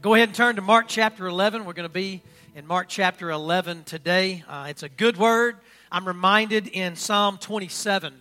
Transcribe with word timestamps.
Go 0.00 0.14
ahead 0.14 0.28
and 0.28 0.36
turn 0.36 0.54
to 0.54 0.62
Mark 0.62 0.84
chapter 0.86 1.26
11. 1.26 1.64
We're 1.64 1.72
going 1.72 1.88
to 1.88 1.92
be 1.92 2.22
in 2.54 2.68
Mark 2.68 2.86
chapter 2.88 3.30
11 3.30 3.82
today. 3.82 4.44
Uh, 4.46 4.66
it's 4.68 4.84
a 4.84 4.88
good 4.88 5.16
word. 5.16 5.56
I'm 5.90 6.06
reminded 6.06 6.68
in 6.68 6.94
Psalm 6.94 7.36
27 7.36 8.14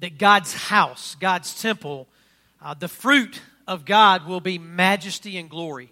that 0.00 0.18
God's 0.18 0.52
house, 0.52 1.16
God's 1.18 1.58
temple, 1.62 2.08
uh, 2.60 2.74
the 2.74 2.88
fruit 2.88 3.40
of 3.66 3.86
God 3.86 4.26
will 4.26 4.40
be 4.40 4.58
majesty 4.58 5.38
and 5.38 5.48
glory. 5.48 5.90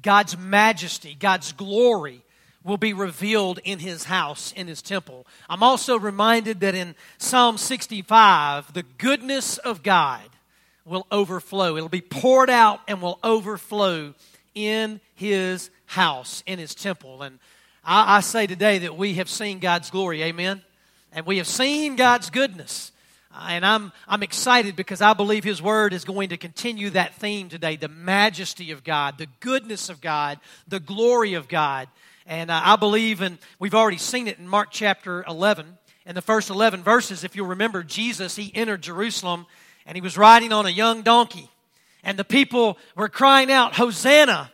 God's 0.00 0.38
majesty, 0.38 1.16
God's 1.18 1.50
glory 1.50 2.22
will 2.62 2.76
be 2.76 2.92
revealed 2.92 3.58
in 3.64 3.80
his 3.80 4.04
house, 4.04 4.52
in 4.52 4.68
his 4.68 4.80
temple. 4.80 5.26
I'm 5.50 5.64
also 5.64 5.98
reminded 5.98 6.60
that 6.60 6.76
in 6.76 6.94
Psalm 7.18 7.58
65, 7.58 8.74
the 8.74 8.84
goodness 8.84 9.58
of 9.58 9.82
God 9.82 10.22
will 10.84 11.04
overflow. 11.10 11.76
It'll 11.76 11.88
be 11.88 12.00
poured 12.00 12.48
out 12.48 12.78
and 12.86 13.02
will 13.02 13.18
overflow 13.24 14.14
in 14.56 15.00
his 15.14 15.70
house, 15.84 16.42
in 16.46 16.58
his 16.58 16.74
temple. 16.74 17.22
And 17.22 17.38
I, 17.84 18.16
I, 18.16 18.20
say 18.20 18.48
today 18.48 18.78
that 18.78 18.96
we 18.96 19.14
have 19.14 19.28
seen 19.28 19.60
God's 19.60 19.90
glory. 19.90 20.22
Amen. 20.24 20.62
And 21.12 21.24
we 21.26 21.36
have 21.36 21.46
seen 21.46 21.94
God's 21.94 22.30
goodness. 22.30 22.90
Uh, 23.32 23.48
and 23.50 23.66
I'm, 23.66 23.92
I'm 24.08 24.22
excited 24.22 24.74
because 24.74 25.02
I 25.02 25.12
believe 25.12 25.44
his 25.44 25.62
word 25.62 25.92
is 25.92 26.04
going 26.04 26.30
to 26.30 26.38
continue 26.38 26.90
that 26.90 27.14
theme 27.16 27.48
today 27.48 27.76
the 27.76 27.88
majesty 27.88 28.72
of 28.72 28.82
God, 28.82 29.18
the 29.18 29.28
goodness 29.40 29.90
of 29.90 30.00
God, 30.00 30.40
the 30.66 30.80
glory 30.80 31.34
of 31.34 31.46
God. 31.46 31.88
And 32.26 32.50
uh, 32.50 32.60
I 32.64 32.76
believe, 32.76 33.20
and 33.20 33.38
we've 33.58 33.74
already 33.74 33.98
seen 33.98 34.26
it 34.26 34.38
in 34.38 34.48
Mark 34.48 34.70
chapter 34.72 35.22
11. 35.28 35.78
In 36.06 36.14
the 36.14 36.22
first 36.22 36.48
11 36.50 36.82
verses, 36.82 37.24
if 37.24 37.36
you'll 37.36 37.48
remember, 37.48 37.82
Jesus, 37.82 38.36
he 38.36 38.50
entered 38.54 38.80
Jerusalem 38.80 39.46
and 39.84 39.96
he 39.96 40.00
was 40.00 40.16
riding 40.16 40.52
on 40.52 40.64
a 40.64 40.70
young 40.70 41.02
donkey 41.02 41.50
and 42.06 42.16
the 42.16 42.24
people 42.24 42.78
were 42.94 43.08
crying 43.08 43.50
out, 43.50 43.74
Hosanna! 43.74 44.52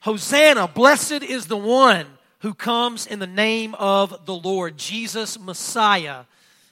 Hosanna! 0.00 0.68
Blessed 0.68 1.24
is 1.24 1.46
the 1.46 1.56
one 1.56 2.06
who 2.38 2.54
comes 2.54 3.04
in 3.04 3.18
the 3.18 3.26
name 3.26 3.74
of 3.74 4.24
the 4.26 4.34
Lord. 4.34 4.78
Jesus, 4.78 5.40
Messiah, 5.40 6.22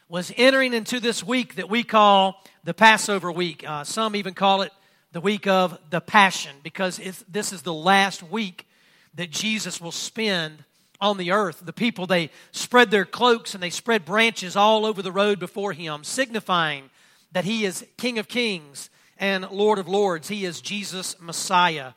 was 0.08 0.32
entering 0.36 0.74
into 0.74 1.00
this 1.00 1.24
week 1.24 1.56
that 1.56 1.68
we 1.68 1.82
call 1.82 2.40
the 2.62 2.72
Passover 2.72 3.32
week. 3.32 3.68
Uh, 3.68 3.82
some 3.82 4.14
even 4.14 4.32
call 4.32 4.62
it 4.62 4.70
the 5.10 5.20
week 5.20 5.48
of 5.48 5.76
the 5.90 6.00
Passion 6.00 6.54
because 6.62 7.00
this 7.28 7.52
is 7.52 7.62
the 7.62 7.74
last 7.74 8.22
week 8.22 8.68
that 9.16 9.32
Jesus 9.32 9.80
will 9.80 9.90
spend 9.90 10.62
on 11.00 11.16
the 11.16 11.32
earth. 11.32 11.62
The 11.64 11.72
people, 11.72 12.06
they 12.06 12.30
spread 12.52 12.92
their 12.92 13.04
cloaks 13.04 13.54
and 13.54 13.62
they 13.62 13.70
spread 13.70 14.04
branches 14.04 14.54
all 14.54 14.86
over 14.86 15.02
the 15.02 15.10
road 15.10 15.40
before 15.40 15.72
him, 15.72 16.04
signifying 16.04 16.90
that 17.32 17.44
he 17.44 17.64
is 17.64 17.84
King 17.96 18.20
of 18.20 18.28
Kings 18.28 18.88
and 19.18 19.48
Lord 19.50 19.78
of 19.78 19.88
Lords. 19.88 20.28
He 20.28 20.44
is 20.44 20.60
Jesus 20.60 21.16
Messiah. 21.20 21.92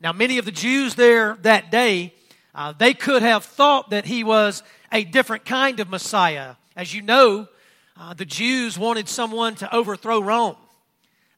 Now, 0.00 0.12
many 0.12 0.38
of 0.38 0.44
the 0.44 0.52
Jews 0.52 0.94
there 0.94 1.36
that 1.42 1.70
day, 1.70 2.14
uh, 2.54 2.72
they 2.76 2.94
could 2.94 3.22
have 3.22 3.44
thought 3.44 3.90
that 3.90 4.06
he 4.06 4.24
was 4.24 4.62
a 4.92 5.04
different 5.04 5.44
kind 5.44 5.80
of 5.80 5.88
Messiah. 5.88 6.54
As 6.76 6.94
you 6.94 7.02
know, 7.02 7.48
uh, 7.98 8.14
the 8.14 8.24
Jews 8.24 8.78
wanted 8.78 9.08
someone 9.08 9.54
to 9.56 9.74
overthrow 9.74 10.20
Rome. 10.20 10.56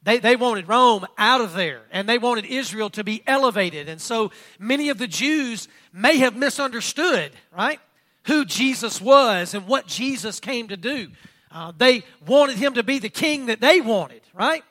They, 0.03 0.19
they 0.19 0.35
wanted 0.35 0.67
Rome 0.67 1.05
out 1.17 1.41
of 1.41 1.53
there, 1.53 1.81
and 1.91 2.07
they 2.07 2.17
wanted 2.17 2.45
Israel 2.45 2.89
to 2.91 3.03
be 3.03 3.23
elevated. 3.25 3.87
And 3.87 4.01
so 4.01 4.31
many 4.59 4.89
of 4.89 4.97
the 4.97 5.07
Jews 5.07 5.67
may 5.93 6.17
have 6.17 6.35
misunderstood, 6.35 7.31
right, 7.55 7.79
who 8.25 8.43
Jesus 8.45 8.99
was 8.99 9.53
and 9.53 9.67
what 9.67 9.87
Jesus 9.87 10.39
came 10.39 10.67
to 10.69 10.77
do. 10.77 11.09
Uh, 11.51 11.71
they 11.77 12.03
wanted 12.25 12.57
him 12.57 12.73
to 12.73 12.83
be 12.83 12.99
the 12.99 13.09
king 13.09 13.45
that 13.45 13.61
they 13.61 13.79
wanted, 13.79 14.21
right? 14.33 14.63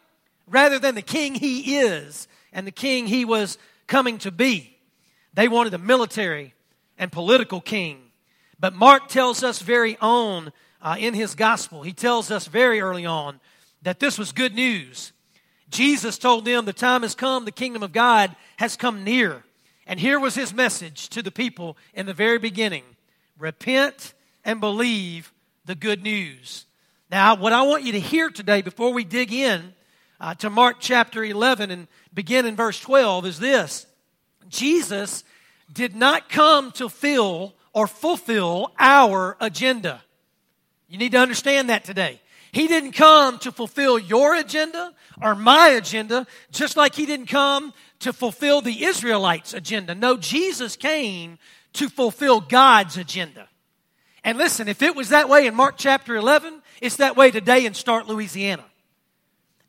Rather 0.47 0.79
than 0.79 0.95
the 0.95 1.03
king 1.03 1.35
he 1.35 1.79
is 1.79 2.29
and 2.53 2.67
the 2.67 2.73
king 2.73 3.07
he 3.07 3.25
was 3.25 3.59
coming 3.87 4.19
to 4.19 4.31
be. 4.31 4.77
They 5.35 5.49
wanted 5.49 5.75
a 5.75 5.79
military 5.79 6.55
and 6.99 7.11
political 7.11 7.61
king. 7.61 7.99
But 8.59 8.75
Mark 8.75 9.09
tells 9.09 9.43
us 9.43 9.61
very 9.61 9.97
on 10.01 10.53
uh, 10.81 10.97
in 10.99 11.15
his 11.15 11.35
gospel, 11.35 11.83
he 11.83 11.93
tells 11.93 12.31
us 12.31 12.47
very 12.47 12.81
early 12.81 13.07
on 13.07 13.41
that 13.83 14.01
this 14.01 14.19
was 14.19 14.33
good 14.33 14.55
news. 14.55 15.13
Jesus 15.71 16.19
told 16.19 16.45
them 16.45 16.65
the 16.65 16.73
time 16.73 17.03
has 17.03 17.15
come, 17.15 17.45
the 17.45 17.53
kingdom 17.53 17.83
of 17.83 17.93
God 17.93 18.35
has 18.57 18.77
come 18.77 19.05
near. 19.05 19.43
And 19.87 19.99
here 19.99 20.21
was 20.21 20.35
his 20.35 20.53
message 20.53 21.09
to 21.11 21.23
the 21.23 21.31
people 21.31 21.77
in 21.95 22.07
the 22.07 22.15
very 22.15 22.39
beginning 22.39 22.85
repent 23.39 24.15
and 24.45 24.61
believe 24.61 25.33
the 25.65 25.75
good 25.75 26.03
news. 26.03 26.67
Now, 27.11 27.35
what 27.35 27.53
I 27.53 27.63
want 27.63 27.85
you 27.85 27.93
to 27.93 28.01
hear 28.01 28.31
today 28.31 28.63
before 28.63 28.93
we 28.93 29.05
dig 29.05 29.33
in 29.33 29.75
uh, 30.23 30.35
to 30.37 30.49
Mark 30.49 30.77
chapter 30.79 31.25
11 31.25 31.73
and 31.73 31.89
begin 32.15 32.47
in 32.47 32.55
verse 32.55 32.79
12 32.81 33.27
is 33.27 33.39
this 33.41 33.87
Jesus 34.49 35.25
did 35.73 35.97
not 35.97 36.29
come 36.29 36.71
to 36.73 36.89
fill 36.89 37.55
or 37.73 37.87
fulfill 37.87 38.73
our 38.79 39.37
agenda. 39.41 40.03
You 40.89 40.99
need 40.99 41.13
to 41.13 41.19
understand 41.19 41.71
that 41.71 41.85
today. 41.85 42.21
He 42.53 42.69
didn't 42.69 42.93
come 42.93 43.39
to 43.41 43.51
fulfill 43.51 43.99
your 43.99 44.37
agenda 44.37 44.93
or 45.21 45.35
my 45.35 45.69
agenda, 45.69 46.27
just 46.53 46.77
like 46.77 46.95
He 46.95 47.07
didn't 47.07 47.27
come 47.27 47.73
to 48.01 48.13
fulfill 48.13 48.61
the 48.61 48.85
Israelites' 48.85 49.55
agenda. 49.55 49.95
No, 49.95 50.17
Jesus 50.19 50.77
came 50.77 51.39
to 51.73 51.89
fulfill 51.89 52.41
God's 52.41 52.97
agenda. 52.97 53.49
And 54.23 54.39
listen, 54.39 54.69
if 54.69 54.83
it 54.83 54.95
was 54.95 55.09
that 55.09 55.29
way 55.29 55.47
in 55.47 55.55
Mark 55.55 55.77
chapter 55.79 56.15
11, 56.15 56.63
it's 56.81 56.97
that 56.97 57.17
way 57.17 57.31
today 57.31 57.65
in 57.65 57.75
Start, 57.75 58.07
Louisiana. 58.07 58.65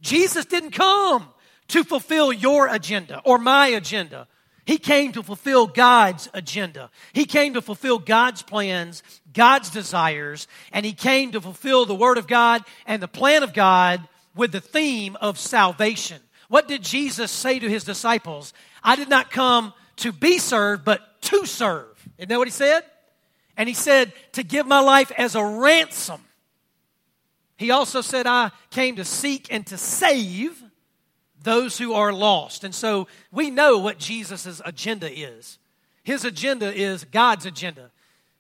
Jesus 0.03 0.46
didn't 0.46 0.72
come 0.72 1.28
to 1.69 1.84
fulfill 1.84 2.31
your 2.31 2.68
agenda 2.68 3.22
or 3.25 3.40
my 3.40 3.68
agenda. 3.68 4.28
He 4.66 4.78
came 4.78 5.12
to 5.14 5.24
fulfill 5.24 5.66
God's 5.66 6.30
agenda. 6.34 6.90
He 7.14 7.25
came 7.25 7.56
to 7.56 7.62
fulfill 7.62 8.00
God's 8.00 8.44
plans, 8.44 9.02
God's 9.34 9.69
desires, 9.69 10.47
and 10.72 10.86
He 10.86 10.94
came 10.94 11.31
to 11.31 11.42
fulfill 11.42 11.86
the 11.86 11.96
Word 11.96 12.18
of 12.18 12.28
God 12.28 12.63
and 12.86 13.02
the 13.02 13.08
plan 13.08 13.44
of 13.44 13.53
God 13.53 14.08
with 14.36 14.52
the 14.52 14.62
theme 14.62 15.18
of 15.19 15.40
salvation. 15.40 16.22
What 16.47 16.68
did 16.68 16.84
Jesus 16.84 17.31
say 17.31 17.59
to 17.59 17.69
His 17.69 17.84
disciples? 17.84 18.53
I 18.84 18.96
did 18.96 19.09
not 19.09 19.31
come 19.31 19.74
to 19.97 20.12
be 20.12 20.38
served, 20.38 20.86
but 20.86 21.22
to 21.24 21.46
serve. 21.46 21.88
Isn't 22.18 22.30
that 22.30 22.38
what 22.38 22.47
He 22.47 22.52
said? 22.52 22.84
And 23.58 23.68
He 23.68 23.75
said, 23.75 24.13
to 24.34 24.44
give 24.44 24.66
my 24.66 24.80
life 24.80 25.12
as 25.18 25.36
a 25.36 25.44
ransom 25.44 26.22
he 27.63 27.72
also 27.72 28.01
said, 28.01 28.28
I 28.28 28.51
came 28.72 28.97
to 28.97 29.06
seek 29.06 29.47
and 29.50 29.66
to 29.68 29.78
save 29.78 30.62
those 31.41 31.78
who 31.78 31.94
are 31.94 32.12
lost. 32.12 32.66
And 32.66 32.75
so 32.75 33.07
we 33.31 33.50
know 33.50 33.78
what 33.78 33.97
Jesus' 33.97 34.62
agenda 34.66 35.09
is. 35.09 35.59
His 36.03 36.25
agenda 36.25 36.74
is 36.74 37.06
God's 37.06 37.46
agenda. 37.46 37.90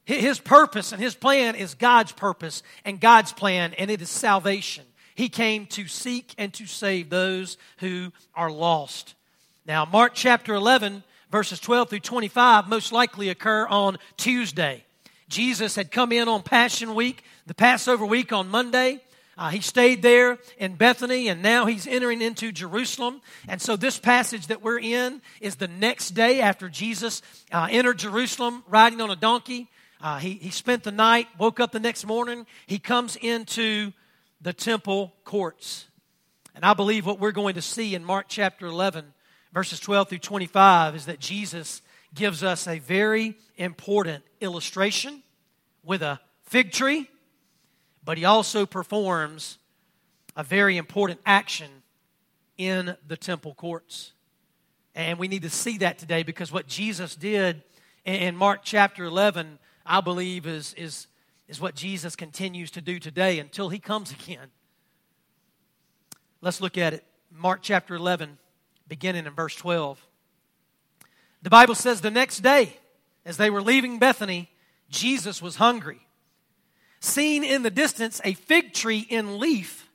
His 0.03 0.39
purpose 0.39 0.91
and 0.91 1.01
his 1.01 1.15
plan 1.15 1.55
is 1.55 1.73
God's 1.73 2.11
purpose 2.11 2.63
and 2.83 2.99
God's 2.99 3.31
plan, 3.31 3.73
and 3.75 3.89
it 3.89 4.01
is 4.01 4.09
salvation. 4.09 4.83
He 5.15 5.29
came 5.29 5.67
to 5.67 5.87
seek 5.87 6.35
and 6.37 6.53
to 6.55 6.65
save 6.65 7.09
those 7.09 7.55
who 7.77 8.11
are 8.35 8.51
lost. 8.51 9.15
Now, 9.65 9.85
Mark 9.85 10.11
chapter 10.15 10.53
11, 10.53 11.01
verses 11.31 11.61
12 11.61 11.91
through 11.91 11.99
25, 11.99 12.67
most 12.67 12.91
likely 12.91 13.29
occur 13.29 13.65
on 13.67 13.99
Tuesday. 14.17 14.83
Jesus 15.29 15.77
had 15.77 15.91
come 15.91 16.11
in 16.11 16.27
on 16.27 16.43
Passion 16.43 16.93
Week, 16.93 17.23
the 17.47 17.53
Passover 17.53 18.05
week 18.05 18.33
on 18.33 18.49
Monday. 18.49 18.99
Uh, 19.37 19.49
he 19.49 19.61
stayed 19.61 20.01
there 20.01 20.37
in 20.57 20.75
Bethany 20.75 21.27
and 21.27 21.41
now 21.41 21.65
he's 21.65 21.87
entering 21.87 22.21
into 22.21 22.51
Jerusalem. 22.51 23.21
And 23.47 23.61
so, 23.61 23.75
this 23.75 23.97
passage 23.97 24.47
that 24.47 24.61
we're 24.61 24.79
in 24.79 25.21
is 25.41 25.55
the 25.55 25.67
next 25.67 26.11
day 26.11 26.41
after 26.41 26.69
Jesus 26.69 27.21
uh, 27.51 27.67
entered 27.71 27.97
Jerusalem 27.97 28.63
riding 28.67 29.01
on 29.01 29.09
a 29.09 29.15
donkey. 29.15 29.69
Uh, 29.99 30.19
he, 30.19 30.33
he 30.33 30.51
spent 30.51 30.83
the 30.83 30.91
night, 30.91 31.27
woke 31.39 31.59
up 31.59 31.71
the 31.71 31.79
next 31.79 32.05
morning. 32.05 32.45
He 32.67 32.77
comes 32.77 33.15
into 33.15 33.91
the 34.41 34.53
temple 34.53 35.13
courts. 35.23 35.87
And 36.53 36.63
I 36.63 36.73
believe 36.73 37.05
what 37.05 37.19
we're 37.19 37.31
going 37.31 37.55
to 37.55 37.61
see 37.61 37.95
in 37.95 38.05
Mark 38.05 38.25
chapter 38.27 38.67
11, 38.67 39.05
verses 39.53 39.79
12 39.79 40.09
through 40.09 40.17
25, 40.19 40.95
is 40.95 41.05
that 41.07 41.19
Jesus 41.19 41.81
gives 42.13 42.43
us 42.43 42.67
a 42.67 42.77
very 42.77 43.35
important 43.57 44.23
illustration 44.39 45.23
with 45.83 46.03
a 46.03 46.19
fig 46.43 46.71
tree 46.71 47.09
but 48.05 48.17
he 48.17 48.25
also 48.25 48.65
performs 48.65 49.57
a 50.35 50.43
very 50.43 50.77
important 50.77 51.19
action 51.25 51.69
in 52.57 52.95
the 53.07 53.17
temple 53.17 53.53
courts. 53.53 54.13
And 54.95 55.17
we 55.17 55.27
need 55.27 55.43
to 55.43 55.49
see 55.49 55.79
that 55.79 55.97
today 55.97 56.23
because 56.23 56.51
what 56.51 56.67
Jesus 56.67 57.15
did 57.15 57.63
in 58.05 58.35
Mark 58.35 58.61
chapter 58.63 59.05
11, 59.05 59.57
I 59.85 60.01
believe, 60.01 60.45
is, 60.45 60.73
is, 60.75 61.07
is 61.47 61.59
what 61.59 61.75
Jesus 61.75 62.15
continues 62.15 62.71
to 62.71 62.81
do 62.81 62.99
today 62.99 63.39
until 63.39 63.69
he 63.69 63.79
comes 63.79 64.11
again. 64.11 64.51
Let's 66.41 66.61
look 66.61 66.77
at 66.77 66.93
it. 66.93 67.03
Mark 67.31 67.59
chapter 67.61 67.95
11, 67.95 68.37
beginning 68.87 69.25
in 69.25 69.33
verse 69.33 69.55
12. 69.55 70.05
The 71.41 71.49
Bible 71.49 71.75
says 71.75 72.01
the 72.01 72.11
next 72.11 72.41
day, 72.41 72.77
as 73.25 73.37
they 73.37 73.49
were 73.49 73.61
leaving 73.61 73.97
Bethany, 73.97 74.51
Jesus 74.89 75.41
was 75.41 75.55
hungry 75.55 76.05
seen 77.03 77.43
in 77.43 77.63
the 77.63 77.69
distance 77.69 78.21
a 78.23 78.33
fig 78.33 78.73
tree 78.73 79.05
in 79.09 79.39
leaf, 79.39 79.89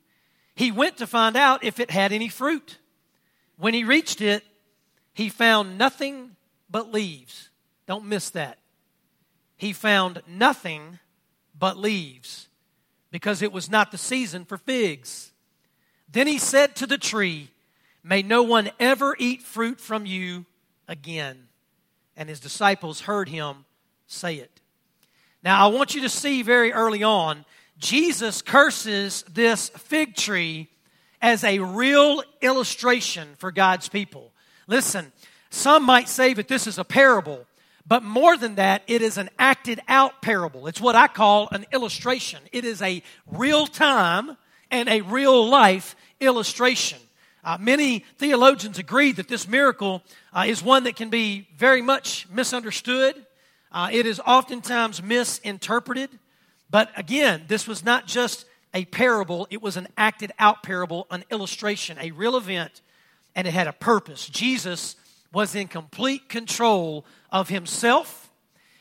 he 0.54 0.70
went 0.70 0.98
to 0.98 1.06
find 1.06 1.36
out 1.36 1.64
if 1.64 1.80
it 1.80 1.90
had 1.90 2.12
any 2.12 2.28
fruit. 2.28 2.78
When 3.56 3.74
he 3.74 3.84
reached 3.84 4.20
it, 4.20 4.44
he 5.14 5.28
found 5.28 5.78
nothing 5.78 6.36
but 6.70 6.92
leaves. 6.92 7.50
Don't 7.86 8.06
miss 8.06 8.30
that. 8.30 8.58
He 9.56 9.72
found 9.72 10.22
nothing 10.28 10.98
but 11.58 11.76
leaves 11.76 12.48
because 13.10 13.42
it 13.42 13.52
was 13.52 13.70
not 13.70 13.90
the 13.90 13.98
season 13.98 14.44
for 14.44 14.58
figs. 14.58 15.32
Then 16.10 16.26
he 16.26 16.38
said 16.38 16.76
to 16.76 16.86
the 16.86 16.98
tree, 16.98 17.50
May 18.02 18.22
no 18.22 18.42
one 18.42 18.70
ever 18.78 19.16
eat 19.18 19.42
fruit 19.42 19.80
from 19.80 20.06
you 20.06 20.46
again. 20.86 21.48
And 22.16 22.28
his 22.28 22.40
disciples 22.40 23.02
heard 23.02 23.28
him 23.28 23.64
say 24.06 24.36
it. 24.36 24.60
Now, 25.42 25.64
I 25.64 25.68
want 25.68 25.94
you 25.94 26.02
to 26.02 26.08
see 26.08 26.42
very 26.42 26.72
early 26.72 27.02
on, 27.02 27.44
Jesus 27.78 28.42
curses 28.42 29.24
this 29.32 29.68
fig 29.68 30.16
tree 30.16 30.68
as 31.22 31.44
a 31.44 31.60
real 31.60 32.22
illustration 32.40 33.28
for 33.38 33.52
God's 33.52 33.88
people. 33.88 34.32
Listen, 34.66 35.12
some 35.50 35.84
might 35.84 36.08
say 36.08 36.34
that 36.34 36.48
this 36.48 36.66
is 36.66 36.78
a 36.78 36.84
parable, 36.84 37.46
but 37.86 38.02
more 38.02 38.36
than 38.36 38.56
that, 38.56 38.82
it 38.86 39.00
is 39.00 39.16
an 39.16 39.30
acted 39.38 39.80
out 39.88 40.20
parable. 40.22 40.66
It's 40.66 40.80
what 40.80 40.96
I 40.96 41.06
call 41.06 41.48
an 41.52 41.66
illustration. 41.72 42.40
It 42.52 42.64
is 42.64 42.82
a 42.82 43.02
real 43.26 43.66
time 43.66 44.36
and 44.70 44.88
a 44.88 45.00
real 45.02 45.48
life 45.48 45.94
illustration. 46.20 46.98
Uh, 47.44 47.56
many 47.58 48.00
theologians 48.18 48.78
agree 48.78 49.12
that 49.12 49.28
this 49.28 49.48
miracle 49.48 50.02
uh, 50.34 50.44
is 50.46 50.62
one 50.62 50.84
that 50.84 50.96
can 50.96 51.08
be 51.08 51.48
very 51.56 51.80
much 51.80 52.26
misunderstood. 52.28 53.14
Uh, 53.70 53.88
it 53.92 54.06
is 54.06 54.20
oftentimes 54.20 55.02
misinterpreted. 55.02 56.10
But 56.70 56.90
again, 56.96 57.44
this 57.48 57.66
was 57.66 57.84
not 57.84 58.06
just 58.06 58.44
a 58.74 58.84
parable, 58.84 59.46
it 59.50 59.62
was 59.62 59.76
an 59.76 59.88
acted 59.96 60.32
out 60.38 60.62
parable, 60.62 61.06
an 61.10 61.24
illustration, 61.30 61.96
a 62.00 62.10
real 62.10 62.36
event, 62.36 62.82
and 63.34 63.46
it 63.48 63.54
had 63.54 63.66
a 63.66 63.72
purpose. 63.72 64.28
Jesus 64.28 64.96
was 65.32 65.54
in 65.54 65.68
complete 65.68 66.28
control 66.28 67.04
of 67.30 67.48
himself. 67.48 68.30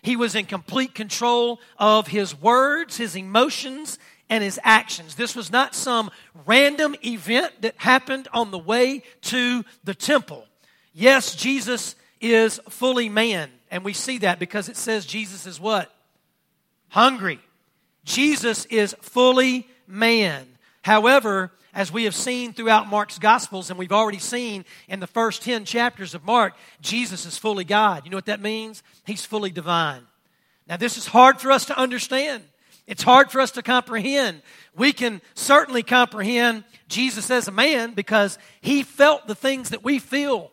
He 0.02 0.16
was 0.16 0.36
in 0.36 0.46
complete 0.46 0.94
control 0.94 1.60
of 1.78 2.08
his 2.08 2.40
words, 2.40 2.98
his 2.98 3.16
emotions, 3.16 3.98
and 4.30 4.44
his 4.44 4.60
actions. 4.64 5.16
This 5.16 5.36
was 5.36 5.52
not 5.52 5.76
some 5.76 6.12
random 6.46 6.96
event 7.06 7.62
that 7.62 7.76
happened 7.78 8.28
on 8.34 8.52
the 8.52 8.58
way 8.58 9.04
to 9.22 9.64
the 9.84 9.94
temple. 9.94 10.46
Yes, 10.94 11.36
Jesus 11.36 11.96
is 12.20 12.60
fully 12.70 13.10
man, 13.10 13.50
and 13.70 13.84
we 13.84 13.94
see 13.94 14.20
that 14.20 14.40
because 14.40 14.70
it 14.70 14.78
says 14.78 15.06
Jesus 15.06 15.46
is 15.46 15.60
what? 15.60 15.94
Hungry. 16.90 17.40
Jesus 18.04 18.66
is 18.66 18.96
fully 19.02 19.68
man. 19.88 20.46
However, 20.82 21.52
as 21.74 21.92
we 21.92 22.06
have 22.06 22.16
seen 22.16 22.54
throughout 22.54 22.88
Mark's 22.88 23.20
Gospels, 23.20 23.70
and 23.70 23.78
we've 23.78 23.92
already 23.92 24.20
seen 24.20 24.66
in 24.88 25.00
the 25.00 25.06
first 25.06 25.44
10 25.44 25.66
chapters 25.66 26.16
of 26.16 26.26
Mark, 26.26 26.54
Jesus 26.82 27.26
is 27.26 27.38
fully 27.38 27.66
God. 27.66 28.04
You 28.04 28.12
know 28.12 28.18
what 28.18 28.26
that 28.26 28.42
means? 28.42 28.82
He's 29.06 29.26
fully 29.26 29.52
divine. 29.52 30.02
Now, 30.68 30.78
this 30.78 30.98
is 30.98 31.06
hard 31.06 31.40
for 31.40 31.52
us 31.52 31.66
to 31.66 31.78
understand. 31.78 32.44
It's 32.88 33.04
hard 33.04 33.30
for 33.32 33.42
us 33.42 33.52
to 33.52 33.62
comprehend. 33.62 34.42
We 34.76 34.94
can 34.94 35.22
certainly 35.36 35.84
comprehend 35.84 36.64
Jesus 36.88 37.30
as 37.30 37.48
a 37.48 37.52
man 37.52 37.94
because 37.94 38.40
he 38.62 38.82
felt 38.82 39.28
the 39.28 39.36
things 39.36 39.70
that 39.70 39.84
we 39.84 40.00
feel. 40.00 40.52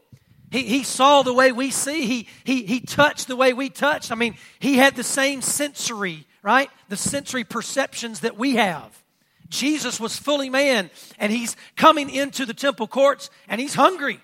He, 0.55 0.63
he 0.65 0.83
saw 0.85 1.23
the 1.23 1.35
way 1.35 1.53
we 1.53 1.71
see. 1.71 2.07
He, 2.07 2.29
he, 2.45 2.65
he 2.65 2.81
touched 2.81 3.29
the 3.29 3.37
way 3.37 3.53
we 3.53 3.69
touched. 3.69 4.13
I 4.13 4.15
mean, 4.15 4.37
he 4.59 4.77
had 4.77 4.95
the 4.95 5.03
same 5.03 5.43
sensory, 5.43 6.27
right? 6.43 6.71
The 6.89 6.97
sensory 6.97 7.45
perceptions 7.45 8.21
that 8.21 8.37
we 8.37 8.57
have. 8.57 9.03
Jesus 9.49 9.99
was 9.99 10.17
fully 10.17 10.51
man 10.51 10.91
and 11.19 11.31
he's 11.31 11.57
coming 11.77 12.09
into 12.09 12.47
the 12.47 12.55
temple 12.55 12.87
courts 12.87 13.31
and 13.49 13.61
he's 13.61 13.75
hungry. 13.75 14.21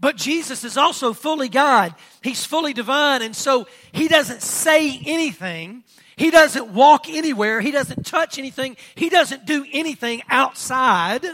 But 0.00 0.16
Jesus 0.16 0.64
is 0.64 0.76
also 0.76 1.12
fully 1.12 1.48
God. 1.48 1.94
He's 2.22 2.44
fully 2.44 2.72
divine. 2.72 3.22
And 3.22 3.36
so 3.36 3.66
he 3.92 4.08
doesn't 4.08 4.42
say 4.42 5.00
anything 5.04 5.84
he 6.16 6.30
doesn't 6.30 6.68
walk 6.68 7.08
anywhere. 7.08 7.60
He 7.60 7.70
doesn't 7.70 8.06
touch 8.06 8.38
anything. 8.38 8.76
He 8.94 9.08
doesn't 9.08 9.46
do 9.46 9.64
anything 9.72 10.22
outside 10.28 11.24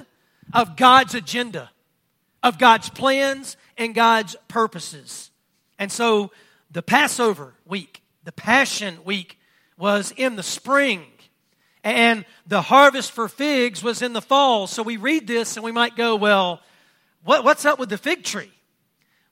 of 0.55 0.77
God's 0.77 1.15
agenda, 1.15 1.71
of 2.43 2.59
God's 2.59 2.89
plans 2.89 3.57
and 3.77 3.95
God's 3.95 4.37
purposes. 4.49 5.31
And 5.79 5.91
so 5.91 6.31
the 6.71 6.83
Passover 6.83 7.55
week, 7.67 8.03
the 8.25 8.33
Passion 8.33 8.99
week, 9.05 9.39
was 9.77 10.13
in 10.17 10.37
the 10.37 10.43
spring. 10.43 11.05
And 11.85 12.25
the 12.47 12.61
harvest 12.61 13.13
for 13.13 13.29
figs 13.29 13.83
was 13.83 14.03
in 14.03 14.13
the 14.13 14.21
fall. 14.21 14.67
So 14.67 14.83
we 14.83 14.97
read 14.97 15.27
this 15.27 15.57
and 15.57 15.65
we 15.65 15.73
might 15.73 15.97
go, 15.97 16.17
well, 16.17 16.61
what, 17.25 17.45
what's 17.45 17.65
up 17.65 17.79
with 17.79 17.89
the 17.89 17.99
fig 17.99 18.25
tree? 18.25 18.51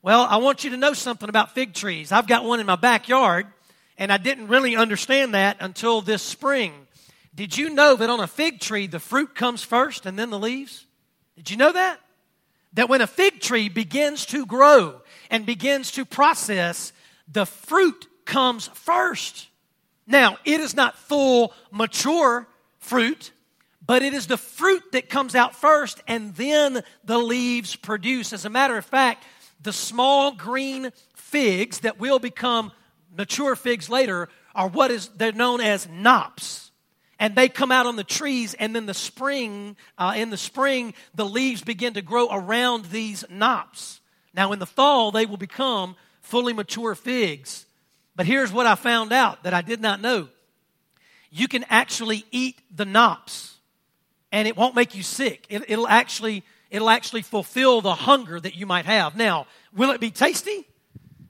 Well, 0.01 0.21
I 0.29 0.37
want 0.37 0.63
you 0.63 0.69
to 0.71 0.77
know 0.77 0.93
something 0.93 1.27
about 1.27 1.53
fig 1.53 1.73
trees. 1.73 2.11
I've 2.11 2.27
got 2.27 2.45
one 2.45 2.59
in 2.59 2.65
my 2.65 2.75
backyard. 2.75 3.47
And 3.97 4.11
I 4.11 4.17
didn't 4.17 4.47
really 4.47 4.75
understand 4.75 5.33
that 5.33 5.57
until 5.59 6.01
this 6.01 6.21
spring. 6.21 6.71
Did 7.33 7.57
you 7.57 7.71
know 7.71 7.95
that 7.95 8.09
on 8.09 8.19
a 8.19 8.27
fig 8.27 8.59
tree, 8.59 8.87
the 8.87 8.99
fruit 8.99 9.35
comes 9.35 9.63
first 9.63 10.05
and 10.05 10.17
then 10.17 10.29
the 10.29 10.39
leaves? 10.39 10.85
Did 11.35 11.49
you 11.49 11.57
know 11.57 11.71
that? 11.71 11.99
That 12.73 12.89
when 12.89 13.01
a 13.01 13.07
fig 13.07 13.39
tree 13.39 13.69
begins 13.69 14.25
to 14.27 14.45
grow 14.45 15.01
and 15.29 15.45
begins 15.45 15.91
to 15.93 16.05
process, 16.05 16.93
the 17.31 17.45
fruit 17.45 18.07
comes 18.25 18.67
first. 18.73 19.47
Now, 20.05 20.37
it 20.45 20.59
is 20.59 20.75
not 20.75 20.97
full, 20.97 21.53
mature 21.71 22.47
fruit, 22.79 23.31
but 23.85 24.01
it 24.01 24.13
is 24.13 24.27
the 24.27 24.37
fruit 24.37 24.83
that 24.91 25.09
comes 25.09 25.33
out 25.33 25.55
first 25.55 26.01
and 26.07 26.35
then 26.35 26.83
the 27.03 27.17
leaves 27.17 27.75
produce. 27.75 28.33
As 28.33 28.45
a 28.45 28.49
matter 28.49 28.77
of 28.77 28.85
fact, 28.85 29.23
the 29.61 29.73
small 29.73 30.33
green 30.33 30.91
figs 31.15 31.79
that 31.79 31.99
will 31.99 32.19
become 32.19 32.71
mature 33.15 33.55
figs 33.55 33.89
later 33.89 34.29
are 34.53 34.67
what 34.67 34.91
is 34.91 35.09
they're 35.09 35.31
known 35.31 35.61
as 35.61 35.87
knops 35.89 36.66
and 37.19 37.35
they 37.35 37.49
come 37.49 37.71
out 37.71 37.85
on 37.85 37.95
the 37.95 38.03
trees 38.03 38.53
and 38.53 38.75
then 38.75 38.85
the 38.85 38.93
spring 38.93 39.75
uh, 39.97 40.13
in 40.15 40.29
the 40.29 40.37
spring 40.37 40.93
the 41.15 41.25
leaves 41.25 41.61
begin 41.61 41.93
to 41.93 42.01
grow 42.01 42.27
around 42.29 42.85
these 42.85 43.25
knops. 43.29 44.01
Now 44.33 44.51
in 44.51 44.59
the 44.59 44.65
fall 44.65 45.11
they 45.11 45.25
will 45.25 45.37
become 45.37 45.95
fully 46.21 46.53
mature 46.53 46.95
figs. 46.95 47.65
But 48.15 48.25
here's 48.25 48.51
what 48.51 48.65
i 48.65 48.75
found 48.75 49.11
out 49.11 49.43
that 49.43 49.53
i 49.53 49.61
did 49.61 49.81
not 49.81 50.01
know. 50.01 50.29
You 51.29 51.47
can 51.47 51.65
actually 51.69 52.25
eat 52.31 52.59
the 52.75 52.85
knops 52.85 53.55
and 54.31 54.47
it 54.47 54.55
won't 54.55 54.75
make 54.75 54.95
you 54.95 55.03
sick. 55.03 55.45
It, 55.49 55.63
it'll 55.67 55.87
actually 55.87 56.43
it'll 56.69 56.89
actually 56.89 57.21
fulfill 57.21 57.81
the 57.81 57.95
hunger 57.95 58.39
that 58.39 58.55
you 58.55 58.65
might 58.65 58.85
have. 58.85 59.15
Now 59.15 59.47
will 59.75 59.91
it 59.91 60.01
be 60.01 60.11
tasty? 60.11 60.67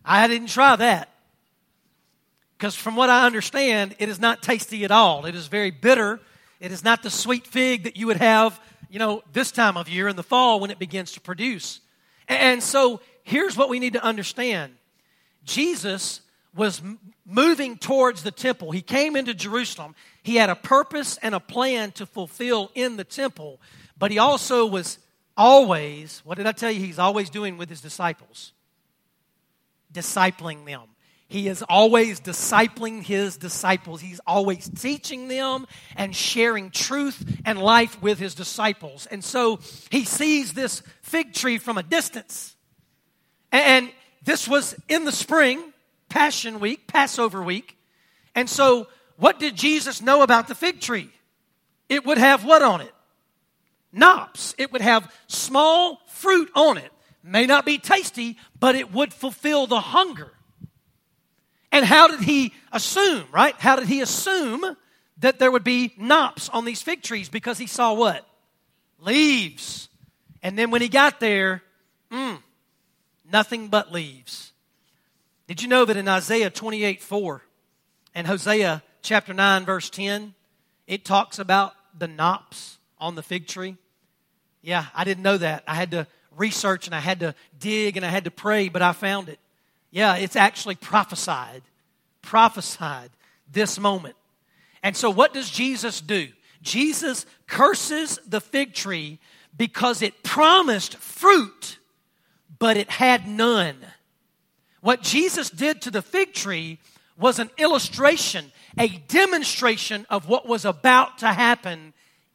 I 0.03 0.27
didn't 0.27 0.47
try 0.47 0.75
that 0.75 1.09
because 2.57 2.75
from 2.75 2.95
what 2.95 3.09
I 3.09 3.25
understand, 3.25 3.95
it 3.99 4.09
is 4.09 4.19
not 4.19 4.41
tasty 4.41 4.83
at 4.83 4.89
all. 4.89 5.25
It 5.25 5.35
is 5.35 5.47
very 5.47 5.69
bitter. 5.69 6.19
It 6.59 6.71
is 6.71 6.83
not 6.83 7.03
the 7.03 7.11
sweet 7.11 7.45
fig 7.45 7.83
that 7.83 7.97
you 7.97 8.07
would 8.07 8.17
have, 8.17 8.59
you 8.89 8.97
know, 8.97 9.21
this 9.31 9.51
time 9.51 9.77
of 9.77 9.87
year 9.87 10.07
in 10.07 10.15
the 10.15 10.23
fall 10.23 10.59
when 10.59 10.71
it 10.71 10.79
begins 10.79 11.11
to 11.11 11.21
produce. 11.21 11.81
And 12.27 12.63
so 12.63 12.99
here's 13.23 13.55
what 13.55 13.69
we 13.69 13.79
need 13.79 13.93
to 13.93 14.03
understand 14.03 14.73
Jesus 15.43 16.21
was 16.55 16.81
moving 17.25 17.77
towards 17.77 18.23
the 18.23 18.31
temple. 18.31 18.71
He 18.71 18.81
came 18.81 19.15
into 19.15 19.35
Jerusalem. 19.35 19.93
He 20.23 20.37
had 20.37 20.49
a 20.49 20.55
purpose 20.55 21.17
and 21.21 21.35
a 21.35 21.39
plan 21.39 21.91
to 21.91 22.07
fulfill 22.07 22.71
in 22.73 22.97
the 22.97 23.03
temple, 23.03 23.61
but 23.99 24.09
he 24.09 24.17
also 24.17 24.65
was 24.65 24.97
always, 25.35 26.21
what 26.25 26.37
did 26.37 26.47
I 26.47 26.53
tell 26.53 26.71
you? 26.71 26.79
He's 26.79 26.97
always 26.97 27.29
doing 27.29 27.57
with 27.57 27.69
his 27.69 27.81
disciples? 27.81 28.51
Discipling 29.93 30.65
them. 30.65 30.81
He 31.29 31.49
is 31.49 31.61
always 31.67 32.21
discipling 32.21 33.03
his 33.03 33.35
disciples. 33.35 33.99
He's 33.99 34.21
always 34.25 34.69
teaching 34.69 35.27
them 35.27 35.67
and 35.97 36.15
sharing 36.15 36.71
truth 36.71 37.41
and 37.45 37.59
life 37.59 38.01
with 38.01 38.17
his 38.17 38.33
disciples. 38.33 39.07
And 39.07 39.21
so 39.21 39.59
he 39.91 40.05
sees 40.05 40.53
this 40.53 40.81
fig 41.01 41.33
tree 41.33 41.57
from 41.57 41.77
a 41.77 41.83
distance. 41.83 42.55
And 43.51 43.91
this 44.23 44.47
was 44.47 44.75
in 44.87 45.03
the 45.03 45.11
spring, 45.11 45.73
Passion 46.07 46.61
Week, 46.61 46.87
Passover 46.87 47.43
week. 47.43 47.77
And 48.33 48.49
so 48.49 48.87
what 49.17 49.37
did 49.37 49.55
Jesus 49.55 50.01
know 50.01 50.21
about 50.21 50.47
the 50.47 50.55
fig 50.55 50.79
tree? 50.79 51.09
It 51.89 52.05
would 52.05 52.17
have 52.17 52.45
what 52.45 52.61
on 52.61 52.79
it? 52.79 52.93
Knops. 53.91 54.55
It 54.57 54.71
would 54.71 54.81
have 54.81 55.13
small 55.27 55.99
fruit 56.07 56.49
on 56.55 56.77
it. 56.77 56.91
May 57.21 57.45
not 57.45 57.65
be 57.65 57.79
tasty, 57.79 58.37
but 58.57 58.75
it 58.75 58.93
would 58.93 59.13
fulfill 59.13 59.67
the 59.67 59.81
hunger 59.81 60.31
and 61.71 61.85
how 61.85 62.07
did 62.07 62.21
he 62.21 62.53
assume, 62.71 63.25
right? 63.31 63.55
How 63.57 63.75
did 63.75 63.87
he 63.87 64.01
assume 64.01 64.75
that 65.19 65.39
there 65.39 65.51
would 65.51 65.63
be 65.63 65.93
knops 65.97 66.49
on 66.49 66.65
these 66.65 66.81
fig 66.81 67.01
trees? 67.01 67.29
Because 67.29 67.57
he 67.57 67.67
saw 67.67 67.93
what? 67.93 68.25
Leaves. 68.99 69.89
And 70.41 70.57
then 70.57 70.71
when 70.71 70.81
he 70.81 70.89
got 70.89 71.19
there, 71.19 71.63
mm, 72.11 72.39
nothing 73.29 73.67
but 73.67 73.91
leaves. 73.91 74.53
Did 75.47 75.61
you 75.61 75.67
know 75.67 75.85
that 75.85 75.97
in 75.97 76.07
Isaiah 76.07 76.49
28 76.49 77.01
4 77.01 77.41
and 78.15 78.27
Hosea 78.27 78.83
chapter 79.01 79.33
9, 79.33 79.65
verse 79.65 79.89
10, 79.89 80.33
it 80.87 81.05
talks 81.05 81.39
about 81.39 81.73
the 81.97 82.07
knops 82.07 82.77
on 82.97 83.15
the 83.15 83.23
fig 83.23 83.47
tree? 83.47 83.77
Yeah, 84.61 84.85
I 84.95 85.03
didn't 85.03 85.23
know 85.23 85.37
that. 85.37 85.63
I 85.67 85.75
had 85.75 85.91
to 85.91 86.07
research 86.35 86.87
and 86.87 86.95
I 86.95 86.99
had 86.99 87.21
to 87.21 87.35
dig 87.59 87.97
and 87.97 88.05
I 88.05 88.09
had 88.09 88.25
to 88.25 88.31
pray, 88.31 88.69
but 88.69 88.81
I 88.81 88.93
found 88.93 89.29
it. 89.29 89.39
Yeah, 89.91 90.15
it's 90.15 90.35
actually 90.35 90.75
prophesied. 90.75 91.63
Prophesied 92.21 93.09
this 93.51 93.79
moment. 93.79 94.15
And 94.83 94.95
so, 94.95 95.09
what 95.09 95.33
does 95.33 95.49
Jesus 95.49 96.01
do? 96.01 96.29
Jesus 96.61 97.25
curses 97.47 98.19
the 98.27 98.41
fig 98.41 98.73
tree 98.73 99.19
because 99.55 100.01
it 100.01 100.23
promised 100.23 100.97
fruit, 100.97 101.79
but 102.59 102.77
it 102.77 102.89
had 102.89 103.27
none. 103.27 103.77
What 104.81 105.01
Jesus 105.01 105.49
did 105.49 105.81
to 105.83 105.91
the 105.91 106.01
fig 106.01 106.33
tree 106.33 106.79
was 107.17 107.39
an 107.39 107.49
illustration, 107.57 108.51
a 108.77 108.87
demonstration 108.87 110.05
of 110.09 110.27
what 110.27 110.45
was 110.45 110.65
about 110.65 111.17
to 111.19 111.27
happen 111.27 111.93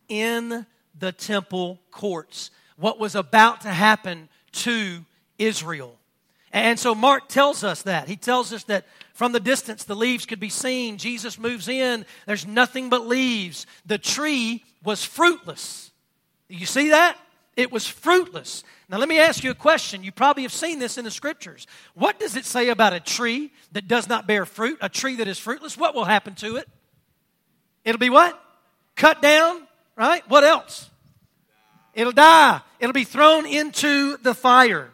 in 0.09 0.67
the 0.99 1.13
temple 1.13 1.79
courts, 1.91 2.51
what 2.77 2.99
was 2.99 3.15
about 3.15 3.61
to 3.63 3.71
happen 3.71 4.29
to 4.53 5.05
Israel. 5.39 5.97
And 6.53 6.79
so 6.79 6.95
Mark 6.95 7.29
tells 7.29 7.65
us 7.65 7.83
that. 7.83 8.09
He 8.09 8.17
tells 8.17 8.53
us 8.53 8.65
that 8.65 8.85
from 9.15 9.33
the 9.33 9.41
distance 9.41 9.85
the 9.85 9.97
leaves 9.97 10.27
could 10.27 10.41
be 10.41 10.51
seen. 10.51 10.99
Jesus 10.99 11.39
moves 11.39 11.69
in, 11.69 12.05
there's 12.27 12.47
nothing 12.47 12.91
but 12.91 13.07
leaves. 13.07 13.67
The 13.87 13.99
tree 13.99 14.63
was 14.85 15.03
fruitless. 15.03 15.91
You 16.49 16.67
see 16.67 16.91
that? 16.91 17.17
It 17.57 17.73
was 17.73 17.87
fruitless. 17.87 18.65
Now, 18.89 18.99
let 18.99 19.09
me 19.09 19.19
ask 19.19 19.43
you 19.43 19.51
a 19.51 19.55
question. 19.55 20.05
You 20.05 20.13
probably 20.13 20.43
have 20.43 20.53
seen 20.53 20.79
this 20.79 20.99
in 20.99 21.05
the 21.05 21.11
scriptures. 21.11 21.67
What 21.95 22.19
does 22.19 22.37
it 22.37 22.45
say 22.45 22.69
about 22.69 22.93
a 22.93 23.01
tree 23.01 23.53
that 23.73 23.89
does 23.89 24.09
not 24.09 24.27
bear 24.27 24.45
fruit, 24.45 24.79
a 24.81 24.89
tree 24.89 25.17
that 25.17 25.29
is 25.29 25.39
fruitless? 25.39 25.77
What 25.77 25.95
will 25.95 26.05
happen 26.05 26.35
to 26.37 26.57
it? 26.57 26.69
It'll 27.85 27.99
be 27.99 28.11
what? 28.11 28.39
Cut 28.97 29.23
down, 29.23 29.67
right? 29.97 30.23
What 30.29 30.45
else? 30.45 30.91
It'll 31.95 32.13
die. 32.13 32.61
It'll 32.81 32.93
be 32.93 33.05
thrown 33.05 33.47
into 33.47 34.17
the 34.19 34.35
fire. 34.35 34.92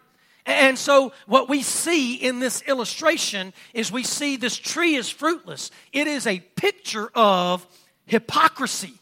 And 0.49 0.78
so, 0.78 1.12
what 1.26 1.50
we 1.50 1.62
see 1.62 2.14
in 2.14 2.40
this 2.40 2.62
illustration 2.62 3.52
is 3.75 3.93
we 3.93 4.02
see 4.02 4.38
this 4.38 4.57
tree 4.57 4.95
is 4.95 5.11
fruitless. 5.11 5.71
It 5.93 6.07
is 6.07 6.26
a 6.26 6.40
picture 6.40 7.11
of 7.14 7.67
hypocrisy, 8.07 8.95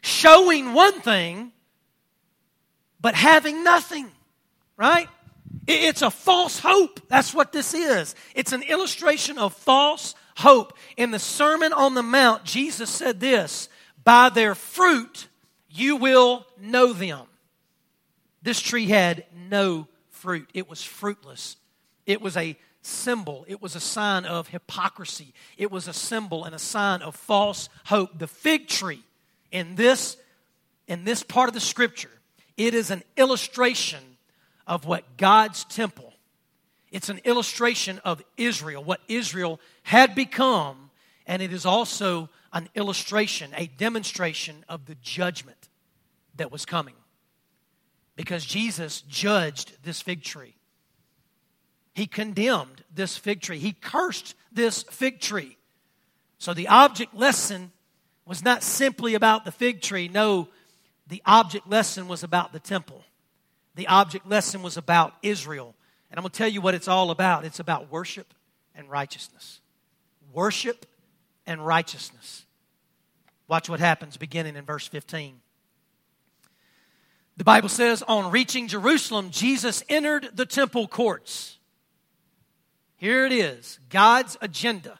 showing 0.00 0.72
one 0.72 0.98
thing, 1.02 1.52
but 2.98 3.14
having 3.14 3.62
nothing, 3.62 4.10
right? 4.78 5.06
It's 5.66 6.00
a 6.00 6.10
false 6.10 6.58
hope. 6.58 7.00
That's 7.08 7.34
what 7.34 7.52
this 7.52 7.74
is. 7.74 8.14
It's 8.34 8.52
an 8.52 8.62
illustration 8.62 9.36
of 9.36 9.52
false 9.52 10.14
hope. 10.38 10.78
In 10.96 11.10
the 11.10 11.18
Sermon 11.18 11.74
on 11.74 11.92
the 11.92 12.02
Mount, 12.02 12.44
Jesus 12.44 12.88
said 12.88 13.20
this 13.20 13.68
By 14.02 14.30
their 14.30 14.54
fruit 14.54 15.28
you 15.68 15.96
will 15.96 16.46
know 16.58 16.94
them. 16.94 17.26
This 18.40 18.60
tree 18.60 18.86
had 18.86 19.26
no 19.50 19.88
fruit, 20.22 20.48
it 20.54 20.70
was 20.70 20.82
fruitless. 20.84 21.56
It 22.06 22.22
was 22.22 22.36
a 22.36 22.56
symbol, 22.80 23.44
it 23.48 23.60
was 23.60 23.74
a 23.74 23.80
sign 23.80 24.24
of 24.24 24.48
hypocrisy, 24.48 25.34
it 25.56 25.70
was 25.70 25.88
a 25.88 25.92
symbol 25.92 26.44
and 26.44 26.54
a 26.54 26.58
sign 26.58 27.02
of 27.02 27.16
false 27.16 27.68
hope. 27.86 28.18
The 28.18 28.28
fig 28.28 28.68
tree 28.68 29.02
in 29.50 29.74
this, 29.74 30.16
in 30.86 31.04
this 31.04 31.24
part 31.24 31.48
of 31.48 31.54
the 31.54 31.60
scripture, 31.60 32.10
it 32.56 32.72
is 32.72 32.90
an 32.90 33.02
illustration 33.16 34.02
of 34.66 34.84
what 34.84 35.16
God's 35.16 35.64
temple, 35.64 36.12
it's 36.92 37.08
an 37.08 37.20
illustration 37.24 38.00
of 38.04 38.22
Israel, 38.36 38.84
what 38.84 39.00
Israel 39.08 39.58
had 39.82 40.14
become, 40.14 40.90
and 41.26 41.42
it 41.42 41.52
is 41.52 41.66
also 41.66 42.28
an 42.52 42.68
illustration, 42.76 43.50
a 43.56 43.66
demonstration 43.66 44.64
of 44.68 44.86
the 44.86 44.94
judgment 44.96 45.68
that 46.36 46.52
was 46.52 46.64
coming. 46.64 46.94
Because 48.22 48.44
Jesus 48.44 49.00
judged 49.00 49.72
this 49.82 50.00
fig 50.00 50.22
tree. 50.22 50.54
He 51.92 52.06
condemned 52.06 52.84
this 52.94 53.16
fig 53.16 53.40
tree. 53.40 53.58
He 53.58 53.72
cursed 53.72 54.36
this 54.52 54.84
fig 54.84 55.18
tree. 55.18 55.56
So 56.38 56.54
the 56.54 56.68
object 56.68 57.16
lesson 57.16 57.72
was 58.24 58.44
not 58.44 58.62
simply 58.62 59.14
about 59.14 59.44
the 59.44 59.50
fig 59.50 59.82
tree. 59.82 60.06
No, 60.06 60.46
the 61.08 61.20
object 61.26 61.68
lesson 61.68 62.06
was 62.06 62.22
about 62.22 62.52
the 62.52 62.60
temple. 62.60 63.02
The 63.74 63.88
object 63.88 64.24
lesson 64.28 64.62
was 64.62 64.76
about 64.76 65.14
Israel. 65.24 65.74
And 66.08 66.16
I'm 66.16 66.22
going 66.22 66.30
to 66.30 66.38
tell 66.38 66.46
you 66.46 66.60
what 66.60 66.76
it's 66.76 66.86
all 66.86 67.10
about 67.10 67.44
it's 67.44 67.58
about 67.58 67.90
worship 67.90 68.32
and 68.76 68.88
righteousness. 68.88 69.60
Worship 70.32 70.86
and 71.44 71.66
righteousness. 71.66 72.46
Watch 73.48 73.68
what 73.68 73.80
happens 73.80 74.16
beginning 74.16 74.54
in 74.54 74.64
verse 74.64 74.86
15. 74.86 75.41
The 77.36 77.44
Bible 77.44 77.68
says, 77.68 78.02
on 78.02 78.30
reaching 78.30 78.68
Jerusalem, 78.68 79.30
Jesus 79.30 79.82
entered 79.88 80.30
the 80.34 80.46
temple 80.46 80.86
courts. 80.86 81.58
Here 82.96 83.26
it 83.26 83.32
is 83.32 83.80
God's 83.88 84.36
agenda. 84.40 84.98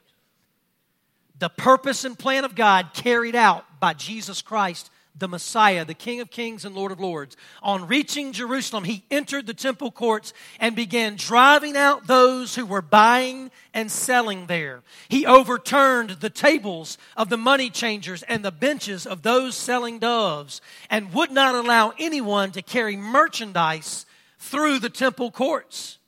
The 1.39 1.49
purpose 1.49 2.05
and 2.05 2.17
plan 2.17 2.43
of 2.43 2.55
God 2.55 2.89
carried 2.93 3.35
out 3.35 3.65
by 3.79 3.93
Jesus 3.93 4.41
Christ 4.41 4.89
the 5.15 5.27
Messiah, 5.27 5.85
the 5.85 5.93
King 5.93 6.21
of 6.21 6.31
Kings 6.31 6.65
and 6.65 6.75
Lord 6.75 6.91
of 6.91 6.99
Lords. 6.99 7.37
On 7.61 7.87
reaching 7.87 8.31
Jerusalem, 8.31 8.83
he 8.83 9.03
entered 9.11 9.45
the 9.45 9.53
temple 9.53 9.91
courts 9.91 10.33
and 10.59 10.75
began 10.75 11.15
driving 11.15 11.77
out 11.77 12.07
those 12.07 12.55
who 12.55 12.65
were 12.65 12.81
buying 12.81 13.51
and 13.73 13.91
selling 13.91 14.47
there. 14.47 14.81
He 15.09 15.25
overturned 15.25 16.11
the 16.19 16.29
tables 16.29 16.97
of 17.15 17.29
the 17.29 17.37
money 17.37 17.69
changers 17.69 18.23
and 18.23 18.43
the 18.43 18.51
benches 18.51 19.05
of 19.05 19.21
those 19.21 19.55
selling 19.55 19.99
doves 19.99 20.61
and 20.89 21.13
would 21.13 21.31
not 21.31 21.55
allow 21.55 21.93
anyone 21.99 22.51
to 22.51 22.61
carry 22.61 22.97
merchandise 22.97 24.05
through 24.39 24.79
the 24.79 24.89
temple 24.89 25.31
courts. 25.31 25.99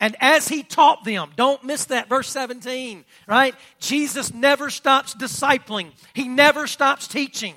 And 0.00 0.16
as 0.20 0.46
he 0.46 0.62
taught 0.62 1.04
them, 1.04 1.30
don't 1.36 1.64
miss 1.64 1.86
that, 1.86 2.08
verse 2.08 2.28
17, 2.30 3.04
right? 3.26 3.54
Jesus 3.80 4.32
never 4.32 4.70
stops 4.70 5.14
discipling. 5.14 5.90
He 6.14 6.28
never 6.28 6.68
stops 6.68 7.08
teaching. 7.08 7.54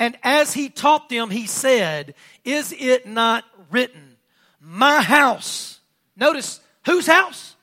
And 0.00 0.16
as 0.22 0.54
he 0.54 0.70
taught 0.70 1.10
them, 1.10 1.28
he 1.28 1.46
said, 1.46 2.14
Is 2.42 2.74
it 2.76 3.06
not 3.06 3.44
written, 3.70 4.16
My 4.58 5.02
house? 5.02 5.78
Notice, 6.16 6.58
whose 6.86 7.06
house? 7.06 7.54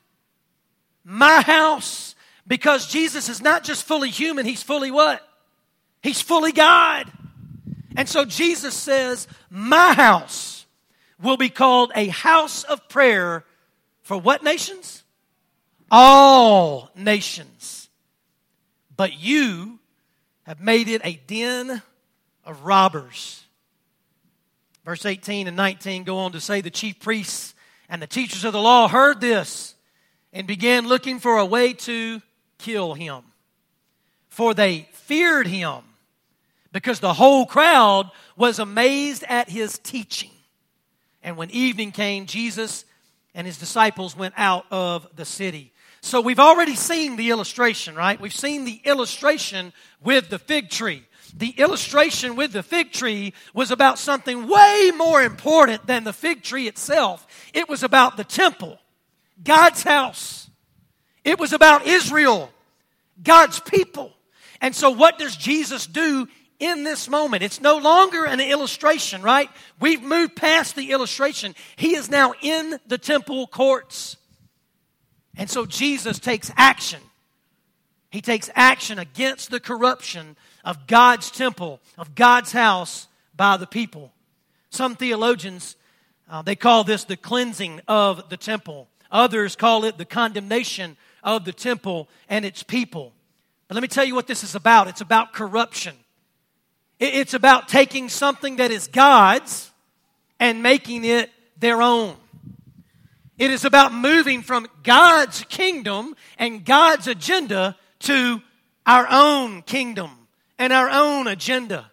My 1.03 1.41
house. 1.41 2.13
Because 2.45 2.87
Jesus 2.87 3.27
is 3.27 3.41
not 3.41 3.63
just 3.63 3.83
fully 3.83 4.11
human, 4.11 4.45
he's 4.45 4.61
fully 4.61 4.91
what? 4.91 5.27
He's 6.03 6.21
fully 6.21 6.51
God. 6.51 7.11
And 7.97 8.07
so 8.07 8.23
Jesus 8.23 8.75
says, 8.75 9.27
My 9.49 9.93
house 9.93 10.67
will 11.19 11.37
be 11.37 11.49
called 11.49 11.91
a 11.95 12.07
house 12.07 12.63
of 12.63 12.87
prayer 12.87 13.45
for 14.03 14.15
what 14.15 14.43
nations? 14.43 15.03
All 15.89 16.91
nations. 16.95 17.89
But 18.95 19.19
you 19.19 19.79
have 20.43 20.61
made 20.61 20.87
it 20.87 21.01
a 21.03 21.19
den 21.25 21.81
of 22.47 22.63
robbers. 22.63 23.43
Verse 24.85 25.05
18 25.05 25.47
and 25.47 25.57
19 25.57 26.05
go 26.05 26.19
on 26.19 26.31
to 26.31 26.39
say 26.39 26.61
the 26.61 26.71
chief 26.71 26.99
priests 26.99 27.53
and 27.89 28.01
the 28.01 28.07
teachers 28.07 28.45
of 28.45 28.53
the 28.53 28.61
law 28.61 28.87
heard 28.87 29.19
this 29.19 29.75
and 30.31 30.47
began 30.47 30.87
looking 30.87 31.19
for 31.19 31.37
a 31.37 31.45
way 31.45 31.73
to 31.73 32.21
kill 32.57 32.93
him. 32.93 33.21
For 34.29 34.53
they 34.53 34.87
feared 34.93 35.47
him 35.47 35.83
because 36.71 36.99
the 36.99 37.13
whole 37.13 37.45
crowd 37.45 38.09
was 38.35 38.59
amazed 38.59 39.23
at 39.27 39.49
his 39.49 39.77
teaching. 39.79 40.31
And 41.21 41.35
when 41.35 41.49
evening 41.51 41.91
came, 41.91 42.25
Jesus 42.25 42.85
and 43.35 43.45
his 43.45 43.57
disciples 43.57 44.15
went 44.15 44.35
out 44.37 44.65
of 44.71 45.07
the 45.15 45.25
city. 45.25 45.73
So 46.01 46.21
we've 46.21 46.39
already 46.39 46.75
seen 46.75 47.17
the 47.17 47.31
illustration, 47.31 47.95
right? 47.95 48.19
We've 48.21 48.33
seen 48.33 48.63
the 48.63 48.79
illustration 48.85 49.73
with 50.01 50.29
the 50.29 50.39
fig 50.39 50.69
tree 50.69 51.03
the 51.35 51.49
illustration 51.57 52.35
with 52.35 52.53
the 52.53 52.63
fig 52.63 52.91
tree 52.91 53.33
was 53.53 53.71
about 53.71 53.99
something 53.99 54.47
way 54.47 54.91
more 54.95 55.21
important 55.21 55.85
than 55.87 56.03
the 56.03 56.13
fig 56.13 56.43
tree 56.43 56.67
itself. 56.67 57.25
It 57.53 57.69
was 57.69 57.83
about 57.83 58.17
the 58.17 58.23
temple, 58.23 58.79
God's 59.43 59.83
house. 59.83 60.49
It 61.23 61.39
was 61.39 61.53
about 61.53 61.85
Israel, 61.85 62.51
God's 63.21 63.59
people. 63.59 64.13
And 64.61 64.75
so, 64.75 64.89
what 64.89 65.19
does 65.19 65.35
Jesus 65.35 65.85
do 65.85 66.27
in 66.59 66.83
this 66.83 67.09
moment? 67.09 67.43
It's 67.43 67.61
no 67.61 67.77
longer 67.77 68.25
an 68.25 68.39
illustration, 68.39 69.21
right? 69.21 69.49
We've 69.79 70.01
moved 70.01 70.35
past 70.35 70.75
the 70.75 70.91
illustration. 70.91 71.53
He 71.75 71.95
is 71.95 72.09
now 72.09 72.33
in 72.41 72.79
the 72.87 72.97
temple 72.97 73.47
courts. 73.47 74.17
And 75.35 75.49
so, 75.49 75.65
Jesus 75.65 76.17
takes 76.17 76.51
action. 76.57 77.01
He 78.09 78.21
takes 78.21 78.49
action 78.55 78.97
against 78.97 79.51
the 79.51 79.59
corruption 79.59 80.37
of 80.67 80.85
God's 80.85 81.31
temple, 81.31 81.79
of 81.97 82.13
God's 82.13 82.51
house 82.51 83.07
by 83.33 83.55
the 83.55 83.65
people. 83.65 84.11
Some 84.69 84.97
theologians, 84.97 85.77
uh, 86.29 86.41
they 86.41 86.57
call 86.57 86.83
this 86.83 87.05
the 87.05 87.15
cleansing 87.15 87.79
of 87.87 88.27
the 88.29 88.35
temple. 88.35 88.89
Others 89.09 89.55
call 89.55 89.85
it 89.85 89.97
the 89.97 90.03
condemnation 90.03 90.97
of 91.23 91.45
the 91.45 91.53
temple 91.53 92.09
and 92.27 92.43
its 92.43 92.63
people. 92.63 93.13
But 93.69 93.75
let 93.75 93.81
me 93.81 93.87
tell 93.87 94.03
you 94.03 94.13
what 94.13 94.27
this 94.27 94.43
is 94.43 94.55
about 94.55 94.89
it's 94.89 94.99
about 94.99 95.31
corruption. 95.31 95.95
It's 96.99 97.33
about 97.33 97.69
taking 97.69 98.09
something 98.09 98.57
that 98.57 98.69
is 98.69 98.89
God's 98.89 99.71
and 100.37 100.61
making 100.61 101.05
it 101.05 101.31
their 101.57 101.81
own. 101.81 102.17
It 103.37 103.51
is 103.51 103.63
about 103.63 103.93
moving 103.93 104.41
from 104.41 104.67
God's 104.83 105.45
kingdom 105.45 106.13
and 106.37 106.65
God's 106.65 107.07
agenda 107.07 107.77
to 107.99 108.41
our 108.85 109.07
own 109.09 109.61
kingdom 109.61 110.26
and 110.59 110.73
our 110.73 110.89
own 110.89 111.27
agenda. 111.27 111.91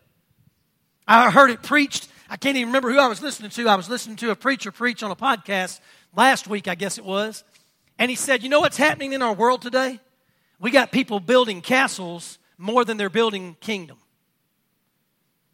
I 1.06 1.30
heard 1.30 1.50
it 1.50 1.62
preached. 1.62 2.08
I 2.30 2.36
can't 2.36 2.56
even 2.56 2.68
remember 2.68 2.90
who 2.90 2.98
I 2.98 3.08
was 3.08 3.22
listening 3.22 3.50
to. 3.50 3.68
I 3.68 3.76
was 3.76 3.88
listening 3.88 4.16
to 4.16 4.30
a 4.30 4.36
preacher 4.36 4.72
preach 4.72 5.02
on 5.02 5.10
a 5.10 5.16
podcast 5.16 5.80
last 6.16 6.48
week, 6.48 6.68
I 6.68 6.74
guess 6.74 6.98
it 6.98 7.04
was. 7.04 7.44
And 7.98 8.10
he 8.10 8.16
said, 8.16 8.42
You 8.42 8.48
know 8.48 8.60
what's 8.60 8.76
happening 8.76 9.12
in 9.12 9.22
our 9.22 9.34
world 9.34 9.62
today? 9.62 10.00
We 10.58 10.70
got 10.70 10.92
people 10.92 11.20
building 11.20 11.60
castles 11.60 12.38
more 12.56 12.84
than 12.84 12.96
they're 12.96 13.10
building 13.10 13.56
kingdom. 13.60 13.98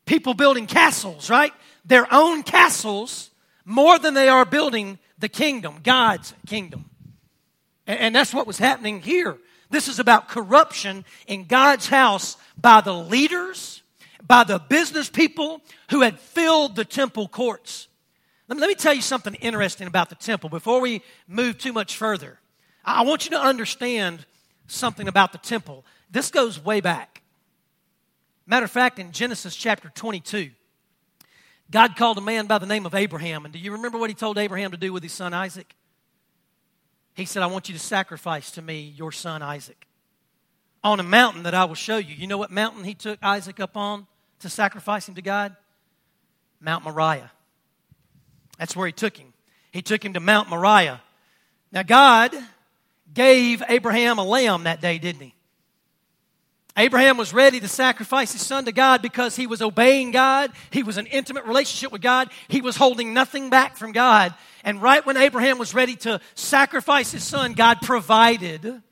People 0.07 0.35
building 0.35 0.67
castles, 0.67 1.31
right? 1.31 1.53
Their 1.85 2.07
own 2.13 2.43
castles 2.43 3.31
more 3.65 3.99
than 3.99 4.15
they 4.15 4.29
are 4.29 4.45
building 4.45 4.99
the 5.19 5.29
kingdom, 5.29 5.77
God's 5.83 6.35
kingdom. 6.47 6.87
And 7.87 8.15
that's 8.15 8.33
what 8.33 8.47
was 8.47 8.59
happening 8.59 9.01
here. 9.01 9.37
This 9.71 9.89
is 9.89 9.99
about 9.99 10.29
corruption 10.29 11.05
in 11.27 11.45
God's 11.45 11.87
house 11.87 12.37
by 12.59 12.81
the 12.81 12.93
leaders, 12.93 13.83
by 14.27 14.45
the 14.45 14.59
business 14.59 15.09
people 15.09 15.63
who 15.91 16.03
had 16.03 16.19
filled 16.19 16.77
the 16.77 16.85
temple 16.85 17.29
courts. 17.29 17.89
Let 18.49 18.69
me, 18.69 18.75
tell 18.75 18.93
you 18.93 19.01
something 19.01 19.35
interesting 19.35 19.87
about 19.87 20.09
the 20.09 20.17
temple 20.17 20.51
before 20.51 20.81
we 20.81 21.03
move 21.29 21.57
too 21.57 21.73
much 21.73 21.97
further. 21.97 22.41
I 22.85 23.03
want 23.03 23.25
you 23.25 23.31
to 23.31 23.41
understand 23.41 24.27
something 24.67 25.07
about 25.07 25.31
the 25.31 25.39
temple. 25.39 25.85
This 26.11 26.33
goes 26.33 26.63
way 26.63 26.81
back. 26.81 27.23
Matter 28.47 28.65
of 28.65 28.71
fact, 28.73 28.99
in 28.99 29.13
Genesis 29.13 29.55
chapter 29.55 29.89
22, 29.95 30.51
God 31.71 31.95
called 31.95 32.19
a 32.19 32.21
man 32.21 32.47
by 32.47 32.59
the 32.59 32.67
name 32.67 32.87
of 32.87 32.95
Abraham. 32.97 33.45
And 33.45 33.53
do 33.53 33.61
you 33.61 33.71
remember 33.71 33.99
what 33.99 34.11
he 34.11 34.15
told 34.15 34.37
Abraham 34.37 34.73
to 34.73 34.77
do 34.77 34.93
with 34.93 35.05
his 35.05 35.13
son 35.13 35.33
Isaac? 35.33 35.77
He 37.21 37.27
said, 37.27 37.43
I 37.43 37.49
want 37.49 37.69
you 37.69 37.75
to 37.75 37.79
sacrifice 37.79 38.51
to 38.53 38.63
me 38.63 38.95
your 38.97 39.13
son 39.13 39.43
Isaac 39.43 39.87
on 40.83 41.01
a 41.01 41.03
mountain 41.03 41.43
that 41.43 41.53
I 41.53 41.67
will 41.67 41.75
show 41.75 41.99
you. 41.99 42.15
You 42.15 42.27
know 42.27 42.39
what 42.39 42.51
mountain 42.51 42.83
he 42.83 42.95
took 42.95 43.19
Isaac 43.23 43.61
up 43.61 43.77
on 43.77 44.07
to 44.39 44.49
sacrifice 44.49 45.07
him 45.07 45.17
to 45.17 45.23
God? 45.23 45.55
Mount 46.63 46.83
Moriah. 46.83 47.31
That's 48.59 48.75
where 48.75 48.87
he 48.87 48.93
took 48.95 49.19
him. 49.19 49.35
He 49.71 49.83
took 49.83 50.03
him 50.03 50.15
to 50.15 50.21
Mount 50.21 50.49
Moriah. 50.49 51.03
Now, 51.71 51.83
God 51.83 52.35
gave 53.13 53.63
Abraham 53.69 54.19
a 54.19 54.25
lamb 54.25 54.65
that 54.65 54.81
day, 54.81 54.97
didn't 54.97 55.21
he? 55.21 55.35
Abraham 56.77 57.17
was 57.17 57.35
ready 57.35 57.61
to 57.61 57.69
sacrifice 57.69 58.33
his 58.33 58.47
son 58.47 58.65
to 58.65 58.73
God 58.73 59.03
because 59.03 59.37
he 59.37 59.47
was 59.47 59.61
obeying 59.61 60.13
God. 60.13 60.53
He 60.71 60.83
was 60.83 60.99
in 60.99 61.07
intimate 61.07 61.45
relationship 61.45 61.93
with 61.93 62.01
God. 62.01 62.31
He 62.49 62.61
was 62.61 62.77
holding 62.77 63.13
nothing 63.13 63.51
back 63.51 63.77
from 63.77 63.93
God. 63.93 64.35
And 64.65 64.81
right 64.81 65.05
when 65.05 65.17
Abraham 65.17 65.59
was 65.59 65.75
ready 65.75 65.97
to 65.97 66.21
sacrifice 66.35 67.11
his 67.11 67.25
son, 67.25 67.55
God 67.55 67.79
provided. 67.83 68.83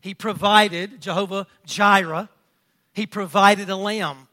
He 0.00 0.14
provided 0.14 1.00
Jehovah 1.00 1.46
Jireh. 1.64 2.28
He 2.92 3.06
provided 3.06 3.70
a 3.70 3.76
lamb. 3.76 4.28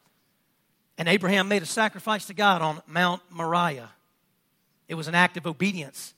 And 0.98 1.08
Abraham 1.08 1.48
made 1.48 1.62
a 1.62 1.68
sacrifice 1.68 2.26
to 2.26 2.34
God 2.34 2.62
on 2.62 2.82
Mount 2.86 3.22
Moriah. 3.30 3.92
It 4.90 4.96
was 4.96 5.08
an 5.08 5.16
act 5.16 5.38
of 5.38 5.48
obedience. 5.48 6.14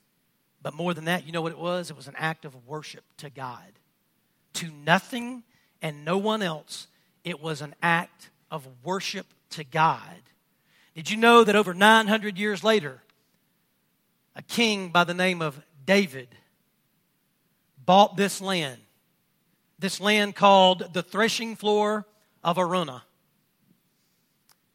But 0.63 0.73
more 0.73 0.93
than 0.93 1.05
that, 1.05 1.25
you 1.25 1.31
know 1.31 1.41
what 1.41 1.51
it 1.51 1.59
was? 1.59 1.91
It 1.91 1.97
was 1.97 2.07
an 2.07 2.15
act 2.17 2.45
of 2.45 2.55
worship 2.67 3.03
to 3.17 3.29
God. 3.29 3.71
To 4.53 4.71
nothing 4.85 5.43
and 5.81 6.05
no 6.05 6.17
one 6.17 6.41
else, 6.41 6.87
it 7.23 7.41
was 7.41 7.61
an 7.61 7.75
act 7.81 8.29
of 8.49 8.67
worship 8.83 9.25
to 9.51 9.63
God. 9.63 10.21
Did 10.95 11.09
you 11.09 11.17
know 11.17 11.43
that 11.43 11.55
over 11.55 11.73
900 11.73 12.37
years 12.37 12.63
later, 12.63 13.01
a 14.35 14.41
king 14.41 14.89
by 14.89 15.03
the 15.03 15.13
name 15.13 15.41
of 15.41 15.61
David 15.85 16.27
bought 17.85 18.17
this 18.17 18.41
land? 18.41 18.79
This 19.79 19.99
land 19.99 20.35
called 20.35 20.93
the 20.93 21.01
threshing 21.01 21.55
floor 21.55 22.05
of 22.43 22.57
Araunah. 22.57 23.01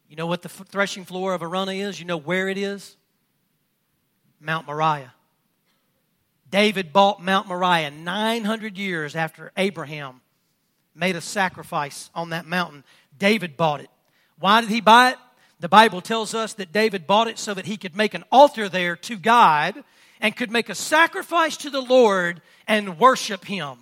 You 0.09 0.15
know 0.15 0.27
what 0.27 0.41
the 0.41 0.49
threshing 0.49 1.05
floor 1.05 1.33
of 1.33 1.41
Araunah 1.41 1.75
is? 1.75 1.99
You 1.99 2.05
know 2.05 2.17
where 2.17 2.49
it 2.49 2.57
is? 2.57 2.95
Mount 4.39 4.67
Moriah. 4.67 5.13
David 6.49 6.93
bought 6.93 7.21
Mount 7.21 7.47
Moriah 7.47 7.91
900 7.91 8.77
years 8.77 9.15
after 9.15 9.51
Abraham 9.57 10.21
made 10.97 11.15
a 11.15 11.21
sacrifice 11.21 12.09
on 12.15 12.29
that 12.29 12.45
mountain. 12.45 12.83
David 13.17 13.57
bought 13.57 13.81
it. 13.81 13.89
Why 14.39 14.61
did 14.61 14.69
he 14.69 14.81
buy 14.81 15.11
it? 15.11 15.17
The 15.59 15.69
Bible 15.69 16.01
tells 16.01 16.35
us 16.35 16.53
that 16.53 16.71
David 16.71 17.07
bought 17.07 17.27
it 17.27 17.39
so 17.39 17.53
that 17.53 17.65
he 17.65 17.77
could 17.77 17.95
make 17.95 18.13
an 18.13 18.23
altar 18.31 18.69
there 18.69 18.95
to 18.95 19.17
God 19.17 19.83
and 20.21 20.35
could 20.35 20.51
make 20.51 20.69
a 20.69 20.75
sacrifice 20.75 21.57
to 21.57 21.69
the 21.69 21.81
Lord 21.81 22.41
and 22.67 22.99
worship 22.99 23.45
him. 23.45 23.79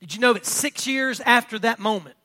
Did 0.00 0.14
you 0.14 0.20
know 0.20 0.32
that 0.32 0.46
six 0.46 0.86
years 0.86 1.20
after 1.20 1.58
that 1.60 1.78
moment, 1.78 2.16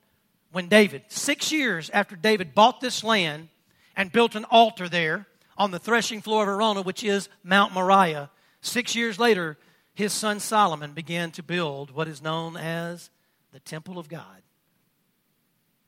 when 0.52 0.68
David, 0.70 1.04
six 1.08 1.52
years 1.52 1.90
after 1.92 2.16
David 2.16 2.56
bought 2.56 2.82
this 2.82 3.04
land 3.04 3.50
and 3.96 4.12
built 4.12 4.36
an 4.36 4.46
altar 4.46 4.88
there 4.88 5.28
on 5.58 5.72
the 5.72 5.80
threshing 5.80 6.22
floor 6.22 6.44
of 6.44 6.50
Araunah, 6.50 6.84
which 6.84 7.04
is 7.04 7.30
Mount 7.44 7.74
Moriah, 7.74 8.30
Six 8.66 8.96
years 8.96 9.20
later, 9.20 9.60
his 9.94 10.12
son 10.12 10.40
Solomon 10.40 10.94
began 10.94 11.30
to 11.32 11.44
build 11.44 11.92
what 11.92 12.08
is 12.08 12.20
known 12.20 12.58
as 12.58 13.12
the 13.56 13.62
temple 13.62 13.98
of 13.98 14.10
God. 14.10 14.42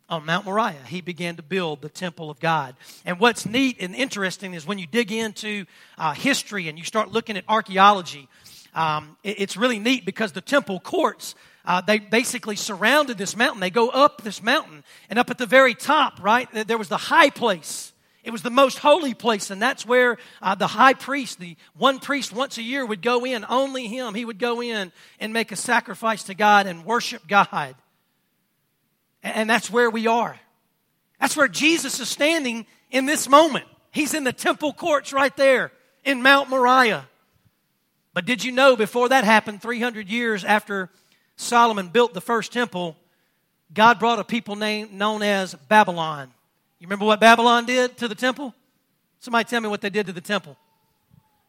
On 0.08 0.26
Mount 0.26 0.46
Moriah, 0.46 0.86
he 0.88 1.02
began 1.02 1.36
to 1.36 1.44
build 1.44 1.82
the 1.82 1.90
temple 1.90 2.30
of 2.30 2.40
God. 2.40 2.78
And 3.04 3.20
what's 3.20 3.46
neat 3.46 3.82
and 3.82 3.94
interesting 3.94 4.54
is 4.54 4.66
when 4.66 4.80
you 4.80 4.88
dig 4.88 5.12
into 5.12 5.66
uh, 5.98 6.14
history 6.14 6.70
and 6.70 6.80
you 6.80 6.86
start 6.86 7.12
looking 7.12 7.36
at 7.36 7.44
archaeology, 7.46 8.30
um, 8.74 9.18
it, 9.22 9.42
it's 9.42 9.58
really 9.58 9.80
neat 9.80 10.06
because 10.06 10.32
the 10.32 10.40
temple 10.40 10.80
courts 10.80 11.36
uh, 11.66 11.82
they 11.82 12.00
basically 12.00 12.56
surrounded 12.56 13.18
this 13.18 13.36
mountain. 13.36 13.60
They 13.60 13.70
go 13.70 13.90
up 13.90 14.22
this 14.24 14.42
mountain, 14.42 14.86
and 15.10 15.20
up 15.20 15.30
at 15.30 15.38
the 15.38 15.46
very 15.46 15.76
top, 15.76 16.24
right, 16.24 16.48
there 16.54 16.78
was 16.78 16.88
the 16.88 16.96
high 16.96 17.30
place. 17.30 17.92
It 18.28 18.32
was 18.32 18.42
the 18.42 18.50
most 18.50 18.80
holy 18.80 19.14
place, 19.14 19.52
and 19.52 19.62
that's 19.62 19.86
where 19.86 20.18
uh, 20.42 20.54
the 20.54 20.68
high 20.68 20.96
priest, 20.96 21.40
the 21.40 21.56
one 21.78 22.00
priest 22.00 22.34
once 22.34 22.58
a 22.58 22.62
year, 22.62 22.86
would 22.86 23.02
go 23.02 23.24
in. 23.26 23.46
Only 23.48 23.88
him. 23.88 24.16
He 24.16 24.26
would 24.26 24.38
go 24.38 24.62
in 24.62 24.92
and 25.22 25.32
make 25.32 25.54
a 25.54 25.56
sacrifice 25.56 26.24
to 26.24 26.34
God 26.34 26.68
and 26.68 26.84
worship 26.84 27.26
God. 27.26 27.74
And 29.24 29.50
that's 29.50 29.72
where 29.72 29.90
we 29.90 30.08
are. 30.08 30.38
That's 31.22 31.38
where 31.38 31.48
Jesus 31.48 32.02
is 32.02 32.10
standing 32.10 32.66
in 32.92 33.06
this 33.06 33.30
moment. 33.30 33.64
He's 33.92 34.14
in 34.14 34.26
the 34.26 34.34
temple 34.34 34.74
courts 34.74 35.14
right 35.14 35.36
there 35.38 35.72
in 36.04 36.22
Mount 36.22 36.50
Moriah. 36.50 37.08
But 38.14 38.26
did 38.26 38.44
you 38.44 38.52
know 38.52 38.76
before 38.76 39.08
that 39.08 39.24
happened, 39.24 39.62
300 39.62 40.10
years 40.10 40.44
after 40.44 40.90
Solomon 41.38 41.88
built 41.88 42.14
the 42.14 42.20
first 42.20 42.52
temple, 42.52 42.98
God 43.74 44.00
brought 44.00 44.20
a 44.20 44.26
people 44.26 44.58
named, 44.58 44.92
known 44.92 45.24
as 45.24 45.56
Babylon 45.70 46.34
you 46.80 46.86
remember 46.86 47.06
what 47.06 47.20
Babylon 47.20 47.66
did 47.66 47.98
to 47.98 48.08
the 48.08 48.16
temple? 48.16 48.54
Somebody 49.20 49.46
tell 49.46 49.62
me 49.62 49.70
what 49.70 49.82
they 49.82 49.90
did 49.90 50.06
to 50.08 50.14
the 50.14 50.22
temple. 50.22 50.56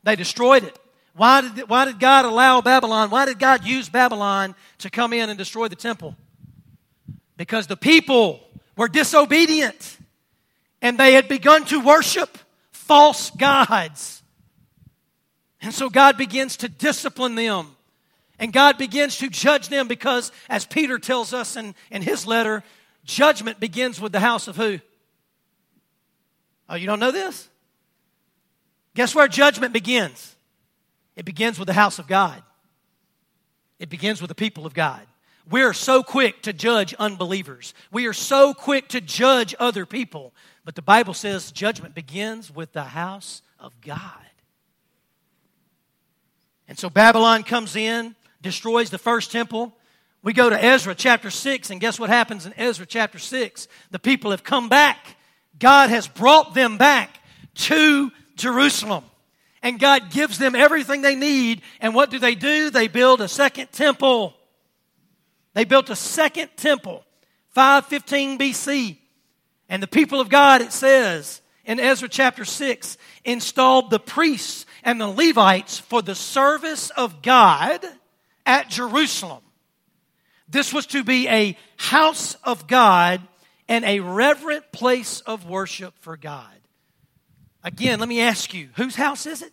They 0.02 0.16
destroyed 0.16 0.64
it. 0.64 0.78
Why 1.14 1.40
did, 1.40 1.68
why 1.68 1.84
did 1.84 1.98
God 1.98 2.24
allow 2.24 2.60
Babylon? 2.60 3.10
Why 3.10 3.26
did 3.26 3.38
God 3.38 3.64
use 3.64 3.88
Babylon 3.88 4.54
to 4.78 4.90
come 4.90 5.12
in 5.12 5.28
and 5.28 5.36
destroy 5.36 5.68
the 5.68 5.76
temple? 5.76 6.16
Because 7.36 7.66
the 7.66 7.76
people 7.76 8.40
were 8.76 8.88
disobedient 8.88 9.98
and 10.80 10.96
they 10.96 11.12
had 11.12 11.28
begun 11.28 11.64
to 11.66 11.80
worship 11.80 12.38
false 12.70 13.30
gods. 13.30 14.22
And 15.60 15.74
so 15.74 15.90
God 15.90 16.16
begins 16.16 16.56
to 16.58 16.68
discipline 16.68 17.34
them. 17.34 17.74
And 18.38 18.52
God 18.52 18.78
begins 18.78 19.18
to 19.18 19.28
judge 19.28 19.68
them 19.68 19.88
because, 19.88 20.30
as 20.48 20.64
Peter 20.64 20.98
tells 20.98 21.34
us 21.34 21.56
in, 21.56 21.74
in 21.90 22.02
his 22.02 22.24
letter, 22.24 22.62
judgment 23.04 23.58
begins 23.58 24.00
with 24.00 24.12
the 24.12 24.20
house 24.20 24.46
of 24.46 24.56
who? 24.56 24.78
Oh, 26.68 26.74
you 26.74 26.86
don't 26.86 27.00
know 27.00 27.10
this? 27.10 27.48
Guess 28.94 29.14
where 29.14 29.28
judgment 29.28 29.72
begins? 29.72 30.36
It 31.16 31.24
begins 31.24 31.58
with 31.58 31.66
the 31.66 31.74
house 31.74 31.98
of 31.98 32.06
God. 32.06 32.42
It 33.78 33.88
begins 33.88 34.20
with 34.20 34.28
the 34.28 34.34
people 34.34 34.66
of 34.66 34.74
God. 34.74 35.06
We 35.50 35.62
are 35.62 35.72
so 35.72 36.02
quick 36.02 36.42
to 36.42 36.52
judge 36.52 36.94
unbelievers. 36.94 37.74
We 37.90 38.06
are 38.06 38.12
so 38.12 38.52
quick 38.52 38.88
to 38.88 39.00
judge 39.00 39.54
other 39.58 39.86
people. 39.86 40.34
But 40.64 40.74
the 40.74 40.82
Bible 40.82 41.14
says 41.14 41.52
judgment 41.52 41.94
begins 41.94 42.54
with 42.54 42.72
the 42.72 42.84
house 42.84 43.40
of 43.58 43.80
God. 43.80 44.00
And 46.68 46.78
so 46.78 46.90
Babylon 46.90 47.44
comes 47.44 47.76
in, 47.76 48.14
destroys 48.42 48.90
the 48.90 48.98
first 48.98 49.32
temple. 49.32 49.74
We 50.22 50.34
go 50.34 50.50
to 50.50 50.62
Ezra 50.62 50.94
chapter 50.94 51.30
6, 51.30 51.70
and 51.70 51.80
guess 51.80 51.98
what 51.98 52.10
happens 52.10 52.44
in 52.44 52.52
Ezra 52.58 52.84
chapter 52.84 53.18
6? 53.18 53.68
The 53.90 53.98
people 53.98 54.32
have 54.32 54.44
come 54.44 54.68
back 54.68 55.16
God 55.58 55.90
has 55.90 56.06
brought 56.08 56.54
them 56.54 56.78
back 56.78 57.20
to 57.54 58.10
Jerusalem. 58.36 59.04
And 59.62 59.80
God 59.80 60.10
gives 60.10 60.38
them 60.38 60.54
everything 60.54 61.02
they 61.02 61.16
need. 61.16 61.62
And 61.80 61.94
what 61.94 62.10
do 62.10 62.18
they 62.18 62.34
do? 62.34 62.70
They 62.70 62.88
build 62.88 63.20
a 63.20 63.28
second 63.28 63.72
temple. 63.72 64.34
They 65.54 65.64
built 65.64 65.90
a 65.90 65.96
second 65.96 66.50
temple, 66.56 67.04
515 67.50 68.38
BC. 68.38 68.96
And 69.68 69.82
the 69.82 69.88
people 69.88 70.20
of 70.20 70.28
God, 70.28 70.62
it 70.62 70.72
says 70.72 71.40
in 71.64 71.80
Ezra 71.80 72.08
chapter 72.08 72.44
6, 72.44 72.96
installed 73.24 73.90
the 73.90 73.98
priests 73.98 74.64
and 74.84 75.00
the 75.00 75.08
Levites 75.08 75.78
for 75.78 76.00
the 76.00 76.14
service 76.14 76.90
of 76.90 77.20
God 77.20 77.84
at 78.46 78.70
Jerusalem. 78.70 79.42
This 80.48 80.72
was 80.72 80.86
to 80.86 81.04
be 81.04 81.28
a 81.28 81.58
house 81.76 82.36
of 82.44 82.66
God 82.66 83.20
and 83.68 83.84
a 83.84 84.00
reverent 84.00 84.72
place 84.72 85.20
of 85.20 85.48
worship 85.48 85.94
for 86.00 86.16
God. 86.16 86.46
Again, 87.62 88.00
let 88.00 88.08
me 88.08 88.20
ask 88.20 88.54
you, 88.54 88.68
whose 88.76 88.96
house 88.96 89.26
is 89.26 89.42
it? 89.42 89.52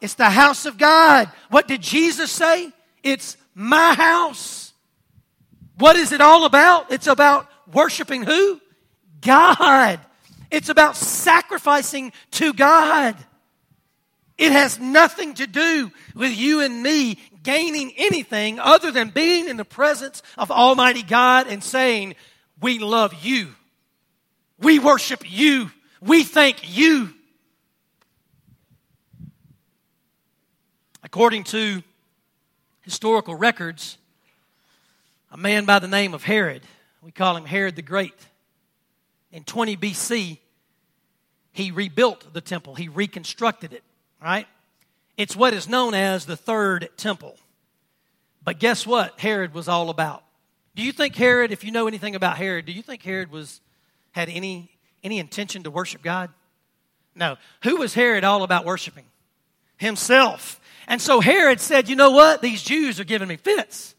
It's 0.00 0.14
the 0.14 0.30
house 0.30 0.66
of 0.66 0.76
God. 0.76 1.30
What 1.50 1.68
did 1.68 1.80
Jesus 1.80 2.30
say? 2.30 2.72
It's 3.02 3.36
my 3.54 3.94
house. 3.94 4.72
What 5.78 5.96
is 5.96 6.12
it 6.12 6.20
all 6.20 6.44
about? 6.44 6.92
It's 6.92 7.06
about 7.06 7.48
worshiping 7.72 8.22
who? 8.22 8.60
God. 9.20 10.00
It's 10.50 10.68
about 10.68 10.96
sacrificing 10.96 12.12
to 12.32 12.52
God. 12.52 13.16
It 14.36 14.52
has 14.52 14.78
nothing 14.80 15.34
to 15.34 15.46
do 15.46 15.92
with 16.14 16.36
you 16.36 16.60
and 16.60 16.82
me 16.82 17.18
gaining 17.42 17.92
anything 17.96 18.58
other 18.58 18.90
than 18.90 19.10
being 19.10 19.48
in 19.48 19.56
the 19.56 19.64
presence 19.64 20.22
of 20.36 20.50
Almighty 20.50 21.02
God 21.02 21.46
and 21.46 21.62
saying, 21.62 22.14
We 22.60 22.78
love 22.78 23.14
you. 23.22 23.54
We 24.58 24.78
worship 24.78 25.22
you. 25.24 25.70
We 26.00 26.24
thank 26.24 26.76
you. 26.76 27.12
According 31.02 31.44
to 31.44 31.82
historical 32.82 33.34
records, 33.34 33.98
a 35.30 35.36
man 35.36 35.64
by 35.64 35.78
the 35.78 35.88
name 35.88 36.14
of 36.14 36.24
Herod, 36.24 36.62
we 37.02 37.12
call 37.12 37.36
him 37.36 37.44
Herod 37.44 37.76
the 37.76 37.82
Great, 37.82 38.14
in 39.30 39.44
20 39.44 39.76
BC, 39.76 40.38
he 41.52 41.70
rebuilt 41.70 42.32
the 42.32 42.40
temple, 42.40 42.74
he 42.74 42.88
reconstructed 42.88 43.72
it, 43.72 43.84
right? 44.20 44.46
It's 45.16 45.36
what 45.36 45.54
is 45.54 45.68
known 45.68 45.94
as 45.94 46.26
the 46.26 46.36
third 46.36 46.88
temple. 46.96 47.36
But 48.42 48.58
guess 48.58 48.86
what 48.86 49.18
Herod 49.20 49.54
was 49.54 49.68
all 49.68 49.90
about? 49.90 50.23
Do 50.74 50.82
you 50.82 50.92
think 50.92 51.14
Herod, 51.14 51.52
if 51.52 51.64
you 51.64 51.70
know 51.70 51.86
anything 51.86 52.14
about 52.14 52.36
Herod, 52.36 52.66
do 52.66 52.72
you 52.72 52.82
think 52.82 53.02
Herod 53.02 53.30
was 53.30 53.60
had 54.12 54.28
any 54.28 54.70
any 55.02 55.18
intention 55.18 55.62
to 55.64 55.70
worship 55.70 56.02
God? 56.02 56.30
No. 57.14 57.36
Who 57.62 57.76
was 57.76 57.94
Herod 57.94 58.24
all 58.24 58.42
about 58.42 58.64
worshiping? 58.64 59.04
Himself. 59.76 60.60
And 60.88 61.00
so 61.00 61.20
Herod 61.20 61.60
said, 61.60 61.88
You 61.88 61.96
know 61.96 62.10
what? 62.10 62.42
These 62.42 62.62
Jews 62.62 62.98
are 62.98 63.04
giving 63.04 63.28
me 63.28 63.36
fits. 63.36 63.94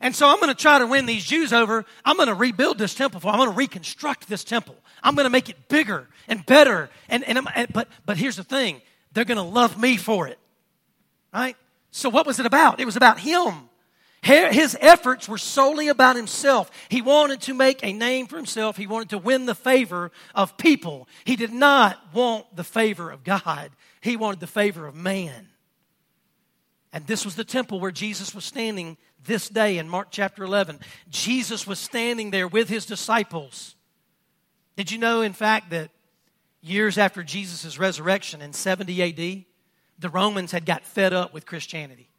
And 0.00 0.16
so 0.16 0.26
I'm 0.28 0.40
going 0.40 0.48
to 0.48 0.60
try 0.60 0.80
to 0.80 0.86
win 0.86 1.06
these 1.06 1.24
Jews 1.24 1.52
over. 1.52 1.84
I'm 2.04 2.16
going 2.16 2.28
to 2.28 2.34
rebuild 2.34 2.76
this 2.76 2.92
temple 2.94 3.20
for 3.20 3.28
I'm 3.28 3.38
going 3.38 3.50
to 3.50 3.56
reconstruct 3.56 4.28
this 4.28 4.42
temple. 4.42 4.74
I'm 5.00 5.14
going 5.14 5.26
to 5.26 5.30
make 5.30 5.48
it 5.48 5.68
bigger 5.68 6.08
and 6.26 6.44
better. 6.44 6.90
And, 7.08 7.22
and, 7.24 7.46
but, 7.72 7.88
but 8.04 8.16
here's 8.16 8.36
the 8.36 8.44
thing 8.44 8.82
they're 9.12 9.24
going 9.24 9.36
to 9.36 9.42
love 9.42 9.78
me 9.78 9.96
for 9.96 10.26
it. 10.26 10.38
Right? 11.32 11.56
So 11.92 12.08
what 12.08 12.26
was 12.26 12.40
it 12.40 12.46
about? 12.46 12.80
It 12.80 12.84
was 12.84 12.96
about 12.96 13.20
him. 13.20 13.68
His 14.22 14.78
efforts 14.80 15.28
were 15.28 15.38
solely 15.38 15.88
about 15.88 16.14
himself. 16.14 16.70
He 16.88 17.02
wanted 17.02 17.40
to 17.42 17.54
make 17.54 17.82
a 17.82 17.92
name 17.92 18.28
for 18.28 18.36
himself. 18.36 18.76
He 18.76 18.86
wanted 18.86 19.10
to 19.10 19.18
win 19.18 19.46
the 19.46 19.54
favor 19.54 20.12
of 20.32 20.56
people. 20.56 21.08
He 21.24 21.34
did 21.34 21.52
not 21.52 21.98
want 22.14 22.54
the 22.54 22.62
favor 22.62 23.10
of 23.10 23.24
God. 23.24 23.70
He 24.00 24.16
wanted 24.16 24.38
the 24.38 24.46
favor 24.46 24.86
of 24.86 24.94
man. 24.94 25.48
And 26.92 27.04
this 27.06 27.24
was 27.24 27.34
the 27.34 27.44
temple 27.44 27.80
where 27.80 27.90
Jesus 27.90 28.32
was 28.32 28.44
standing 28.44 28.96
this 29.24 29.48
day 29.48 29.78
in 29.78 29.88
Mark 29.88 30.08
chapter 30.12 30.44
11. 30.44 30.78
Jesus 31.10 31.66
was 31.66 31.80
standing 31.80 32.30
there 32.30 32.46
with 32.46 32.68
his 32.68 32.86
disciples. 32.86 33.74
Did 34.76 34.92
you 34.92 34.98
know, 34.98 35.22
in 35.22 35.32
fact, 35.32 35.70
that 35.70 35.90
years 36.60 36.96
after 36.96 37.24
Jesus' 37.24 37.76
resurrection 37.76 38.40
in 38.40 38.52
70 38.52 39.02
AD, 39.02 39.44
the 39.98 40.08
Romans 40.10 40.52
had 40.52 40.64
got 40.64 40.84
fed 40.84 41.12
up 41.12 41.34
with 41.34 41.44
Christianity? 41.44 42.11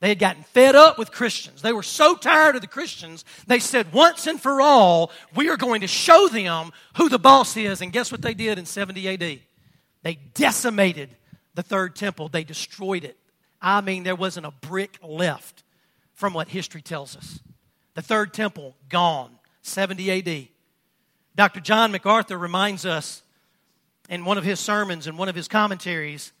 They 0.00 0.08
had 0.08 0.18
gotten 0.18 0.44
fed 0.44 0.76
up 0.76 0.96
with 0.96 1.10
Christians. 1.10 1.60
They 1.60 1.72
were 1.72 1.82
so 1.82 2.14
tired 2.14 2.54
of 2.54 2.60
the 2.60 2.68
Christians, 2.68 3.24
they 3.46 3.58
said, 3.58 3.92
once 3.92 4.26
and 4.26 4.40
for 4.40 4.60
all, 4.60 5.10
we 5.34 5.48
are 5.48 5.56
going 5.56 5.80
to 5.80 5.88
show 5.88 6.28
them 6.28 6.70
who 6.96 7.08
the 7.08 7.18
boss 7.18 7.56
is. 7.56 7.80
And 7.80 7.92
guess 7.92 8.12
what 8.12 8.22
they 8.22 8.34
did 8.34 8.58
in 8.58 8.66
70 8.66 9.08
AD? 9.08 9.40
They 10.02 10.14
decimated 10.34 11.10
the 11.54 11.64
third 11.64 11.96
temple, 11.96 12.28
they 12.28 12.44
destroyed 12.44 13.04
it. 13.04 13.16
I 13.60 13.80
mean, 13.80 14.04
there 14.04 14.14
wasn't 14.14 14.46
a 14.46 14.52
brick 14.52 14.98
left 15.02 15.64
from 16.14 16.32
what 16.32 16.48
history 16.48 16.82
tells 16.82 17.16
us. 17.16 17.40
The 17.94 18.02
third 18.02 18.32
temple, 18.32 18.76
gone, 18.88 19.32
70 19.62 20.10
AD. 20.12 20.48
Dr. 21.34 21.60
John 21.60 21.90
MacArthur 21.90 22.38
reminds 22.38 22.86
us 22.86 23.22
in 24.08 24.24
one 24.24 24.38
of 24.38 24.44
his 24.44 24.60
sermons 24.60 25.08
and 25.08 25.18
one 25.18 25.28
of 25.28 25.34
his 25.34 25.48
commentaries, 25.48 26.32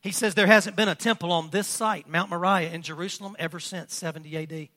he 0.00 0.12
says 0.12 0.34
there 0.34 0.46
hasn't 0.46 0.76
been 0.76 0.88
a 0.88 0.94
temple 0.94 1.30
on 1.30 1.50
this 1.50 1.66
site, 1.66 2.08
Mount 2.08 2.30
Moriah 2.30 2.72
in 2.72 2.82
Jerusalem, 2.82 3.36
ever 3.38 3.60
since 3.60 3.94
70 3.94 4.36
AD 4.36 4.68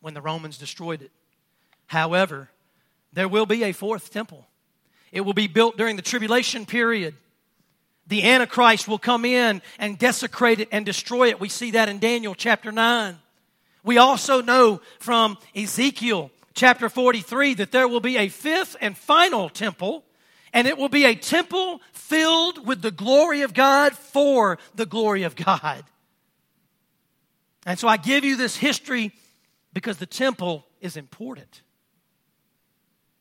when 0.00 0.14
the 0.14 0.20
Romans 0.20 0.58
destroyed 0.58 1.02
it. 1.02 1.12
However, 1.86 2.50
there 3.12 3.28
will 3.28 3.46
be 3.46 3.64
a 3.64 3.72
fourth 3.72 4.12
temple. 4.12 4.46
It 5.12 5.22
will 5.22 5.32
be 5.32 5.46
built 5.46 5.76
during 5.76 5.96
the 5.96 6.02
tribulation 6.02 6.66
period. 6.66 7.14
The 8.06 8.24
Antichrist 8.24 8.88
will 8.88 8.98
come 8.98 9.24
in 9.24 9.62
and 9.78 9.98
desecrate 9.98 10.60
it 10.60 10.68
and 10.72 10.84
destroy 10.84 11.28
it. 11.28 11.40
We 11.40 11.48
see 11.48 11.72
that 11.72 11.88
in 11.88 11.98
Daniel 11.98 12.34
chapter 12.34 12.72
9. 12.72 13.16
We 13.84 13.98
also 13.98 14.42
know 14.42 14.80
from 14.98 15.38
Ezekiel 15.54 16.30
chapter 16.54 16.88
43 16.88 17.54
that 17.54 17.70
there 17.70 17.88
will 17.88 18.00
be 18.00 18.16
a 18.16 18.28
fifth 18.28 18.76
and 18.80 18.96
final 18.96 19.48
temple, 19.48 20.04
and 20.52 20.66
it 20.66 20.76
will 20.76 20.88
be 20.88 21.04
a 21.04 21.14
temple 21.14 21.80
filled 22.08 22.66
with 22.66 22.82
the 22.82 22.90
glory 22.90 23.42
of 23.42 23.54
God 23.54 23.92
for 23.94 24.58
the 24.74 24.86
glory 24.86 25.22
of 25.24 25.36
God. 25.36 25.84
And 27.66 27.78
so 27.78 27.86
I 27.86 27.96
give 27.96 28.24
you 28.24 28.36
this 28.36 28.56
history 28.56 29.12
because 29.72 29.98
the 29.98 30.06
temple 30.06 30.66
is 30.80 30.96
important. 30.96 31.62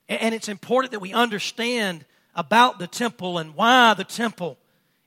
And 0.08 0.34
it's 0.34 0.47
important 0.47 0.91
that 0.91 1.00
we 1.00 1.12
understand 1.12 2.06
about 2.34 2.80
the 2.80 2.88
temple 2.88 3.39
and 3.39 3.56
why 3.56 3.93
the 3.93 4.06
temple 4.06 4.58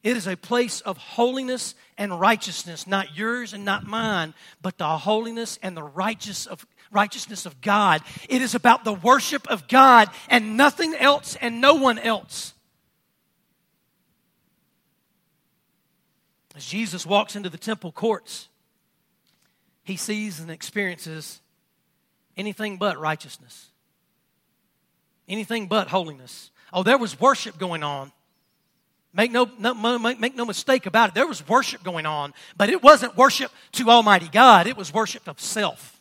it 0.02 0.16
is 0.16 0.26
a 0.26 0.36
place 0.36 0.80
of 0.80 0.96
holiness 0.96 1.74
and 1.98 2.18
righteousness, 2.18 2.86
not 2.86 3.16
yours 3.16 3.52
and 3.52 3.66
not 3.66 3.86
mine, 3.86 4.32
but 4.62 4.78
the 4.78 4.88
holiness 4.88 5.58
and 5.62 5.76
the 5.76 5.82
righteous 5.82 6.46
of, 6.46 6.66
righteousness 6.90 7.44
of 7.44 7.60
God. 7.60 8.02
It 8.28 8.40
is 8.40 8.54
about 8.54 8.84
the 8.84 8.94
worship 8.94 9.46
of 9.48 9.68
God 9.68 10.08
and 10.28 10.56
nothing 10.56 10.94
else 10.94 11.36
and 11.40 11.60
no 11.60 11.74
one 11.74 11.98
else. 11.98 12.54
As 16.60 16.66
Jesus 16.66 17.06
walks 17.06 17.36
into 17.36 17.48
the 17.48 17.56
temple 17.56 17.90
courts, 17.90 18.50
he 19.82 19.96
sees 19.96 20.40
and 20.40 20.50
experiences 20.50 21.40
anything 22.36 22.76
but 22.76 23.00
righteousness, 23.00 23.70
anything 25.26 25.68
but 25.68 25.88
holiness. 25.88 26.50
Oh, 26.70 26.82
there 26.82 26.98
was 26.98 27.18
worship 27.18 27.56
going 27.56 27.82
on 27.82 28.12
Make 29.12 29.32
no, 29.32 29.50
no, 29.58 29.98
make 29.98 30.36
no 30.36 30.44
mistake 30.44 30.86
about 30.86 31.08
it. 31.08 31.14
There 31.14 31.26
was 31.26 31.48
worship 31.48 31.82
going 31.82 32.04
on, 32.06 32.32
but 32.56 32.68
it 32.68 32.82
wasn't 32.82 33.16
worship 33.16 33.50
to 33.72 33.90
Almighty 33.90 34.28
God, 34.28 34.66
it 34.66 34.76
was 34.76 34.94
worship 34.94 35.26
of 35.26 35.40
self. 35.40 36.00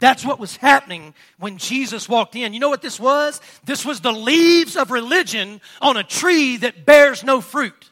That's 0.00 0.24
what 0.24 0.38
was 0.38 0.56
happening 0.56 1.14
when 1.38 1.58
Jesus 1.58 2.08
walked 2.08 2.36
in. 2.36 2.54
You 2.54 2.60
know 2.60 2.70
what 2.70 2.82
this 2.82 2.98
was? 2.98 3.40
This 3.64 3.84
was 3.84 4.00
the 4.00 4.12
leaves 4.12 4.76
of 4.76 4.90
religion 4.90 5.60
on 5.80 5.96
a 5.96 6.04
tree 6.04 6.56
that 6.58 6.86
bears 6.86 7.22
no 7.22 7.40
fruit. 7.40 7.87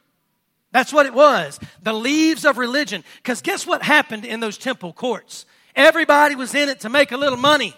That's 0.73 0.93
what 0.93 1.07
it 1.07 1.15
was. 1.15 1.59
The 1.83 1.93
leaves 1.93 2.45
of 2.45 2.59
religion. 2.59 3.05
Because 3.17 3.41
guess 3.41 3.67
what 3.67 3.83
happened 3.83 4.25
in 4.25 4.41
those 4.41 4.59
temple 4.59 4.93
courts? 4.93 5.47
Everybody 5.75 6.35
was 6.35 6.55
in 6.55 6.69
it 6.69 6.81
to 6.81 6.89
make 6.89 7.13
a 7.13 7.17
little 7.17 7.39
money. 7.39 7.75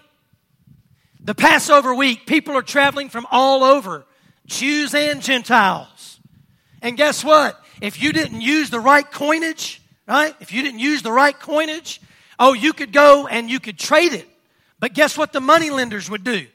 The 1.21 1.35
Passover 1.35 1.95
week, 1.95 2.27
people 2.27 2.57
are 2.57 2.63
traveling 2.63 3.09
from 3.09 3.27
all 3.31 3.63
over, 3.63 4.07
Jews 4.47 4.95
and 4.95 5.21
Gentiles. 5.21 6.21
And 6.81 6.97
guess 6.97 7.23
what? 7.25 7.61
If 7.81 8.01
you 8.01 8.13
didn't 8.13 8.41
use 8.41 8.71
the 8.71 8.81
right 8.81 9.09
coinage, 9.11 9.83
right? 10.07 10.35
If 10.41 10.53
you 10.53 10.63
didn't 10.63 10.81
use 10.81 11.03
the 11.03 11.13
right 11.13 11.39
coinage, 11.39 12.01
oh, 12.39 12.53
you 12.53 12.73
could 12.73 12.93
go 12.93 13.27
and 13.27 13.51
you 13.51 13.61
could 13.61 13.79
trade 13.79 14.13
it. 14.13 14.29
But 14.81 14.95
guess 14.95 15.19
what 15.19 15.33
the 15.33 15.41
money 15.41 15.71
lenders 15.71 16.09
would 16.09 16.25
do? 16.25 16.47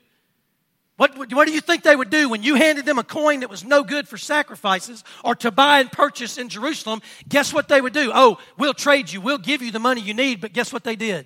What, 1.03 1.33
what 1.33 1.47
do 1.47 1.53
you 1.53 1.59
think 1.59 1.83
they 1.83 1.97
would 1.97 2.09
do 2.09 2.29
when 2.29 2.43
you 2.43 2.55
handed 2.55 2.85
them 2.85 2.97
a 2.97 3.03
coin 3.03 3.41
that 3.41 3.49
was 3.49 3.65
no 3.65 3.83
good 3.83 4.07
for 4.07 4.17
sacrifices 4.17 5.03
or 5.21 5.35
to 5.35 5.51
buy 5.51 5.81
and 5.81 5.91
purchase 5.91 6.37
in 6.37 6.47
Jerusalem? 6.47 7.01
Guess 7.27 7.51
what 7.51 7.67
they 7.67 7.81
would 7.81 7.91
do? 7.91 8.09
Oh, 8.15 8.37
we'll 8.57 8.73
trade 8.73 9.11
you. 9.11 9.19
We'll 9.19 9.37
give 9.37 9.61
you 9.61 9.69
the 9.69 9.79
money 9.79 9.99
you 9.99 10.13
need. 10.13 10.39
But 10.39 10.53
guess 10.53 10.71
what 10.71 10.85
they 10.85 10.95
did? 10.95 11.25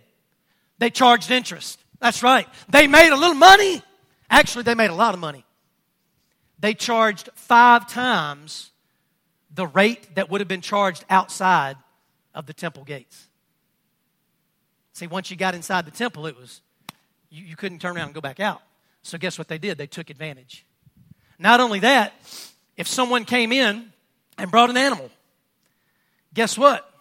They 0.79 0.89
charged 0.89 1.29
interest. 1.29 1.79
That's 1.99 2.23
right. 2.23 2.47
They 2.67 2.87
made 2.87 3.11
a 3.11 3.15
little 3.15 3.35
money. 3.35 3.83
Actually, 4.31 4.63
they 4.63 4.73
made 4.73 4.89
a 4.89 4.95
lot 4.95 5.13
of 5.13 5.19
money. 5.19 5.45
They 6.57 6.73
charged 6.73 7.29
five 7.35 7.87
times 7.87 8.71
the 9.53 9.67
rate 9.67 10.15
that 10.15 10.31
would 10.31 10.41
have 10.41 10.47
been 10.47 10.61
charged 10.61 11.05
outside 11.07 11.77
of 12.33 12.47
the 12.47 12.53
temple 12.53 12.83
gates. 12.83 13.27
See, 14.93 15.05
once 15.05 15.29
you 15.29 15.37
got 15.37 15.53
inside 15.53 15.85
the 15.85 15.91
temple, 15.91 16.25
it 16.25 16.35
was, 16.35 16.61
you, 17.29 17.45
you 17.45 17.55
couldn't 17.55 17.77
turn 17.77 17.95
around 17.95 18.05
and 18.05 18.15
go 18.15 18.21
back 18.21 18.39
out. 18.39 18.63
So, 19.07 19.17
guess 19.17 19.37
what 19.37 19.47
they 19.47 19.57
did? 19.57 19.77
They 19.77 19.87
took 19.87 20.09
advantage. 20.09 20.65
Not 21.39 21.61
only 21.61 21.79
that, 21.79 22.13
if 22.75 22.89
someone 22.89 23.23
came 23.23 23.53
in 23.53 23.93
and 24.37 24.51
brought 24.51 24.69
an 24.69 24.75
animal. 24.75 25.09
Guess 26.33 26.57
what? 26.57 26.91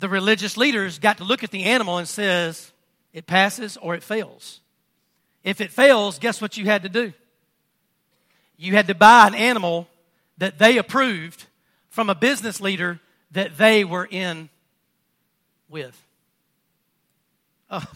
The 0.00 0.08
religious 0.10 0.58
leaders 0.58 0.98
got 0.98 1.16
to 1.16 1.24
look 1.24 1.42
at 1.42 1.50
the 1.50 1.64
animal 1.64 1.96
and 1.96 2.06
says, 2.06 2.72
it 3.14 3.26
passes 3.26 3.78
or 3.78 3.94
it 3.94 4.02
fails. 4.02 4.60
If 5.42 5.62
it 5.62 5.72
fails, 5.72 6.18
guess 6.18 6.42
what 6.42 6.58
you 6.58 6.66
had 6.66 6.82
to 6.82 6.90
do? 6.90 7.14
You 8.58 8.74
had 8.74 8.88
to 8.88 8.94
buy 8.94 9.26
an 9.28 9.34
animal 9.34 9.88
that 10.36 10.58
they 10.58 10.76
approved 10.76 11.46
from 11.88 12.10
a 12.10 12.14
business 12.14 12.60
leader 12.60 13.00
that 13.30 13.56
they 13.56 13.82
were 13.82 14.06
in 14.10 14.50
with. 15.70 15.98
Oh, 17.70 17.86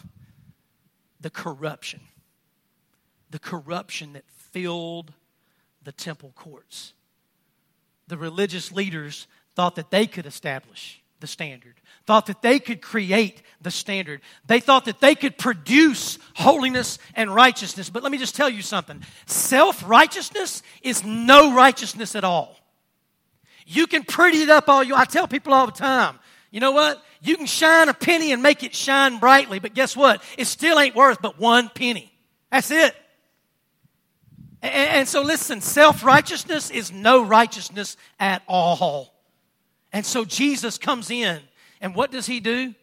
the 1.20 1.30
corruption. 1.30 2.00
The 3.32 3.40
corruption 3.40 4.12
that 4.12 4.24
filled 4.52 5.12
the 5.82 5.92
temple 5.92 6.32
courts. 6.36 6.92
The 8.06 8.16
religious 8.16 8.70
leaders 8.70 9.26
thought 9.56 9.74
that 9.76 9.90
they 9.90 10.06
could 10.06 10.26
establish 10.26 11.02
the 11.20 11.26
standard, 11.26 11.74
thought 12.06 12.26
that 12.26 12.42
they 12.42 12.58
could 12.58 12.82
create 12.82 13.42
the 13.60 13.70
standard. 13.70 14.20
They 14.46 14.60
thought 14.60 14.84
that 14.84 15.00
they 15.00 15.14
could 15.14 15.38
produce 15.38 16.18
holiness 16.34 16.98
and 17.14 17.34
righteousness. 17.34 17.90
But 17.90 18.02
let 18.02 18.12
me 18.12 18.18
just 18.18 18.36
tell 18.36 18.50
you 18.50 18.62
something 18.62 19.02
self 19.26 19.88
righteousness 19.88 20.62
is 20.82 21.04
no 21.04 21.54
righteousness 21.54 22.14
at 22.14 22.24
all. 22.24 22.56
You 23.66 23.86
can 23.86 24.04
pretty 24.04 24.42
it 24.42 24.50
up 24.50 24.68
all 24.68 24.82
you. 24.82 24.94
I 24.94 25.04
tell 25.04 25.26
people 25.26 25.54
all 25.54 25.66
the 25.66 25.72
time. 25.72 26.18
You 26.50 26.60
know 26.60 26.72
what? 26.72 27.02
You 27.22 27.36
can 27.36 27.46
shine 27.46 27.88
a 27.88 27.94
penny 27.94 28.32
and 28.32 28.42
make 28.42 28.62
it 28.62 28.74
shine 28.74 29.18
brightly, 29.18 29.58
but 29.58 29.74
guess 29.74 29.96
what? 29.96 30.22
It 30.36 30.46
still 30.46 30.78
ain't 30.78 30.94
worth 30.94 31.22
but 31.22 31.38
one 31.38 31.70
penny. 31.70 32.12
That's 32.50 32.70
it. 32.70 32.94
And, 34.62 35.08
so 35.08 35.22
listen, 35.22 35.60
self 35.60 36.04
righteousness 36.04 36.70
is 36.70 36.92
no 36.92 37.24
righteousness 37.24 37.96
at 38.20 38.42
all. 38.46 39.12
And 39.92 40.06
so 40.06 40.24
Jesus 40.24 40.78
comes 40.78 41.10
in, 41.10 41.40
and 41.80 41.94
what 41.94 42.12
does 42.12 42.26
he 42.26 42.40
do? 42.40 42.74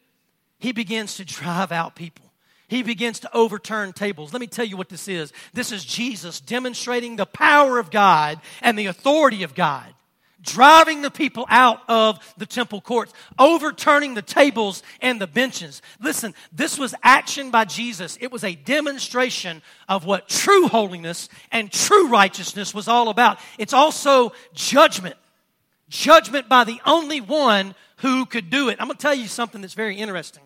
He 0.60 0.74
begins 0.74 1.15
to 1.18 1.26
drive 1.26 1.72
out 1.72 1.96
people. 1.96 2.26
He 2.68 2.84
begins 2.84 3.22
to 3.22 3.36
overturn 3.36 3.94
tables. 3.94 4.32
Let 4.34 4.42
me 4.42 4.48
tell 4.48 4.65
you 4.65 4.78
what 4.78 4.89
this 4.89 5.08
is. 5.08 5.34
This 5.54 5.72
is 5.72 5.84
Jesus 5.84 6.39
demonstrating 6.39 7.15
the 7.15 7.26
power 7.26 7.80
of 7.80 7.89
God 7.89 8.39
and 8.62 8.78
the 8.78 8.86
authority 8.86 9.44
of 9.44 9.56
God 9.56 9.92
driving 10.41 11.02
the 11.02 11.12
people 11.12 11.45
out 11.49 11.82
of 11.88 12.19
the 12.38 12.45
temple 12.45 12.82
courts, 12.82 13.13
overturning 13.38 14.13
the 14.13 14.21
tables 14.21 14.84
and 15.02 15.19
the 15.19 15.28
benches. 15.28 15.82
Listen, 16.02 16.34
this 16.52 16.78
was 16.78 16.95
action 17.04 17.52
by 17.52 17.65
Jesus. 17.65 18.17
It 18.21 18.32
was 18.32 18.43
a 18.43 18.56
demonstration 18.56 19.62
of 19.88 20.06
what 20.06 20.30
true 20.30 20.67
holiness 20.67 21.30
and 21.52 21.71
true 21.71 22.08
righteousness 22.08 22.73
was 22.73 22.88
all 22.88 23.10
about. 23.10 23.39
It's 23.58 23.73
also 23.73 24.32
judgment. 24.54 25.15
Judgment 25.89 26.47
by 26.47 26.63
the 26.63 26.80
only 26.86 27.19
one 27.19 27.75
who 27.97 28.25
could 28.25 28.49
do 28.49 28.69
it. 28.69 28.78
I'm 28.80 28.88
going 28.88 28.97
to 28.97 29.02
tell 29.02 29.15
you 29.15 29.28
something 29.28 29.62
that's 29.62 29.73
very 29.73 29.97
interesting. 29.97 30.43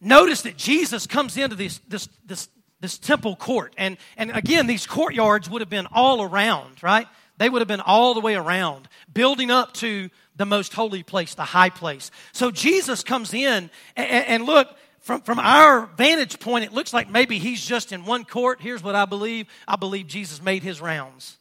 Notice 0.00 0.42
that 0.42 0.56
Jesus 0.56 1.06
comes 1.06 1.36
into 1.36 1.56
this, 1.56 1.80
this, 1.88 2.08
this, 2.24 2.48
this 2.80 2.98
temple 2.98 3.34
court. 3.34 3.74
And, 3.78 3.96
and 4.16 4.30
again, 4.30 4.66
these 4.66 4.86
courtyards 4.86 5.48
would 5.48 5.62
have 5.62 5.70
been 5.70 5.88
all 5.90 6.22
around, 6.22 6.82
right? 6.82 7.06
They 7.38 7.48
would 7.48 7.60
have 7.60 7.68
been 7.68 7.80
all 7.80 8.14
the 8.14 8.20
way 8.20 8.34
around, 8.34 8.88
building 9.12 9.50
up 9.50 9.74
to 9.74 10.10
the 10.36 10.46
most 10.46 10.72
holy 10.72 11.02
place, 11.02 11.34
the 11.34 11.44
high 11.44 11.70
place. 11.70 12.10
So 12.32 12.50
Jesus 12.50 13.02
comes 13.02 13.34
in, 13.34 13.70
and, 13.96 14.26
and 14.26 14.44
look, 14.44 14.68
from, 15.00 15.22
from 15.22 15.38
our 15.38 15.86
vantage 15.96 16.40
point, 16.40 16.64
it 16.64 16.72
looks 16.72 16.92
like 16.92 17.10
maybe 17.10 17.38
he's 17.38 17.64
just 17.64 17.92
in 17.92 18.04
one 18.04 18.24
court. 18.24 18.60
Here's 18.60 18.82
what 18.82 18.94
I 18.94 19.04
believe 19.04 19.46
I 19.68 19.76
believe 19.76 20.06
Jesus 20.06 20.42
made 20.42 20.62
his 20.62 20.80
rounds. 20.80 21.36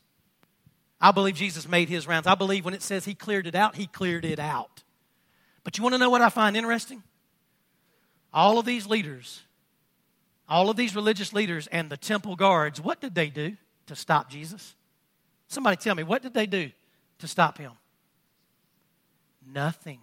I 0.99 1.11
believe 1.11 1.35
Jesus 1.35 1.67
made 1.67 1.89
his 1.89 2.07
rounds. 2.07 2.27
I 2.27 2.35
believe 2.35 2.63
when 2.63 2.73
it 2.73 2.81
says 2.81 3.05
he 3.05 3.15
cleared 3.15 3.47
it 3.47 3.55
out, 3.55 3.75
he 3.75 3.87
cleared 3.87 4.25
it 4.25 4.39
out. 4.39 4.83
But 5.63 5.77
you 5.77 5.83
want 5.83 5.93
to 5.93 5.99
know 5.99 6.09
what 6.09 6.21
I 6.21 6.29
find 6.29 6.55
interesting? 6.55 7.03
All 8.33 8.59
of 8.59 8.65
these 8.65 8.85
leaders, 8.85 9.41
all 10.47 10.69
of 10.69 10.77
these 10.77 10.95
religious 10.95 11.33
leaders 11.33 11.67
and 11.67 11.89
the 11.89 11.97
temple 11.97 12.35
guards, 12.35 12.79
what 12.79 13.01
did 13.01 13.15
they 13.15 13.29
do 13.29 13.57
to 13.87 13.95
stop 13.95 14.29
Jesus? 14.29 14.75
Somebody 15.47 15.77
tell 15.77 15.95
me, 15.95 16.03
what 16.03 16.21
did 16.21 16.33
they 16.33 16.45
do 16.45 16.71
to 17.19 17.27
stop 17.27 17.57
him? 17.57 17.71
Nothing. 19.45 19.99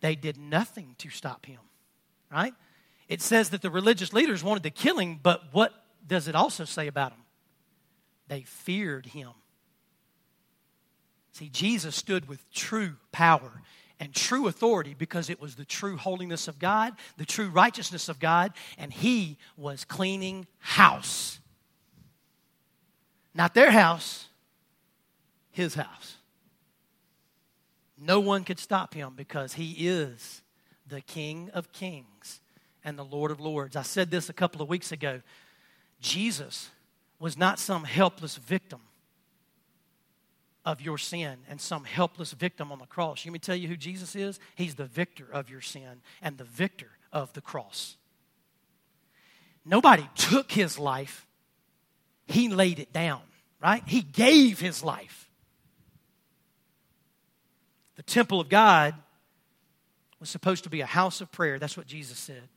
They 0.00 0.14
did 0.14 0.36
nothing 0.36 0.94
to 0.98 1.10
stop 1.10 1.44
him, 1.46 1.58
right? 2.30 2.54
It 3.08 3.20
says 3.20 3.50
that 3.50 3.62
the 3.62 3.70
religious 3.70 4.12
leaders 4.12 4.44
wanted 4.44 4.62
to 4.62 4.70
kill 4.70 4.98
him, 4.98 5.18
but 5.22 5.42
what 5.52 5.72
does 6.06 6.28
it 6.28 6.34
also 6.34 6.64
say 6.64 6.86
about 6.86 7.12
him? 7.12 7.20
They 8.28 8.42
feared 8.42 9.06
him. 9.06 9.30
See, 11.32 11.48
Jesus 11.48 11.96
stood 11.96 12.28
with 12.28 12.50
true 12.52 12.96
power 13.12 13.62
and 14.00 14.14
true 14.14 14.46
authority 14.46 14.94
because 14.96 15.30
it 15.30 15.40
was 15.40 15.56
the 15.56 15.64
true 15.64 15.96
holiness 15.96 16.48
of 16.48 16.58
God, 16.58 16.94
the 17.16 17.24
true 17.24 17.48
righteousness 17.48 18.08
of 18.08 18.20
God, 18.20 18.52
and 18.76 18.92
he 18.92 19.38
was 19.56 19.84
cleaning 19.84 20.46
house. 20.58 21.40
Not 23.38 23.54
their 23.54 23.70
house, 23.70 24.26
his 25.52 25.76
house. 25.76 26.16
No 27.96 28.18
one 28.18 28.42
could 28.42 28.58
stop 28.58 28.94
him 28.94 29.12
because 29.14 29.54
he 29.54 29.88
is 29.88 30.42
the 30.88 31.00
King 31.00 31.48
of 31.54 31.72
kings 31.72 32.40
and 32.82 32.98
the 32.98 33.04
Lord 33.04 33.30
of 33.30 33.38
lords. 33.38 33.76
I 33.76 33.82
said 33.82 34.10
this 34.10 34.28
a 34.28 34.32
couple 34.32 34.60
of 34.60 34.68
weeks 34.68 34.90
ago. 34.90 35.22
Jesus 36.00 36.70
was 37.20 37.38
not 37.38 37.60
some 37.60 37.84
helpless 37.84 38.34
victim 38.36 38.80
of 40.64 40.80
your 40.80 40.98
sin 40.98 41.38
and 41.48 41.60
some 41.60 41.84
helpless 41.84 42.32
victim 42.32 42.72
on 42.72 42.80
the 42.80 42.86
cross. 42.86 43.24
Let 43.24 43.32
me 43.32 43.38
tell 43.38 43.56
you 43.56 43.68
who 43.68 43.76
Jesus 43.76 44.16
is. 44.16 44.40
He's 44.56 44.74
the 44.74 44.86
victor 44.86 45.28
of 45.32 45.48
your 45.48 45.60
sin 45.60 46.02
and 46.20 46.38
the 46.38 46.44
victor 46.44 46.90
of 47.12 47.32
the 47.34 47.40
cross. 47.40 47.98
Nobody 49.64 50.08
took 50.16 50.50
his 50.50 50.76
life, 50.76 51.24
he 52.26 52.48
laid 52.48 52.80
it 52.80 52.92
down 52.92 53.22
right? 53.62 53.82
He 53.86 54.02
gave 54.02 54.60
his 54.60 54.82
life. 54.82 55.28
The 57.96 58.02
temple 58.02 58.40
of 58.40 58.48
God 58.48 58.94
was 60.20 60.30
supposed 60.30 60.64
to 60.64 60.70
be 60.70 60.80
a 60.80 60.86
house 60.86 61.20
of 61.20 61.30
prayer. 61.32 61.58
That's 61.58 61.76
what 61.76 61.86
Jesus 61.86 62.18
said. 62.18 62.48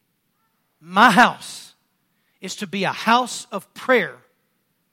My 0.80 1.12
house 1.12 1.74
is 2.40 2.56
to 2.58 2.68
be 2.68 2.84
a 2.84 2.92
house 2.92 3.48
of 3.52 3.72
prayer 3.74 4.18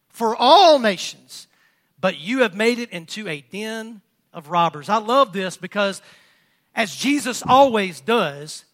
for 0.09 0.37
all 0.37 0.79
nations, 0.79 1.49
but 2.01 2.19
you 2.19 2.41
have 2.41 2.55
made 2.55 2.79
it 2.79 2.91
into 2.91 3.29
a 3.29 3.41
den 3.41 4.03
of 4.33 4.51
robbers. 4.51 4.89
I 4.89 4.99
love 4.99 5.33
this 5.33 5.57
because, 5.57 6.03
as 6.75 6.95
Jesus 6.95 7.43
always 7.47 8.01
does, 8.01 8.65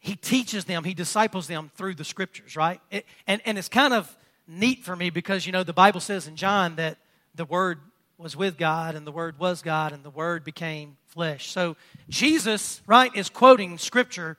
he 0.00 0.16
teaches 0.16 0.64
them, 0.64 0.82
he 0.82 0.94
disciples 0.94 1.46
them 1.46 1.70
through 1.76 1.94
the 1.94 2.04
scriptures, 2.04 2.56
right? 2.56 2.80
It, 2.90 3.06
and, 3.26 3.40
and 3.44 3.56
it's 3.56 3.68
kind 3.68 3.94
of 3.94 4.16
neat 4.46 4.84
for 4.84 4.96
me 4.96 5.10
because, 5.10 5.46
you 5.46 5.52
know, 5.52 5.62
the 5.62 5.72
Bible 5.72 6.00
says 6.00 6.26
in 6.26 6.36
John 6.36 6.76
that 6.76 6.98
the 7.34 7.44
Word 7.44 7.80
was 8.18 8.36
with 8.36 8.56
God 8.56 8.94
and 8.94 9.06
the 9.06 9.12
Word 9.12 9.38
was 9.38 9.62
God 9.62 9.92
and 9.92 10.04
the 10.04 10.10
Word 10.10 10.44
became 10.44 10.96
flesh. 11.06 11.50
So 11.50 11.76
Jesus, 12.08 12.80
right, 12.86 13.14
is 13.14 13.28
quoting 13.28 13.78
Scripture 13.78 14.36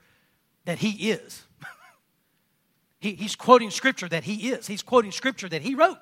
that 0.66 0.80
He 0.80 1.12
is. 1.12 1.44
he, 3.00 3.14
he's 3.16 3.36
quoting 3.36 3.70
Scripture 3.70 4.08
that 4.10 4.24
He 4.24 4.50
is. 4.52 4.68
He's 4.68 4.84
quoting 4.84 5.12
Scripture 5.12 5.50
that 5.50 5.62
He 5.62 5.76
wrote 5.76 5.98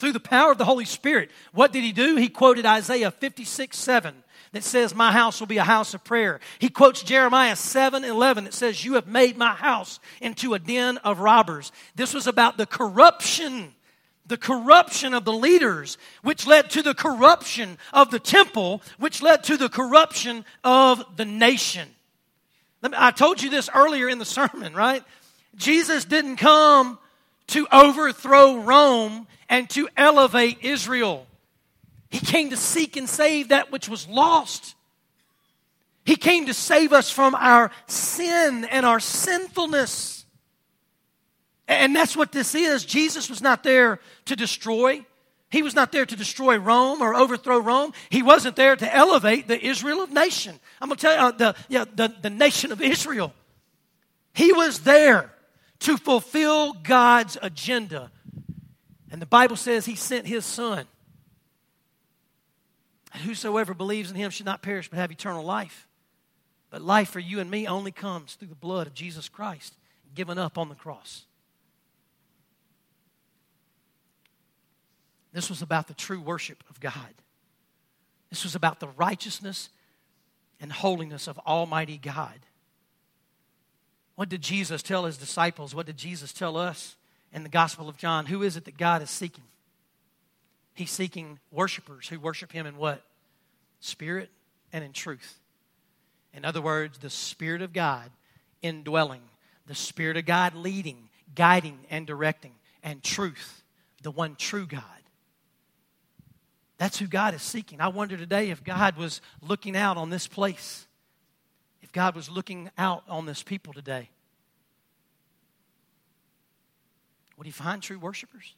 through 0.00 0.12
the 0.12 0.20
power 0.20 0.50
of 0.50 0.58
the 0.58 0.64
Holy 0.64 0.86
Spirit. 0.86 1.30
What 1.52 1.72
did 1.72 1.84
He 1.84 1.92
do? 1.92 2.16
He 2.16 2.28
quoted 2.28 2.66
Isaiah 2.66 3.10
56 3.10 3.76
7 3.76 4.14
that 4.52 4.64
says, 4.64 4.94
My 4.94 5.12
house 5.12 5.38
will 5.38 5.46
be 5.46 5.58
a 5.58 5.64
house 5.64 5.94
of 5.94 6.02
prayer. 6.02 6.40
He 6.58 6.70
quotes 6.70 7.02
Jeremiah 7.02 7.54
7 7.54 8.04
11 8.04 8.44
that 8.44 8.54
says, 8.54 8.84
You 8.84 8.94
have 8.94 9.06
made 9.06 9.36
my 9.36 9.54
house 9.54 10.00
into 10.20 10.54
a 10.54 10.58
den 10.58 10.98
of 10.98 11.20
robbers. 11.20 11.70
This 11.94 12.14
was 12.14 12.26
about 12.26 12.56
the 12.56 12.66
corruption, 12.66 13.74
the 14.26 14.38
corruption 14.38 15.14
of 15.14 15.24
the 15.24 15.32
leaders, 15.32 15.98
which 16.22 16.46
led 16.46 16.70
to 16.70 16.82
the 16.82 16.94
corruption 16.94 17.78
of 17.92 18.10
the 18.10 18.18
temple, 18.18 18.82
which 18.98 19.22
led 19.22 19.44
to 19.44 19.56
the 19.56 19.68
corruption 19.68 20.44
of 20.64 21.04
the 21.16 21.24
nation. 21.24 21.88
I 22.82 23.10
told 23.10 23.42
you 23.42 23.50
this 23.50 23.68
earlier 23.74 24.08
in 24.08 24.18
the 24.18 24.24
sermon, 24.24 24.74
right? 24.74 25.04
Jesus 25.56 26.06
didn't 26.06 26.36
come 26.36 26.98
to 27.50 27.66
overthrow 27.72 28.60
Rome 28.60 29.26
and 29.48 29.68
to 29.70 29.88
elevate 29.96 30.58
Israel. 30.62 31.26
He 32.08 32.18
came 32.18 32.50
to 32.50 32.56
seek 32.56 32.96
and 32.96 33.08
save 33.08 33.48
that 33.48 33.70
which 33.70 33.88
was 33.88 34.08
lost. 34.08 34.74
He 36.04 36.16
came 36.16 36.46
to 36.46 36.54
save 36.54 36.92
us 36.92 37.10
from 37.10 37.34
our 37.34 37.70
sin 37.86 38.64
and 38.64 38.86
our 38.86 39.00
sinfulness. 39.00 40.24
And 41.68 41.94
that's 41.94 42.16
what 42.16 42.32
this 42.32 42.54
is. 42.54 42.84
Jesus 42.84 43.30
was 43.30 43.40
not 43.40 43.62
there 43.62 44.00
to 44.24 44.34
destroy. 44.34 45.04
He 45.50 45.62
was 45.62 45.74
not 45.74 45.92
there 45.92 46.06
to 46.06 46.16
destroy 46.16 46.56
Rome 46.58 47.00
or 47.02 47.14
overthrow 47.14 47.58
Rome. 47.58 47.92
He 48.08 48.22
wasn't 48.22 48.56
there 48.56 48.74
to 48.74 48.94
elevate 48.94 49.46
the 49.46 49.64
Israel 49.64 50.02
of 50.02 50.12
nation. 50.12 50.58
I'm 50.80 50.88
going 50.88 50.96
to 50.96 51.02
tell 51.02 51.14
you, 51.14 51.20
uh, 51.20 51.30
the, 51.32 51.56
yeah, 51.68 51.84
the, 51.94 52.12
the 52.22 52.30
nation 52.30 52.72
of 52.72 52.80
Israel. 52.80 53.32
He 54.32 54.52
was 54.52 54.80
there 54.80 55.30
to 55.80 55.96
fulfill 55.96 56.72
God's 56.74 57.36
agenda. 57.42 58.10
And 59.10 59.20
the 59.20 59.26
Bible 59.26 59.56
says 59.56 59.86
he 59.86 59.96
sent 59.96 60.26
his 60.26 60.44
son 60.44 60.86
And 63.12 63.22
whosoever 63.22 63.74
believes 63.74 64.10
in 64.10 64.16
him 64.16 64.30
should 64.30 64.46
not 64.46 64.62
perish 64.62 64.88
but 64.88 64.98
have 64.98 65.10
eternal 65.10 65.44
life. 65.44 65.88
But 66.70 66.82
life 66.82 67.10
for 67.10 67.18
you 67.18 67.40
and 67.40 67.50
me 67.50 67.66
only 67.66 67.90
comes 67.90 68.34
through 68.34 68.48
the 68.48 68.54
blood 68.54 68.86
of 68.86 68.94
Jesus 68.94 69.28
Christ 69.28 69.74
given 70.14 70.38
up 70.38 70.56
on 70.56 70.68
the 70.68 70.74
cross. 70.74 71.24
This 75.32 75.48
was 75.48 75.62
about 75.62 75.86
the 75.88 75.94
true 75.94 76.20
worship 76.20 76.62
of 76.68 76.80
God. 76.80 77.14
This 78.30 78.44
was 78.44 78.54
about 78.54 78.80
the 78.80 78.88
righteousness 78.88 79.70
and 80.60 80.72
holiness 80.72 81.26
of 81.26 81.38
Almighty 81.40 81.98
God. 81.98 82.38
What 84.20 84.28
did 84.28 84.42
Jesus 84.42 84.82
tell 84.82 85.06
his 85.06 85.16
disciples? 85.16 85.74
What 85.74 85.86
did 85.86 85.96
Jesus 85.96 86.30
tell 86.30 86.58
us 86.58 86.94
in 87.32 87.42
the 87.42 87.48
Gospel 87.48 87.88
of 87.88 87.96
John? 87.96 88.26
Who 88.26 88.42
is 88.42 88.54
it 88.54 88.66
that 88.66 88.76
God 88.76 89.00
is 89.00 89.08
seeking? 89.08 89.44
He's 90.74 90.90
seeking 90.90 91.38
worshipers 91.50 92.06
who 92.06 92.20
worship 92.20 92.52
Him 92.52 92.66
in 92.66 92.76
what? 92.76 93.02
Spirit 93.80 94.28
and 94.74 94.84
in 94.84 94.92
truth. 94.92 95.38
In 96.34 96.44
other 96.44 96.60
words, 96.60 96.98
the 96.98 97.08
Spirit 97.08 97.62
of 97.62 97.72
God 97.72 98.10
indwelling, 98.60 99.22
the 99.66 99.74
Spirit 99.74 100.18
of 100.18 100.26
God 100.26 100.54
leading, 100.54 101.08
guiding, 101.34 101.78
and 101.88 102.06
directing, 102.06 102.52
and 102.82 103.02
truth, 103.02 103.62
the 104.02 104.10
one 104.10 104.36
true 104.36 104.66
God. 104.66 104.82
That's 106.76 106.98
who 106.98 107.06
God 107.06 107.32
is 107.32 107.40
seeking. 107.40 107.80
I 107.80 107.88
wonder 107.88 108.18
today 108.18 108.50
if 108.50 108.62
God 108.64 108.98
was 108.98 109.22
looking 109.40 109.78
out 109.78 109.96
on 109.96 110.10
this 110.10 110.26
place, 110.26 110.86
if 111.90 111.94
God 111.94 112.14
was 112.14 112.30
looking 112.30 112.70
out 112.78 113.02
on 113.08 113.26
this 113.26 113.42
people 113.42 113.72
today. 113.72 114.10
Would 117.36 117.48
He 117.48 117.50
find 117.50 117.82
true 117.82 117.98
worshipers? 117.98 118.54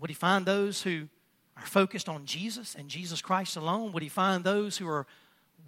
Would 0.00 0.10
he 0.10 0.14
find 0.14 0.46
those 0.46 0.82
who 0.82 1.08
are 1.56 1.66
focused 1.66 2.08
on 2.08 2.24
Jesus 2.24 2.76
and 2.76 2.88
Jesus 2.88 3.20
Christ 3.20 3.56
alone? 3.56 3.90
Would 3.92 4.02
he 4.02 4.08
find 4.08 4.44
those 4.44 4.78
who 4.78 4.88
are 4.88 5.06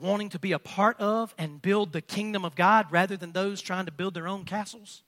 wanting 0.00 0.28
to 0.30 0.38
be 0.38 0.52
a 0.52 0.58
part 0.58 0.98
of 1.00 1.34
and 1.36 1.60
build 1.60 1.92
the 1.92 2.00
kingdom 2.00 2.44
of 2.44 2.54
God 2.54 2.86
rather 2.90 3.16
than 3.16 3.32
those 3.32 3.60
trying 3.60 3.86
to 3.86 3.92
build 3.92 4.14
their 4.14 4.28
own 4.28 4.44
castles? 4.44 5.02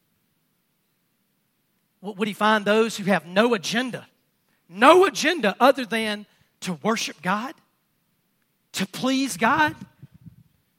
Would 2.01 2.27
he 2.27 2.35
find 2.35 2.65
those 2.65 2.97
who 2.97 3.05
have 3.05 3.25
no 3.25 3.55
agenda, 3.55 4.09
no 4.69 5.05
agenda 5.05 5.55
other 5.61 5.87
than 5.87 6.27
to 6.61 6.75
worship 6.83 7.23
God, 7.23 7.55
to 8.73 8.87
please 8.87 9.37
God, 9.37 9.75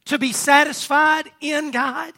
to 0.05 0.17
be 0.17 0.31
satisfied 0.31 1.29
in 1.41 1.71
God? 1.71 2.13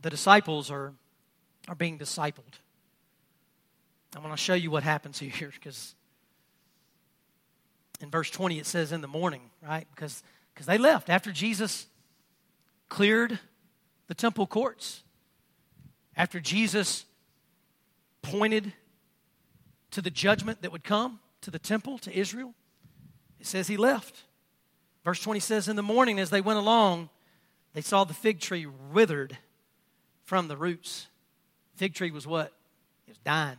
The 0.00 0.10
disciples 0.10 0.70
are 0.70 0.92
are 1.68 1.74
being 1.74 1.98
discipled. 1.98 2.58
I 4.16 4.18
want 4.18 4.32
to 4.32 4.36
show 4.36 4.54
you 4.54 4.70
what 4.70 4.82
happens 4.82 5.18
here 5.18 5.50
because 5.54 5.94
in 8.00 8.10
verse 8.10 8.30
20 8.30 8.58
it 8.58 8.66
says 8.66 8.92
in 8.92 9.00
the 9.00 9.08
morning, 9.08 9.50
right? 9.62 9.86
Because 9.94 10.22
because 10.52 10.66
they 10.66 10.78
left 10.78 11.08
after 11.08 11.32
Jesus 11.32 11.86
cleared 12.88 13.38
the 14.08 14.14
temple 14.14 14.46
courts. 14.46 15.02
After 16.14 16.40
Jesus 16.40 17.06
pointed 18.20 18.74
to 19.92 20.02
the 20.02 20.10
judgment 20.10 20.62
that 20.62 20.72
would 20.72 20.84
come 20.84 21.20
to 21.42 21.50
the 21.50 21.58
temple, 21.58 21.98
to 21.98 22.16
Israel, 22.16 22.54
it 23.40 23.46
says 23.46 23.68
he 23.68 23.76
left. 23.76 24.24
Verse 25.04 25.20
20 25.20 25.40
says, 25.40 25.68
In 25.68 25.76
the 25.76 25.82
morning, 25.82 26.18
as 26.18 26.30
they 26.30 26.40
went 26.40 26.58
along, 26.58 27.08
they 27.74 27.80
saw 27.80 28.04
the 28.04 28.14
fig 28.14 28.40
tree 28.40 28.66
withered 28.66 29.36
from 30.24 30.48
the 30.48 30.56
roots. 30.56 31.08
Fig 31.76 31.94
tree 31.94 32.10
was 32.10 32.26
what? 32.26 32.52
It 33.06 33.10
was 33.10 33.18
dying. 33.18 33.56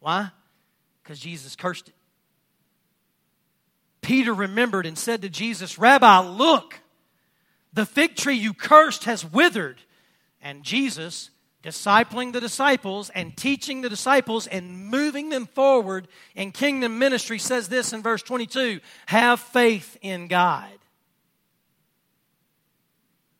Why? 0.00 0.30
Because 1.02 1.18
Jesus 1.18 1.56
cursed 1.56 1.88
it. 1.88 1.94
Peter 4.02 4.34
remembered 4.34 4.86
and 4.86 4.98
said 4.98 5.22
to 5.22 5.28
Jesus, 5.28 5.78
Rabbi, 5.78 6.20
look, 6.20 6.80
the 7.72 7.86
fig 7.86 8.16
tree 8.16 8.34
you 8.34 8.54
cursed 8.54 9.04
has 9.04 9.24
withered. 9.24 9.80
And 10.42 10.62
Jesus, 10.62 11.30
discipling 11.62 12.32
the 12.32 12.40
disciples 12.40 13.10
and 13.10 13.36
teaching 13.36 13.80
the 13.82 13.88
disciples 13.88 14.46
and 14.46 14.86
moving 14.86 15.28
them 15.28 15.46
forward 15.46 16.08
in 16.34 16.52
kingdom 16.52 16.98
ministry, 16.98 17.38
says 17.38 17.68
this 17.68 17.92
in 17.92 18.02
verse 18.02 18.22
22 18.22 18.80
Have 19.06 19.40
faith 19.40 19.96
in 20.00 20.28
God. 20.28 20.70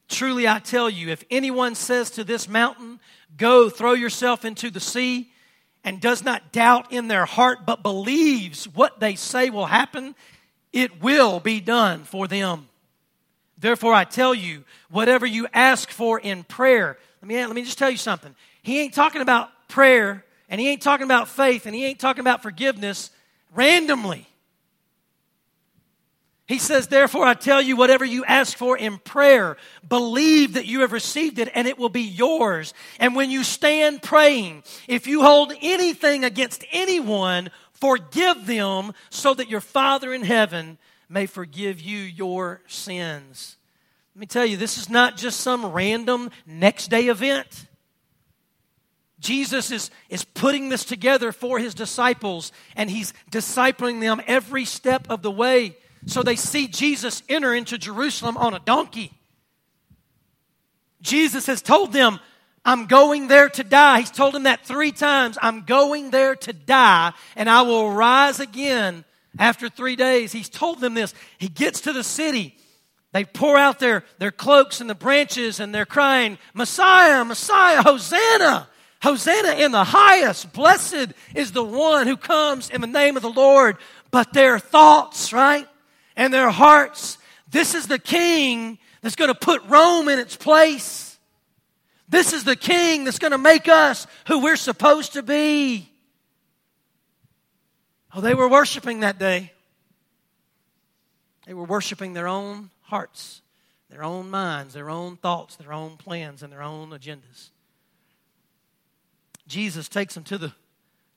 Truly, 0.09 0.49
I 0.49 0.59
tell 0.59 0.91
you, 0.91 1.09
if 1.09 1.25
anyone 1.31 1.75
says 1.75 2.11
to 2.13 2.25
this 2.25 2.49
mountain, 2.49 3.01
Go 3.37 3.71
throw 3.71 3.93
yourself 3.93 4.45
into 4.45 4.71
the 4.71 4.81
sea, 4.81 5.31
and 5.85 6.01
does 6.01 6.25
not 6.25 6.53
doubt 6.53 6.93
in 6.93 7.09
their 7.09 7.25
heart, 7.25 7.61
but 7.65 7.83
believes 7.83 8.67
what 8.69 9.01
they 9.01 9.15
say 9.15 9.51
will 9.51 9.67
happen, 9.67 10.15
it 10.73 11.03
will 11.03 11.41
be 11.41 11.61
done 11.61 12.05
for 12.05 12.29
them. 12.29 12.69
Therefore, 13.57 13.95
I 13.95 14.05
tell 14.05 14.35
you, 14.35 14.65
whatever 14.91 15.27
you 15.27 15.47
ask 15.53 15.91
for 15.91 16.19
in 16.19 16.45
prayer, 16.45 16.99
let 17.23 17.29
me, 17.29 17.47
let 17.47 17.55
me 17.55 17.63
just 17.63 17.79
tell 17.79 17.91
you 17.91 17.97
something. 17.97 18.35
He 18.63 18.81
ain't 18.81 18.95
talking 18.95 19.21
about 19.21 19.51
prayer, 19.69 20.25
and 20.49 20.61
he 20.61 20.69
ain't 20.69 20.83
talking 20.83 21.05
about 21.05 21.29
faith, 21.29 21.67
and 21.67 21.75
he 21.75 21.85
ain't 21.85 21.99
talking 21.99 22.21
about 22.21 22.43
forgiveness 22.43 23.11
randomly. 23.55 24.27
He 26.51 26.59
says, 26.59 26.89
Therefore, 26.89 27.27
I 27.27 27.35
tell 27.35 27.63
you, 27.63 27.77
whatever 27.77 28.05
you 28.05 28.25
ask 28.25 28.57
for 28.57 28.77
in 28.77 28.99
prayer, 28.99 29.57
believe 29.89 30.55
that 30.55 30.67
you 30.67 30.81
have 30.81 30.91
received 30.91 31.39
it 31.39 31.49
and 31.55 31.69
it 31.69 31.79
will 31.79 31.89
be 31.91 32.03
yours. 32.03 32.75
And 32.99 33.15
when 33.15 33.31
you 33.31 33.45
stand 33.45 34.03
praying, 34.03 34.65
if 34.89 35.07
you 35.07 35.23
hold 35.23 35.53
anything 35.63 36.25
against 36.25 36.65
anyone, 36.73 37.51
forgive 37.75 38.47
them 38.47 38.95
so 39.11 39.33
that 39.35 39.49
your 39.49 39.61
Father 39.61 40.13
in 40.13 40.25
heaven 40.25 40.79
may 41.09 41.27
forgive 41.27 41.81
you 41.81 41.99
your 41.99 42.63
sins. 42.67 43.57
Let 44.15 44.21
me 44.21 44.27
tell 44.27 44.45
you, 44.45 44.57
this 44.57 44.77
is 44.77 44.91
not 44.91 45.17
just 45.17 45.41
some 45.41 45.67
random 45.67 46.31
next 46.47 46.89
day 46.89 47.07
event. 47.09 47.67
Jesus 49.21 49.71
is, 49.71 49.91
is 50.09 50.25
putting 50.25 50.71
this 50.71 50.85
together 50.85 51.31
for 51.31 51.59
his 51.59 51.75
disciples, 51.75 52.53
and 52.75 52.91
he's 52.91 53.13
discipling 53.31 54.01
them 54.01 54.21
every 54.27 54.65
step 54.65 55.07
of 55.11 55.23
the 55.23 55.31
way. 55.31 55.77
So 56.07 56.23
they 56.23 56.37
see 56.37 56.67
Jesus 56.67 57.23
enter 57.29 57.55
into 57.55 57.77
Jerusalem 57.77 58.37
on 58.39 58.55
a 58.55 58.59
donkey. 58.59 59.13
Jesus 61.03 61.47
has 61.47 61.63
told 61.63 61.93
them, 61.93 62.19
I'm 62.65 62.87
going 62.87 63.29
there 63.29 63.49
to 63.51 63.65
die. 63.65 64.01
He's 64.01 64.11
told 64.11 64.35
them 64.35 64.43
that 64.43 64.67
three 64.67 64.93
times. 64.93 65.39
I'm 65.41 65.63
going 65.63 66.11
there 66.11 66.35
to 66.37 66.53
die, 66.53 67.13
and 67.37 67.49
I 67.49 67.63
will 67.63 67.91
rise 67.91 68.41
again 68.41 69.05
after 69.39 69.69
three 69.69 69.97
days. 69.97 70.33
He's 70.33 70.49
told 70.49 70.81
them 70.81 70.95
this. 70.95 71.15
He 71.39 71.49
gets 71.49 71.83
to 71.83 71.93
the 71.93 72.05
city. 72.05 72.57
They 73.13 73.25
pour 73.25 73.57
out 73.57 73.79
their, 73.79 74.05
their 74.19 74.31
cloaks 74.31 74.81
and 74.81 74.89
the 74.89 74.95
branches, 74.95 75.59
and 75.59 75.75
they're 75.75 75.87
crying, 75.87 76.39
Messiah, 76.55 77.25
Messiah, 77.25 77.83
Hosanna. 77.83 78.69
Hosanna 79.03 79.53
in 79.65 79.73
the 79.73 79.83
highest. 79.85 80.53
Blessed 80.53 81.13
is 81.35 81.53
the 81.53 81.65
one 81.65 82.07
who 82.07 82.17
comes 82.17 82.71
in 82.71 82.83
the 82.83 82.87
name 82.87 83.17
of 83.17 83.23
the 83.23 83.31
Lord. 83.31 83.79
But 84.11 84.33
their 84.33 84.59
thoughts, 84.59 85.33
right? 85.33 85.67
and 86.21 86.35
their 86.35 86.51
hearts. 86.51 87.17
This 87.51 87.75
is 87.75 87.87
the 87.87 87.99
king 87.99 88.79
that's 89.01 89.17
going 89.17 89.33
to 89.33 89.39
put 89.39 89.65
Rome 89.65 90.09
in 90.09 90.19
its 90.19 90.37
place. 90.37 91.19
This 92.11 92.35
is 92.35 92.45
the 92.45 92.57
king 92.57 93.05
that's 93.05 93.19
going 93.19 93.33
to 93.33 93.39
make 93.39 93.69
us 93.69 94.07
who 94.27 94.43
we're 94.43 94.57
supposed 94.57 95.15
to 95.15 95.23
be. 95.23 95.89
Oh, 98.15 98.21
they 98.21 98.35
were 98.35 98.49
worshiping 98.49 99.01
that 99.01 99.19
day. 99.19 99.53
They 101.47 101.55
were 101.55 101.65
worshiping 101.65 102.13
their 102.13 102.29
own 102.29 102.69
hearts, 102.91 103.43
their 103.89 104.05
own 104.05 104.31
minds, 104.31 104.75
their 104.75 104.91
own 104.91 105.17
thoughts, 105.17 105.57
their 105.57 105.73
own 105.73 105.97
plans, 105.97 106.43
and 106.43 106.53
their 106.53 106.63
own 106.63 106.91
agendas. 106.91 107.51
Jesus 109.47 109.89
takes 109.89 110.15
them 110.15 110.25
to 110.25 110.39
the, 110.39 110.53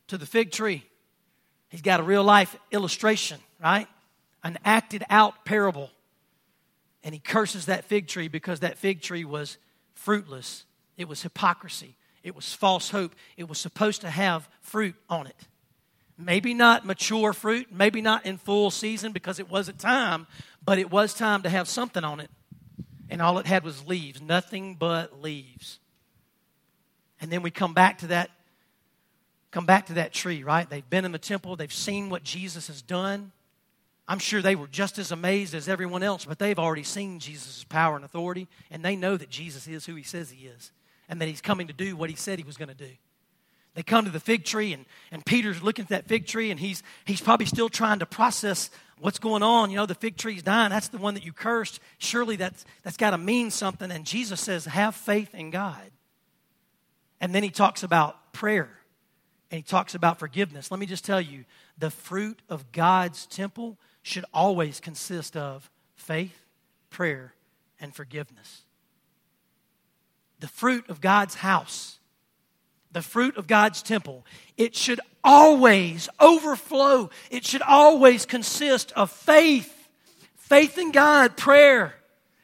to 0.07 0.17
the 0.17 0.25
fig 0.25 0.51
tree. 0.51 0.83
He's 1.69 1.81
got 1.81 1.99
a 1.99 2.03
real 2.03 2.23
life 2.23 2.55
illustration, 2.71 3.39
right? 3.61 3.87
an 4.43 4.59
acted 4.65 5.03
out 5.09 5.45
parable. 5.45 5.89
And 7.03 7.13
he 7.13 7.19
curses 7.19 7.65
that 7.65 7.85
fig 7.85 8.07
tree 8.07 8.27
because 8.27 8.61
that 8.61 8.77
fig 8.77 9.01
tree 9.01 9.25
was 9.25 9.57
fruitless. 9.95 10.65
It 10.97 11.07
was 11.07 11.21
hypocrisy. 11.21 11.95
It 12.23 12.35
was 12.35 12.53
false 12.53 12.89
hope. 12.89 13.15
It 13.35 13.49
was 13.49 13.57
supposed 13.57 14.01
to 14.01 14.09
have 14.09 14.47
fruit 14.61 14.95
on 15.09 15.27
it. 15.27 15.47
Maybe 16.17 16.53
not 16.53 16.85
mature 16.85 17.33
fruit, 17.33 17.67
maybe 17.71 18.01
not 18.01 18.25
in 18.25 18.37
full 18.37 18.71
season 18.71 19.11
because 19.11 19.39
it 19.39 19.49
wasn't 19.49 19.79
time, 19.79 20.27
but 20.63 20.77
it 20.77 20.91
was 20.91 21.13
time 21.13 21.41
to 21.43 21.49
have 21.49 21.67
something 21.67 22.03
on 22.03 22.19
it. 22.19 22.29
And 23.09 23.21
all 23.21 23.39
it 23.39 23.45
had 23.45 23.63
was 23.63 23.85
leaves, 23.85 24.21
nothing 24.21 24.75
but 24.75 25.21
leaves. 25.21 25.79
And 27.19 27.31
then 27.31 27.41
we 27.41 27.51
come 27.51 27.73
back 27.73 27.99
to 27.99 28.07
that 28.07 28.29
come 29.53 29.65
back 29.67 29.85
to 29.85 29.93
that 29.93 30.11
tree, 30.11 30.43
right? 30.43 30.67
They've 30.67 30.89
been 30.89 31.05
in 31.05 31.11
the 31.11 31.19
temple, 31.19 31.55
they've 31.55 31.71
seen 31.71 32.09
what 32.09 32.23
Jesus 32.23 32.67
has 32.67 32.81
done. 32.81 33.31
I'm 34.07 34.19
sure 34.19 34.41
they 34.41 34.55
were 34.55 34.67
just 34.67 34.97
as 34.97 35.11
amazed 35.11 35.53
as 35.53 35.69
everyone 35.69 36.03
else, 36.03 36.25
but 36.25 36.39
they've 36.39 36.59
already 36.59 36.83
seen 36.83 37.19
Jesus' 37.19 37.63
power 37.63 37.95
and 37.95 38.03
authority, 38.03 38.49
and 38.69 38.83
they 38.83 38.95
know 38.95 39.15
that 39.15 39.29
Jesus 39.29 39.67
is 39.67 39.85
who 39.85 39.95
he 39.95 40.03
says 40.03 40.31
he 40.31 40.47
is, 40.47 40.71
and 41.07 41.21
that 41.21 41.27
he's 41.27 41.39
coming 41.39 41.67
to 41.67 41.73
do 41.73 41.95
what 41.95 42.09
he 42.09 42.15
said 42.15 42.39
he 42.39 42.43
was 42.43 42.57
going 42.57 42.69
to 42.69 42.75
do. 42.75 42.89
They 43.75 43.83
come 43.83 44.05
to 44.05 44.11
the 44.11 44.19
fig 44.19 44.45
tree, 44.45 44.73
and, 44.73 44.85
and 45.11 45.25
Peter's 45.25 45.63
looking 45.63 45.83
at 45.83 45.89
that 45.89 46.07
fig 46.07 46.27
tree, 46.27 46.51
and 46.51 46.59
he's, 46.59 46.83
he's 47.05 47.21
probably 47.21 47.47
still 47.47 47.69
trying 47.69 47.99
to 47.99 48.05
process 48.05 48.69
what's 48.99 49.17
going 49.17 49.41
on. 49.41 49.71
You 49.71 49.77
know, 49.77 49.85
the 49.85 49.95
fig 49.95 50.15
tree's 50.15 50.43
dying. 50.43 50.69
That's 50.69 50.89
the 50.89 50.99
one 50.99 51.15
that 51.15 51.25
you 51.25 51.33
cursed. 51.33 51.79
Surely 51.97 52.35
that's, 52.35 52.65
that's 52.83 52.97
got 52.97 53.11
to 53.11 53.17
mean 53.17 53.49
something. 53.49 53.89
And 53.89 54.05
Jesus 54.05 54.39
says, 54.39 54.65
Have 54.65 54.95
faith 54.95 55.33
in 55.33 55.49
God. 55.49 55.81
And 57.19 57.33
then 57.33 57.41
he 57.41 57.49
talks 57.49 57.83
about 57.83 58.31
prayer, 58.33 58.69
and 59.49 59.57
he 59.57 59.63
talks 59.63 59.95
about 59.95 60.19
forgiveness. 60.19 60.69
Let 60.69 60.79
me 60.79 60.85
just 60.85 61.05
tell 61.05 61.21
you 61.21 61.45
the 61.77 61.89
fruit 61.89 62.41
of 62.49 62.71
God's 62.71 63.25
temple 63.25 63.79
should 64.03 64.25
always 64.33 64.79
consist 64.79 65.35
of 65.35 65.71
faith, 65.95 66.45
prayer, 66.89 67.33
and 67.79 67.95
forgiveness. 67.95 68.63
The 70.41 70.47
fruit 70.47 70.89
of 70.89 71.01
God's 71.01 71.35
house 71.35 71.99
the 72.93 73.01
fruit 73.01 73.37
of 73.37 73.47
God's 73.47 73.81
temple, 73.81 74.25
it 74.57 74.75
should 74.75 74.99
always 75.23 76.09
overflow. 76.19 77.09
It 77.29 77.45
should 77.45 77.61
always 77.61 78.25
consist 78.25 78.91
of 78.93 79.11
faith, 79.11 79.89
faith 80.35 80.77
in 80.77 80.91
God, 80.91 81.37
prayer, 81.37 81.95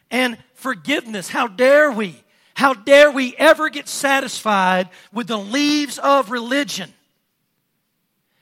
and 0.10 0.38
forgiveness. 0.54 1.30
How 1.30 1.48
dare 1.48 1.92
we? 1.92 2.24
How 2.56 2.74
dare 2.74 3.12
we 3.12 3.36
ever 3.38 3.70
get 3.70 3.88
satisfied 3.88 4.90
with 5.14 5.28
the 5.28 5.38
leaves 5.38 5.98
of 5.98 6.32
religion? 6.32 6.94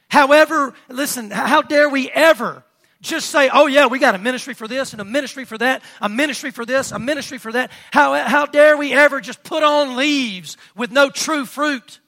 However, 0.09 0.73
listen, 0.89 1.29
how 1.29 1.61
dare 1.61 1.89
we 1.89 2.09
ever 2.09 2.63
just 3.01 3.29
say, 3.29 3.49
oh, 3.51 3.67
yeah, 3.67 3.87
we 3.87 3.99
got 3.99 4.15
a 4.15 4.17
ministry 4.17 4.53
for 4.53 4.67
this 4.67 4.93
and 4.93 5.01
a 5.01 5.05
ministry 5.05 5.45
for 5.45 5.57
that, 5.57 5.83
a 6.01 6.09
ministry 6.09 6.51
for 6.51 6.65
this, 6.65 6.91
a 6.91 6.99
ministry 6.99 7.37
for 7.37 7.51
that. 7.51 7.71
How, 7.91 8.13
how 8.27 8.45
dare 8.45 8.75
we 8.75 8.93
ever 8.93 9.21
just 9.21 9.43
put 9.43 9.63
on 9.63 9.95
leaves 9.95 10.57
with 10.75 10.91
no 10.91 11.09
true 11.09 11.45
fruit? 11.45 11.99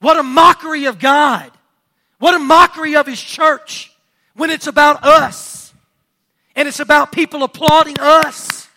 What 0.00 0.16
a 0.16 0.22
mockery 0.22 0.84
of 0.84 0.98
God. 0.98 1.50
What 2.18 2.34
a 2.34 2.38
mockery 2.38 2.96
of 2.96 3.06
His 3.06 3.20
church 3.20 3.92
when 4.34 4.50
it's 4.50 4.66
about 4.66 5.04
us 5.04 5.72
and 6.54 6.68
it's 6.68 6.80
about 6.80 7.12
people 7.12 7.42
applauding 7.42 7.98
us. 7.98 8.68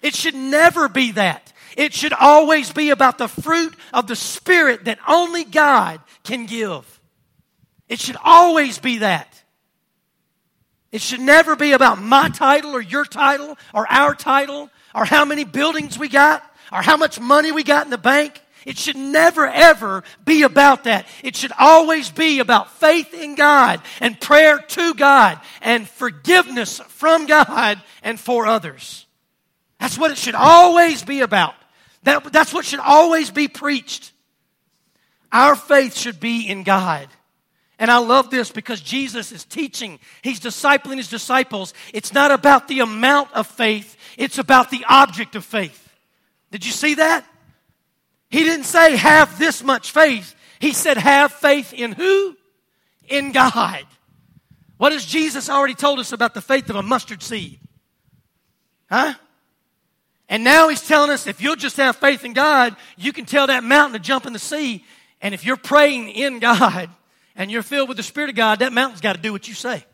It 0.00 0.14
should 0.14 0.34
never 0.34 0.88
be 0.88 1.12
that. 1.12 1.52
It 1.76 1.94
should 1.94 2.12
always 2.12 2.72
be 2.72 2.90
about 2.90 3.18
the 3.18 3.28
fruit 3.28 3.74
of 3.92 4.06
the 4.06 4.16
Spirit 4.16 4.84
that 4.86 4.98
only 5.08 5.44
God 5.44 6.00
can 6.24 6.46
give. 6.46 7.00
It 7.88 8.00
should 8.00 8.16
always 8.22 8.78
be 8.78 8.98
that. 8.98 9.41
It 10.92 11.00
should 11.00 11.20
never 11.20 11.56
be 11.56 11.72
about 11.72 12.00
my 12.00 12.28
title 12.28 12.72
or 12.72 12.82
your 12.82 13.06
title 13.06 13.56
or 13.72 13.90
our 13.90 14.14
title 14.14 14.70
or 14.94 15.06
how 15.06 15.24
many 15.24 15.44
buildings 15.44 15.98
we 15.98 16.08
got 16.08 16.44
or 16.70 16.82
how 16.82 16.98
much 16.98 17.18
money 17.18 17.50
we 17.50 17.64
got 17.64 17.86
in 17.86 17.90
the 17.90 17.98
bank. 17.98 18.40
It 18.66 18.78
should 18.78 18.96
never 18.96 19.46
ever 19.46 20.04
be 20.24 20.42
about 20.42 20.84
that. 20.84 21.06
It 21.24 21.34
should 21.34 21.52
always 21.58 22.10
be 22.10 22.38
about 22.38 22.70
faith 22.78 23.12
in 23.14 23.34
God 23.34 23.80
and 24.00 24.20
prayer 24.20 24.58
to 24.58 24.94
God 24.94 25.40
and 25.62 25.88
forgiveness 25.88 26.78
from 26.88 27.26
God 27.26 27.82
and 28.02 28.20
for 28.20 28.46
others. 28.46 29.06
That's 29.80 29.98
what 29.98 30.12
it 30.12 30.18
should 30.18 30.36
always 30.36 31.02
be 31.02 31.22
about. 31.22 31.54
That, 32.04 32.32
that's 32.32 32.52
what 32.52 32.64
should 32.64 32.80
always 32.80 33.30
be 33.30 33.48
preached. 33.48 34.12
Our 35.32 35.56
faith 35.56 35.96
should 35.96 36.20
be 36.20 36.48
in 36.48 36.62
God. 36.62 37.08
And 37.82 37.90
I 37.90 37.98
love 37.98 38.30
this 38.30 38.52
because 38.52 38.80
Jesus 38.80 39.32
is 39.32 39.44
teaching, 39.44 39.98
He's 40.22 40.38
discipling 40.38 40.98
His 40.98 41.08
disciples. 41.08 41.74
It's 41.92 42.12
not 42.12 42.30
about 42.30 42.68
the 42.68 42.78
amount 42.78 43.32
of 43.32 43.48
faith, 43.48 43.96
it's 44.16 44.38
about 44.38 44.70
the 44.70 44.84
object 44.88 45.34
of 45.34 45.44
faith. 45.44 45.92
Did 46.52 46.64
you 46.64 46.70
see 46.70 46.94
that? 46.94 47.26
He 48.30 48.44
didn't 48.44 48.66
say 48.66 48.94
have 48.94 49.36
this 49.36 49.64
much 49.64 49.90
faith. 49.90 50.32
He 50.60 50.72
said 50.72 50.96
have 50.96 51.32
faith 51.32 51.72
in 51.72 51.90
who? 51.90 52.36
In 53.08 53.32
God. 53.32 53.84
What 54.76 54.92
has 54.92 55.04
Jesus 55.04 55.50
already 55.50 55.74
told 55.74 55.98
us 55.98 56.12
about 56.12 56.34
the 56.34 56.40
faith 56.40 56.70
of 56.70 56.76
a 56.76 56.84
mustard 56.84 57.20
seed? 57.20 57.58
Huh? 58.88 59.14
And 60.28 60.44
now 60.44 60.68
he's 60.68 60.86
telling 60.86 61.10
us 61.10 61.26
if 61.26 61.42
you'll 61.42 61.56
just 61.56 61.78
have 61.78 61.96
faith 61.96 62.24
in 62.24 62.32
God, 62.32 62.76
you 62.96 63.12
can 63.12 63.24
tell 63.24 63.48
that 63.48 63.64
mountain 63.64 63.94
to 63.94 63.98
jump 63.98 64.24
in 64.24 64.32
the 64.32 64.38
sea. 64.38 64.84
And 65.20 65.34
if 65.34 65.44
you're 65.44 65.56
praying 65.56 66.10
in 66.10 66.38
God, 66.38 66.88
and 67.36 67.50
you're 67.50 67.62
filled 67.62 67.88
with 67.88 67.96
the 67.96 68.02
Spirit 68.02 68.30
of 68.30 68.36
God, 68.36 68.60
that 68.60 68.72
mountain's 68.72 69.00
got 69.00 69.16
to 69.16 69.22
do 69.22 69.32
what 69.32 69.48
you 69.48 69.54
say 69.54 69.84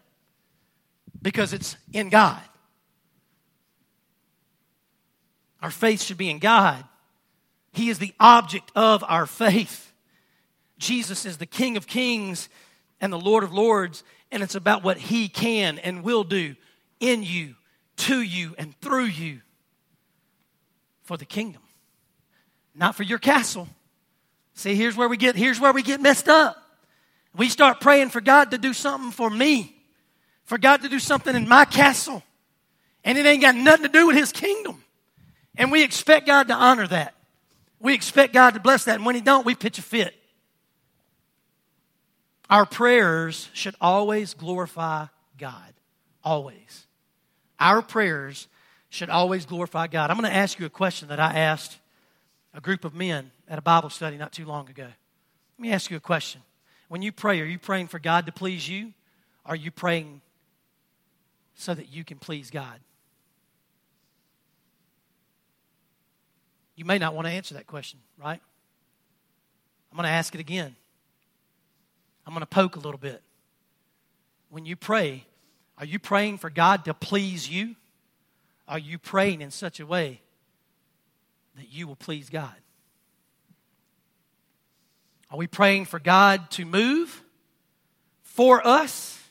because 1.23 1.53
it's 1.53 1.77
in 1.93 2.09
God. 2.09 2.41
Our 5.63 5.71
faith 5.71 6.03
should 6.03 6.19
be 6.19 6.31
in 6.31 6.39
God. 6.39 6.85
He 7.73 7.91
is 7.91 7.99
the 7.99 8.15
object 8.21 8.71
of 8.75 9.05
our 9.07 9.27
faith. 9.27 9.93
Jesus 10.79 11.27
is 11.27 11.39
the 11.39 11.47
King 11.47 11.77
of 11.77 11.87
Kings 11.87 12.49
and 13.01 13.13
the 13.13 13.19
Lord 13.19 13.45
of 13.45 13.53
Lords, 13.53 14.05
and 14.31 14.43
it's 14.43 14.55
about 14.55 14.83
what 14.83 14.99
He 14.99 15.29
can 15.29 15.79
and 15.79 16.03
will 16.03 16.25
do 16.25 16.55
in 17.01 17.23
you, 17.23 17.55
to 17.97 18.21
you, 18.21 18.55
and 18.59 18.79
through 18.81 19.07
you 19.07 19.41
for 21.03 21.17
the 21.17 21.25
kingdom, 21.25 21.63
not 22.75 22.95
for 22.95 23.03
your 23.03 23.19
castle. 23.19 23.69
See, 24.55 24.75
here's 24.75 24.97
where 24.97 25.09
we 25.09 25.17
get 25.17 25.37
here's 25.37 25.61
where 25.61 25.73
we 25.73 25.83
get 25.83 26.01
messed 26.01 26.29
up. 26.29 26.57
We 27.39 27.49
start 27.49 27.81
praying 27.81 28.11
for 28.11 28.21
God 28.21 28.51
to 28.51 28.59
do 28.59 28.75
something 28.75 29.13
for 29.13 29.31
me, 29.31 29.75
for 30.45 30.59
God 30.59 30.83
to 30.83 30.89
do 30.89 30.99
something 30.99 31.35
in 31.35 31.49
my 31.49 31.65
castle. 31.65 32.25
And 33.05 33.17
it 33.17 33.25
ain't 33.25 33.41
got 33.41 33.55
nothing 33.55 33.85
to 33.85 33.93
do 33.93 34.09
with 34.09 34.17
His 34.17 34.33
kingdom. 34.33 34.83
And 35.57 35.71
we 35.71 35.85
expect 35.85 36.27
God 36.27 36.49
to 36.49 36.55
honor 36.55 36.89
that. 36.89 37.15
We 37.79 37.95
expect 37.95 38.35
God 38.35 38.55
to 38.55 38.61
bless 38.61 38.85
that. 38.85 38.97
And 38.97 39.07
when 39.07 39.15
He 39.15 39.21
don't, 39.21 39.47
we 39.47 39.55
pitch 39.55 39.79
a 39.79 39.83
fit. 39.83 40.15
Our 42.51 42.67
prayers 42.67 43.49
should 43.53 43.77
always 43.81 44.35
glorify 44.35 45.07
God. 45.39 45.73
Always. 46.25 46.87
Our 47.61 47.83
prayers 47.83 48.49
should 48.91 49.11
always 49.11 49.47
glorify 49.47 49.87
God. 49.87 50.11
I'm 50.11 50.19
going 50.19 50.29
to 50.29 50.37
ask 50.37 50.59
you 50.59 50.67
a 50.67 50.71
question 50.71 51.09
that 51.09 51.21
I 51.21 51.39
asked 51.39 51.79
a 52.53 52.61
group 52.61 52.85
of 52.85 52.95
men 52.95 53.31
at 53.47 53.59
a 53.59 53.63
Bible 53.63 53.91
study 53.91 54.17
not 54.17 54.33
too 54.33 54.45
long 54.45 54.69
ago. 54.69 54.87
Let 54.87 55.63
me 55.63 55.71
ask 55.71 55.89
you 55.89 55.97
a 55.97 56.01
question. 56.01 56.41
When 56.89 57.03
you 57.03 57.13
pray, 57.13 57.41
are 57.41 57.45
you 57.45 57.59
praying 57.59 57.89
for 57.89 57.99
God 57.99 58.27
to 58.27 58.33
please 58.33 58.69
you? 58.69 58.93
Are 59.45 59.57
you 59.57 59.71
praying 59.71 60.21
so 61.55 61.75
that 61.75 61.93
you 61.93 62.05
can 62.05 62.19
please 62.19 62.51
God? 62.51 62.81
You 66.77 66.85
may 66.85 66.99
not 66.99 67.15
want 67.15 67.27
to 67.27 67.33
answer 67.33 67.55
that 67.55 67.67
question, 67.67 67.99
right? 68.17 68.41
I'm 69.91 69.97
going 69.97 70.07
to 70.07 70.11
ask 70.11 70.35
it 70.35 70.41
again. 70.41 70.77
I'm 72.27 72.33
going 72.33 72.41
to 72.41 72.47
poke 72.47 72.77
a 72.77 72.79
little 72.79 72.99
bit. 72.99 73.23
When 74.51 74.65
you 74.65 74.77
pray, 74.77 75.25
are 75.77 75.85
you 75.85 75.99
praying 75.99 76.39
for 76.39 76.51
God 76.51 76.85
to 76.85 76.95
please 76.95 77.49
you? 77.49 77.75
Are 78.67 78.79
you 78.79 78.99
praying 78.99 79.41
in 79.41 79.51
such 79.51 79.81
a 79.81 79.87
way 79.87 80.21
that 81.57 81.73
you 81.73 81.87
will 81.87 81.97
please 81.97 82.31
God? 82.31 82.55
Are 85.31 85.37
we 85.37 85.47
praying 85.47 85.85
for 85.85 85.99
God 85.99 86.51
to 86.53 86.65
move 86.65 87.23
for 88.23 88.67
us? 88.67 89.23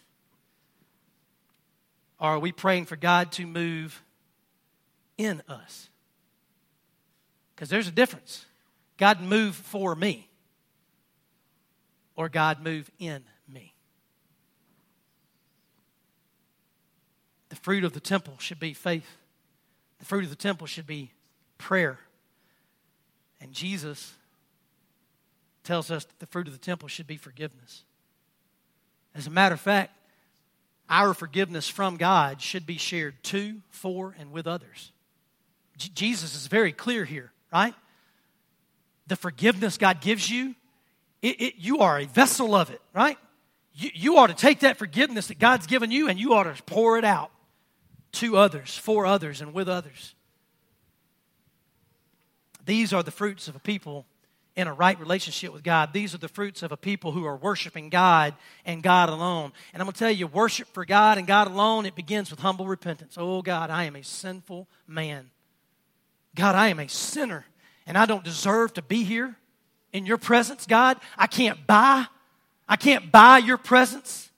Or 2.19 2.29
are 2.29 2.39
we 2.39 2.51
praying 2.51 2.85
for 2.85 2.95
God 2.95 3.31
to 3.33 3.45
move 3.45 4.03
in 5.17 5.41
us? 5.47 5.89
Because 7.55 7.69
there's 7.69 7.87
a 7.87 7.91
difference. 7.91 8.45
God 8.97 9.21
move 9.21 9.55
for 9.55 9.95
me, 9.95 10.27
or 12.15 12.29
God 12.29 12.63
move 12.63 12.89
in 12.99 13.23
me. 13.47 13.73
The 17.49 17.55
fruit 17.55 17.83
of 17.83 17.93
the 17.93 17.99
temple 17.99 18.35
should 18.39 18.59
be 18.59 18.73
faith. 18.73 19.07
The 19.99 20.05
fruit 20.05 20.23
of 20.23 20.29
the 20.29 20.35
temple 20.35 20.67
should 20.67 20.87
be 20.87 21.11
prayer. 21.57 21.99
And 23.39 23.53
Jesus 23.53 24.13
tells 25.67 25.91
us 25.91 26.05
that 26.05 26.19
the 26.19 26.25
fruit 26.25 26.47
of 26.47 26.53
the 26.53 26.59
temple 26.59 26.87
should 26.87 27.05
be 27.05 27.17
forgiveness. 27.17 27.83
As 29.13 29.27
a 29.27 29.29
matter 29.29 29.53
of 29.53 29.59
fact, 29.61 29.91
our 30.89 31.13
forgiveness 31.13 31.67
from 31.67 31.97
God 31.97 32.41
should 32.41 32.65
be 32.65 32.77
shared 32.77 33.21
to, 33.25 33.61
for, 33.69 34.15
and 34.17 34.31
with 34.31 34.47
others. 34.47 34.93
J- 35.77 35.91
Jesus 35.93 36.35
is 36.35 36.47
very 36.47 36.71
clear 36.71 37.03
here, 37.03 37.31
right? 37.51 37.75
The 39.07 39.17
forgiveness 39.17 39.77
God 39.77 39.99
gives 39.99 40.29
you, 40.29 40.55
it, 41.21 41.41
it, 41.41 41.53
you 41.57 41.79
are 41.79 41.99
a 41.99 42.05
vessel 42.05 42.55
of 42.55 42.69
it, 42.69 42.81
right? 42.93 43.17
You, 43.73 43.89
you 43.93 44.17
ought 44.17 44.27
to 44.27 44.33
take 44.33 44.61
that 44.61 44.77
forgiveness 44.77 45.27
that 45.27 45.39
God's 45.39 45.67
given 45.67 45.91
you 45.91 46.07
and 46.07 46.17
you 46.17 46.33
ought 46.33 46.43
to 46.43 46.63
pour 46.63 46.97
it 46.97 47.03
out 47.03 47.31
to 48.13 48.37
others, 48.37 48.77
for 48.77 49.05
others, 49.05 49.41
and 49.41 49.53
with 49.53 49.67
others. 49.67 50.15
These 52.65 52.93
are 52.93 53.03
the 53.03 53.11
fruits 53.11 53.49
of 53.49 53.55
a 53.57 53.59
people 53.59 54.05
in 54.57 54.67
a 54.67 54.73
right 54.73 54.99
relationship 54.99 55.53
with 55.53 55.63
God. 55.63 55.93
These 55.93 56.13
are 56.15 56.17
the 56.17 56.27
fruits 56.27 56.63
of 56.63 56.71
a 56.71 56.77
people 56.77 57.11
who 57.11 57.25
are 57.25 57.37
worshiping 57.37 57.89
God 57.89 58.33
and 58.65 58.83
God 58.83 59.07
alone. 59.07 59.53
And 59.71 59.81
I'm 59.81 59.85
going 59.85 59.93
to 59.93 59.99
tell 59.99 60.11
you, 60.11 60.27
worship 60.27 60.67
for 60.73 60.83
God 60.83 61.17
and 61.17 61.27
God 61.27 61.47
alone, 61.47 61.85
it 61.85 61.95
begins 61.95 62.31
with 62.31 62.39
humble 62.39 62.65
repentance. 62.67 63.15
Oh, 63.17 63.43
God, 63.43 63.69
I 63.69 63.83
am 63.83 63.95
a 63.95 64.03
sinful 64.03 64.67
man. 64.87 65.29
God, 66.35 66.55
I 66.55 66.67
am 66.69 66.79
a 66.79 66.89
sinner, 66.89 67.45
and 67.85 67.97
I 67.97 68.05
don't 68.05 68.23
deserve 68.23 68.73
to 68.73 68.81
be 68.81 69.03
here. 69.03 69.37
in 69.93 70.05
your 70.05 70.17
presence, 70.17 70.65
God. 70.65 70.97
I 71.17 71.27
can't 71.27 71.65
buy. 71.65 72.05
I 72.67 72.75
can't 72.75 73.11
buy 73.11 73.39
your 73.39 73.57
presence. 73.57 74.29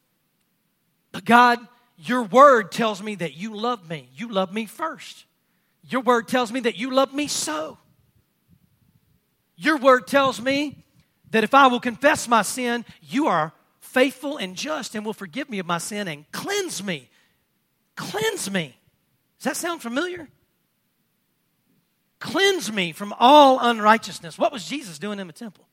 But 1.11 1.25
God, 1.25 1.59
your 1.97 2.23
word 2.23 2.71
tells 2.71 3.01
me 3.01 3.15
that 3.15 3.35
you 3.35 3.55
love 3.55 3.89
me. 3.89 4.09
You 4.15 4.29
love 4.31 4.53
me 4.53 4.65
first. 4.65 5.25
Your 5.89 6.01
word 6.01 6.27
tells 6.27 6.51
me 6.51 6.59
that 6.61 6.77
you 6.77 6.91
love 6.91 7.13
me 7.13 7.27
so. 7.27 7.77
Your 9.61 9.75
word 9.75 10.07
tells 10.07 10.39
me 10.41 10.85
that 11.31 11.43
if 11.43 11.53
I 11.53 11.67
will 11.67 11.81
confess 11.81 12.29
my 12.29 12.43
sin, 12.43 12.85
you 13.01 13.27
are 13.27 13.51
faithful 13.81 14.37
and 14.37 14.55
just 14.55 14.95
and 14.95 15.05
will 15.05 15.13
forgive 15.13 15.49
me 15.49 15.59
of 15.59 15.65
my 15.65 15.79
sin 15.79 16.07
and 16.07 16.31
cleanse 16.31 16.81
me. 16.81 17.09
Cleanse 17.97 18.49
me. 18.49 18.77
Does 19.39 19.43
that 19.43 19.57
sound 19.57 19.81
familiar? 19.81 20.29
Cleanse 22.19 22.71
me 22.71 22.93
from 22.93 23.13
all 23.19 23.59
unrighteousness. 23.59 24.37
What 24.37 24.53
was 24.53 24.65
Jesus 24.65 24.97
doing 24.97 25.19
in 25.19 25.27
the 25.27 25.33
temple? 25.33 25.67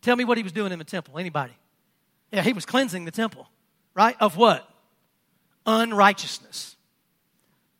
Tell 0.00 0.16
me 0.16 0.24
what 0.24 0.38
he 0.38 0.42
was 0.42 0.52
doing 0.52 0.72
in 0.72 0.78
the 0.78 0.86
temple. 0.86 1.18
Anybody? 1.18 1.52
Yeah, 2.32 2.40
he 2.40 2.54
was 2.54 2.64
cleansing 2.64 3.04
the 3.04 3.10
temple, 3.10 3.46
right? 3.92 4.16
Of 4.20 4.38
what? 4.38 4.66
Unrighteousness, 5.66 6.76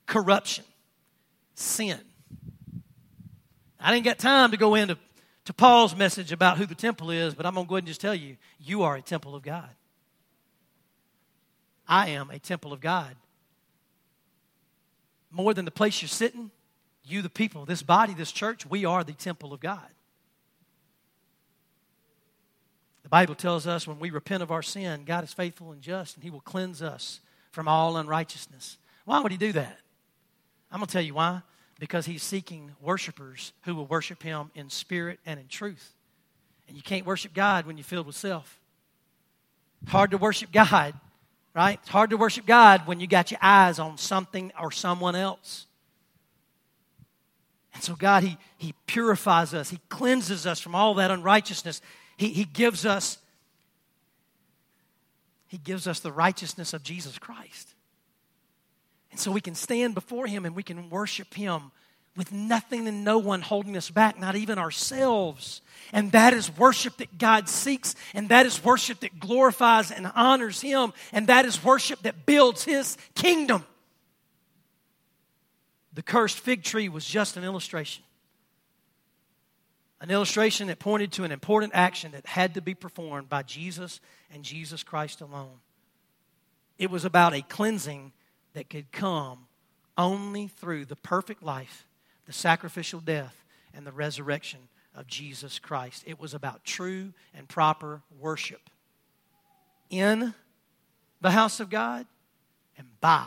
corruption, 0.07 0.65
sin. 1.55 2.01
I 3.85 3.93
didn't 3.93 4.05
get 4.05 4.19
time 4.19 4.51
to 4.53 4.57
go 4.57 4.75
into 4.75 4.97
to 5.45 5.53
Paul's 5.53 5.95
message 5.95 6.33
about 6.33 6.57
who 6.57 6.65
the 6.65 6.75
temple 6.75 7.11
is, 7.11 7.35
but 7.35 7.45
I'm 7.45 7.53
going 7.53 7.67
to 7.67 7.69
go 7.69 7.75
ahead 7.75 7.83
and 7.83 7.89
just 7.89 8.01
tell 8.01 8.15
you 8.15 8.39
you 8.59 8.83
are 8.83 8.97
a 8.97 9.03
temple 9.03 9.37
of 9.37 9.43
God. 9.43 9.69
I 11.87 12.09
am 12.09 12.31
a 12.31 12.39
temple 12.39 12.73
of 12.73 12.81
God. 12.81 13.15
More 15.31 15.53
than 15.53 15.67
the 15.67 15.71
place 15.71 16.01
you're 16.01 16.09
sitting, 16.09 16.51
you, 17.05 17.21
the 17.21 17.29
people, 17.29 17.67
this 17.67 17.83
body, 17.83 18.15
this 18.15 18.33
church, 18.33 18.65
we 18.65 18.87
are 18.87 19.05
the 19.05 19.13
temple 19.13 19.53
of 19.53 19.61
God. 19.61 19.91
The 23.03 23.11
Bible 23.11 23.35
tells 23.35 23.67
us 23.67 23.87
when 23.87 24.01
we 24.01 24.09
repent 24.09 24.43
of 24.43 24.51
our 24.51 24.63
sin, 24.63 25.05
God 25.05 25.25
is 25.25 25.35
faithful 25.35 25.73
and 25.73 25.83
just, 25.83 26.15
and 26.15 26.25
He 26.25 26.31
will 26.31 26.41
cleanse 26.41 26.81
us 26.81 27.21
from 27.51 27.69
all 27.69 27.99
unrighteousness. 27.99 28.79
Why 29.05 29.21
would 29.21 29.31
He 29.31 29.37
do 29.37 29.53
that? 29.53 29.79
I'm 30.73 30.79
going 30.79 30.87
to 30.87 30.93
tell 30.93 31.03
you 31.03 31.13
why. 31.13 31.43
Because 31.79 32.07
He's 32.07 32.23
seeking 32.23 32.73
worshipers 32.81 33.53
who 33.63 33.75
will 33.75 33.87
worship 33.87 34.23
Him 34.23 34.51
in 34.55 34.71
spirit 34.71 35.21
and 35.27 35.41
in 35.41 35.49
truth. 35.49 35.93
And 36.69 36.77
you 36.77 36.83
can't 36.83 37.07
worship 37.07 37.35
God 37.35 37.67
when 37.67 37.77
you're 37.77 37.85
filled 37.85 38.07
with 38.07 38.17
self. 38.17 38.61
It's 39.83 39.93
hard 39.93 40.13
to 40.13 40.19
worship 40.19 40.51
God, 40.51 40.95
right? 41.55 41.79
It's 41.83 41.91
hard 41.91 42.11
to 42.11 42.17
worship 42.17 42.47
God 42.47 42.87
when 42.87 43.01
you 43.01 43.07
got 43.07 43.31
your 43.31 43.41
eyes 43.43 43.79
on 43.79 43.99
something 43.99 44.51
or 44.59 44.71
someone 44.71 45.15
else. 45.15 45.67
And 47.75 47.83
so, 47.83 47.95
God, 47.95 48.23
He, 48.23 48.39
he 48.57 48.75
purifies 48.87 49.53
us, 49.53 49.71
He 49.71 49.81
cleanses 49.89 50.47
us 50.47 50.61
from 50.61 50.75
all 50.75 50.95
that 50.95 51.11
unrighteousness. 51.11 51.83
He, 52.17 52.29
he 52.29 52.45
gives 52.45 52.87
us 52.87 53.19
He 55.49 55.59
gives 55.59 55.87
us 55.87 56.01
the 56.01 56.13
righteousness 56.13 56.73
of 56.73 56.83
Jesus 56.83 57.19
Christ. 57.19 57.74
And 59.15 59.21
so 59.21 59.31
we 59.31 59.41
can 59.41 59.55
stand 59.55 59.95
before 59.95 60.27
Him 60.27 60.45
and 60.45 60.57
we 60.57 60.65
can 60.65 60.91
worship 60.91 61.35
Him 61.35 61.71
with 62.17 62.33
nothing 62.33 62.89
and 62.89 63.05
no 63.05 63.19
one 63.19 63.43
holding 63.43 63.77
us 63.77 63.89
back, 63.89 64.19
not 64.19 64.35
even 64.35 64.59
ourselves. 64.59 65.61
And 65.93 66.11
that 66.11 66.33
is 66.33 66.51
worship 66.59 66.97
that 66.97 67.17
God 67.17 67.49
seeks, 67.49 67.95
and 68.13 68.29
that 68.31 68.45
is 68.45 68.65
worship 68.65 68.99
that 69.01 69.21
glorifies 69.21 69.93
and 69.93 70.11
honors 70.17 70.61
Him, 70.61 70.93
and 71.13 71.29
that 71.29 71.45
is 71.45 71.63
worship 71.63 72.03
that 72.03 72.27
builds 72.27 72.65
His 72.65 72.99
kingdom. 73.15 73.65
The 75.93 76.03
cursed 76.03 76.41
fig 76.41 76.65
tree 76.65 76.89
was 76.89 77.05
just 77.05 77.37
an 77.37 77.45
illustration. 77.45 78.03
An 80.01 80.11
illustration 80.11 80.67
that 80.67 80.81
pointed 80.81 81.13
to 81.13 81.23
an 81.23 81.31
important 81.31 81.73
action 81.73 82.11
that 82.11 82.27
had 82.27 82.55
to 82.55 82.61
be 82.61 82.75
performed 82.75 83.29
by 83.29 83.45
Jesus 83.45 84.01
and 84.33 84.43
Jesus 84.43 84.83
Christ 84.83 85.21
alone. 85.21 85.61
It 86.81 86.91
was 86.91 87.05
about 87.05 87.33
a 87.33 87.43
cleansing 87.43 88.11
that 88.55 88.71
could 88.71 88.91
come 88.91 89.47
only 89.97 90.49
through 90.49 90.87
the 90.87 90.97
perfect 90.97 91.43
life, 91.43 91.87
the 92.27 92.33
sacrificial 92.33 93.01
death, 93.01 93.45
and 93.75 93.87
the 93.87 93.93
resurrection 93.93 94.61
of 94.95 95.07
Jesus 95.07 95.59
Christ. 95.59 96.05
It 96.07 96.21
was 96.21 96.35
about 96.35 96.65
true 96.65 97.13
and 97.35 97.49
proper 97.49 98.03
worship 98.19 98.71
in 99.91 100.35
the 101.21 101.31
house 101.31 101.61
of 101.61 101.71
God 101.71 102.07
and 102.79 102.89
by 103.01 103.27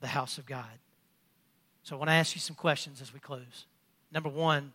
the 0.00 0.06
house 0.06 0.38
of 0.38 0.46
God. 0.46 0.64
So 1.82 1.96
I 1.96 1.98
want 1.98 2.08
to 2.08 2.14
ask 2.14 2.34
you 2.34 2.40
some 2.40 2.56
questions 2.56 3.00
as 3.00 3.12
we 3.12 3.20
close. 3.20 3.66
Number 4.12 4.28
one, 4.28 4.72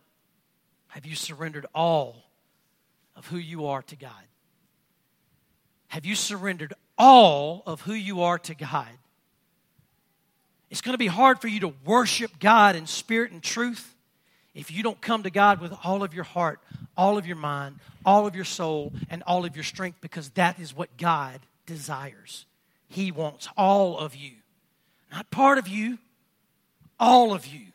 have 0.88 1.06
you 1.06 1.14
surrendered 1.14 1.66
all 1.74 2.24
of 3.14 3.26
who 3.26 3.38
you 3.38 3.66
are 3.66 3.82
to 3.82 3.96
God? 3.96 4.10
Have 5.88 6.04
you 6.04 6.14
surrendered 6.14 6.74
all 6.98 7.62
of 7.66 7.82
who 7.82 7.92
you 7.92 8.22
are 8.22 8.38
to 8.40 8.54
God? 8.54 8.88
It's 10.70 10.80
going 10.80 10.94
to 10.94 10.98
be 10.98 11.06
hard 11.06 11.40
for 11.40 11.48
you 11.48 11.60
to 11.60 11.72
worship 11.84 12.38
God 12.38 12.76
in 12.76 12.86
spirit 12.86 13.32
and 13.32 13.42
truth 13.42 13.94
if 14.54 14.70
you 14.70 14.82
don't 14.82 15.00
come 15.00 15.22
to 15.22 15.30
God 15.30 15.60
with 15.60 15.72
all 15.84 16.02
of 16.02 16.14
your 16.14 16.24
heart, 16.24 16.60
all 16.96 17.18
of 17.18 17.26
your 17.26 17.36
mind, 17.36 17.76
all 18.04 18.26
of 18.26 18.34
your 18.34 18.44
soul, 18.44 18.92
and 19.10 19.22
all 19.26 19.44
of 19.44 19.54
your 19.54 19.62
strength, 19.62 19.98
because 20.00 20.30
that 20.30 20.58
is 20.58 20.74
what 20.74 20.96
God 20.96 21.40
desires. 21.66 22.46
He 22.88 23.12
wants 23.12 23.48
all 23.56 23.98
of 23.98 24.16
you, 24.16 24.32
not 25.12 25.30
part 25.30 25.58
of 25.58 25.68
you, 25.68 25.98
all 26.98 27.34
of 27.34 27.46
you. 27.46 27.66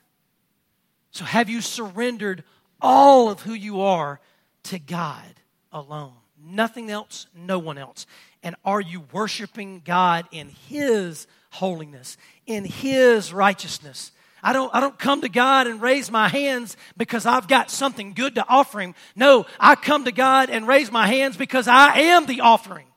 So, 1.12 1.24
have 1.26 1.50
you 1.50 1.62
surrendered 1.62 2.44
all 2.82 3.30
of 3.30 3.42
who 3.42 3.54
you 3.54 3.82
are 3.82 4.20
to 4.64 4.80
God 4.80 5.36
alone? 5.72 6.14
Nothing 6.44 6.90
else, 6.90 7.28
no 7.36 7.60
one 7.60 7.78
else. 7.78 8.08
And 8.42 8.56
are 8.66 8.82
you 8.82 9.04
worshiping 9.12 9.84
God 9.86 10.26
in 10.32 10.50
His 10.68 11.28
holiness, 11.52 12.18
in 12.46 12.66
His 12.66 13.32
righteousness? 13.32 14.12
I 14.44 14.54
don't, 14.54 14.74
I 14.74 14.80
don't 14.80 14.98
come 14.98 15.22
to 15.22 15.30
God 15.30 15.68
and 15.68 15.80
raise 15.80 16.10
my 16.10 16.28
hands 16.28 16.76
because 16.98 17.28
I've 17.28 17.48
got 17.48 17.70
something 17.70 18.14
good 18.14 18.36
to 18.36 18.46
offer 18.50 18.82
Him. 18.82 18.96
No, 19.16 19.46
I 19.60 19.76
come 19.76 20.06
to 20.06 20.12
God 20.12 20.50
and 20.50 20.68
raise 20.68 20.92
my 20.92 21.06
hands 21.06 21.38
because 21.38 21.68
I 21.68 22.00
am 22.00 22.26
the 22.26 22.42
offering. 22.42 22.88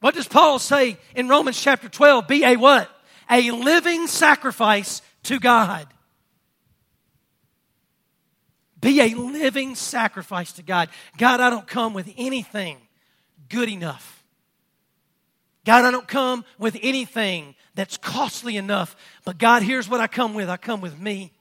What 0.00 0.14
does 0.14 0.28
Paul 0.28 0.60
say 0.60 0.98
in 1.16 1.28
Romans 1.28 1.60
chapter 1.60 1.88
12? 1.88 2.28
Be 2.28 2.44
a 2.44 2.56
what? 2.56 2.90
a 3.30 3.50
living 3.50 4.06
sacrifice 4.06 5.02
to 5.24 5.38
God. 5.38 5.86
Be 8.80 9.00
a 9.00 9.14
living 9.14 9.74
sacrifice 9.74 10.52
to 10.54 10.62
God. 10.62 10.88
God, 11.16 11.40
I 11.40 11.50
don't 11.50 11.66
come 11.66 11.94
with 11.94 12.12
anything 12.16 12.78
good 13.48 13.68
enough. 13.68 14.15
God, 15.66 15.84
I 15.84 15.90
don't 15.90 16.06
come 16.06 16.44
with 16.58 16.78
anything 16.80 17.56
that's 17.74 17.96
costly 17.96 18.56
enough. 18.56 18.94
But 19.24 19.36
God, 19.36 19.64
here's 19.64 19.88
what 19.88 20.00
I 20.00 20.06
come 20.06 20.32
with 20.32 20.48
I 20.48 20.56
come 20.56 20.80
with 20.80 20.98
me. 20.98 21.32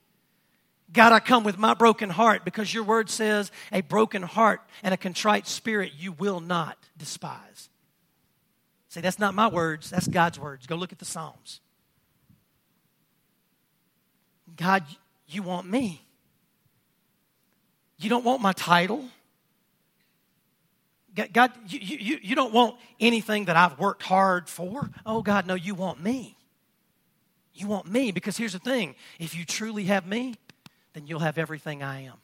God, 0.92 1.14
I 1.14 1.20
come 1.20 1.44
with 1.44 1.60
my 1.60 1.76
broken 1.76 2.10
heart 2.10 2.44
because 2.44 2.74
your 2.74 2.84
word 2.84 3.10
says 3.10 3.52
a 3.72 3.82
broken 3.82 4.24
heart 4.24 4.62
and 4.82 4.94
a 4.94 4.98
contrite 4.98 5.48
spirit 5.48 5.92
you 5.98 6.12
will 6.12 6.40
not 6.40 6.78
despise. 6.98 7.70
See, 8.90 9.02
that's 9.02 9.20
not 9.20 9.36
my 9.36 9.48
words, 9.48 9.92
that's 9.92 10.08
God's 10.08 10.40
words. 10.40 10.66
Go 10.66 10.76
look 10.76 10.92
at 10.92 11.00
the 11.00 11.06
Psalms. 11.06 11.60
God, 14.58 14.84
you 15.28 15.44
want 15.44 15.70
me. 15.70 16.02
You 18.00 18.10
don't 18.10 18.26
want 18.26 18.42
my 18.42 18.54
title. 18.54 19.06
God, 21.16 21.52
you, 21.68 21.80
you, 21.80 22.20
you 22.22 22.36
don't 22.36 22.54
want 22.54 22.76
anything 23.00 23.46
that 23.46 23.56
I've 23.56 23.80
worked 23.80 24.04
hard 24.04 24.50
for. 24.50 24.90
Oh, 25.06 25.22
God, 25.22 25.48
no, 25.48 25.56
you 25.56 25.74
want 25.74 26.04
me. 26.04 26.38
You 27.54 27.68
want 27.68 27.90
me 27.90 28.12
because 28.12 28.36
here's 28.36 28.54
the 28.54 28.60
thing 28.60 28.96
if 29.18 29.34
you 29.34 29.46
truly 29.46 29.86
have 29.86 30.06
me, 30.06 30.36
then 30.94 31.08
you'll 31.08 31.22
have 31.22 31.38
everything 31.38 31.82
I 31.82 32.02
am. 32.02 32.18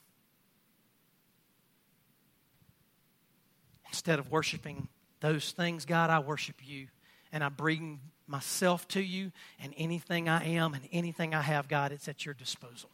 Instead 3.87 4.19
of 4.19 4.29
worshiping 4.29 4.89
those 5.21 5.51
things, 5.51 5.85
God, 5.85 6.09
I 6.09 6.19
worship 6.19 6.55
you 6.63 6.87
and 7.31 7.43
I 7.43 7.49
bring 7.49 8.01
myself 8.27 8.87
to 8.89 9.01
you, 9.01 9.31
and 9.61 9.73
anything 9.77 10.29
I 10.29 10.43
am 10.55 10.73
and 10.73 10.87
anything 10.91 11.35
I 11.35 11.41
have, 11.41 11.67
God, 11.67 11.91
it's 11.91 12.07
at 12.07 12.25
your 12.25 12.33
disposal. 12.33 12.89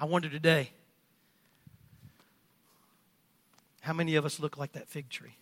I 0.00 0.04
wonder 0.04 0.28
today 0.28 0.70
how 3.82 3.92
many 3.92 4.14
of 4.14 4.24
us 4.24 4.38
look 4.38 4.56
like 4.56 4.72
that 4.72 4.88
fig 4.88 5.10
tree? 5.10 5.36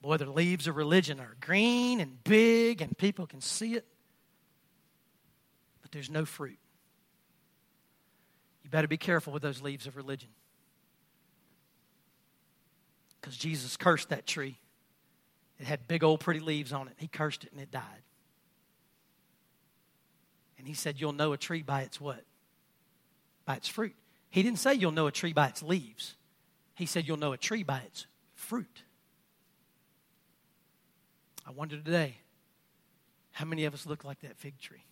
Boy, 0.00 0.16
the 0.16 0.24
leaves 0.24 0.66
of 0.66 0.76
religion 0.76 1.20
are 1.20 1.36
green 1.40 2.00
and 2.00 2.24
big, 2.24 2.80
and 2.80 2.96
people 2.96 3.26
can 3.26 3.42
see 3.42 3.74
it, 3.74 3.84
but 5.82 5.92
there's 5.92 6.10
no 6.10 6.24
fruit. 6.24 6.58
You 8.64 8.70
better 8.70 8.88
be 8.88 8.96
careful 8.96 9.34
with 9.34 9.42
those 9.42 9.60
leaves 9.60 9.86
of 9.86 9.98
religion 9.98 10.30
because 13.20 13.36
Jesus 13.36 13.76
cursed 13.76 14.08
that 14.08 14.26
tree. 14.26 14.56
It 15.58 15.66
had 15.66 15.86
big 15.86 16.02
old 16.02 16.20
pretty 16.20 16.40
leaves 16.40 16.72
on 16.72 16.88
it. 16.88 16.94
He 16.96 17.06
cursed 17.06 17.44
it 17.44 17.52
and 17.52 17.60
it 17.60 17.70
died. 17.70 17.82
And 20.56 20.66
he 20.66 20.72
said, 20.72 20.98
You'll 20.98 21.12
know 21.12 21.34
a 21.34 21.36
tree 21.36 21.62
by 21.62 21.82
its 21.82 22.00
what? 22.00 22.24
By 23.44 23.56
its 23.56 23.68
fruit. 23.68 23.94
He 24.30 24.42
didn't 24.42 24.58
say 24.58 24.74
you'll 24.74 24.92
know 24.92 25.06
a 25.06 25.12
tree 25.12 25.32
by 25.32 25.48
its 25.48 25.62
leaves. 25.62 26.14
He 26.74 26.86
said 26.86 27.06
you'll 27.06 27.18
know 27.18 27.32
a 27.32 27.36
tree 27.36 27.62
by 27.62 27.80
its 27.80 28.06
fruit. 28.34 28.84
I 31.46 31.50
wonder 31.50 31.76
today, 31.76 32.16
how 33.32 33.44
many 33.44 33.64
of 33.64 33.74
us 33.74 33.86
look 33.86 34.04
like 34.04 34.20
that 34.20 34.36
fig 34.36 34.58
tree? 34.60 34.84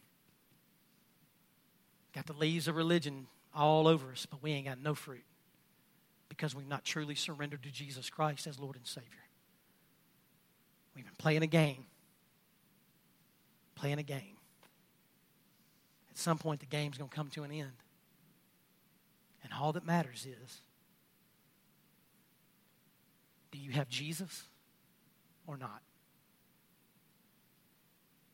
Got 2.14 2.26
the 2.26 2.32
leaves 2.32 2.66
of 2.66 2.76
religion 2.76 3.26
all 3.54 3.86
over 3.86 4.10
us, 4.10 4.26
but 4.26 4.42
we 4.42 4.52
ain't 4.52 4.66
got 4.66 4.78
no 4.82 4.94
fruit 4.94 5.24
because 6.28 6.54
we've 6.54 6.68
not 6.68 6.84
truly 6.84 7.14
surrendered 7.14 7.62
to 7.62 7.70
Jesus 7.70 8.10
Christ 8.10 8.46
as 8.46 8.58
Lord 8.58 8.76
and 8.76 8.86
Savior. 8.86 9.08
We've 10.94 11.04
been 11.04 11.14
playing 11.16 11.42
a 11.42 11.46
game. 11.46 11.84
Playing 13.76 13.98
a 13.98 14.02
game. 14.02 14.36
At 16.10 16.18
some 16.18 16.38
point, 16.38 16.60
the 16.60 16.66
game's 16.66 16.98
going 16.98 17.08
to 17.08 17.14
come 17.14 17.28
to 17.30 17.44
an 17.44 17.52
end. 17.52 17.72
And 19.48 19.58
all 19.58 19.72
that 19.72 19.86
matters 19.86 20.26
is 20.26 20.60
do 23.50 23.58
you 23.58 23.72
have 23.72 23.88
Jesus 23.88 24.44
or 25.46 25.56
not? 25.56 25.80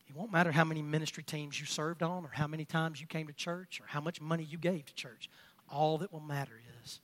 It 0.08 0.16
won't 0.16 0.32
matter 0.32 0.50
how 0.50 0.64
many 0.64 0.82
ministry 0.82 1.22
teams 1.22 1.58
you 1.58 1.66
served 1.66 2.02
on, 2.02 2.24
or 2.24 2.30
how 2.32 2.48
many 2.48 2.64
times 2.64 3.00
you 3.00 3.06
came 3.06 3.28
to 3.28 3.32
church, 3.32 3.80
or 3.80 3.86
how 3.86 4.00
much 4.00 4.20
money 4.20 4.42
you 4.42 4.58
gave 4.58 4.86
to 4.86 4.94
church. 4.94 5.28
All 5.68 5.98
that 5.98 6.12
will 6.12 6.20
matter 6.20 6.60
is 6.82 7.00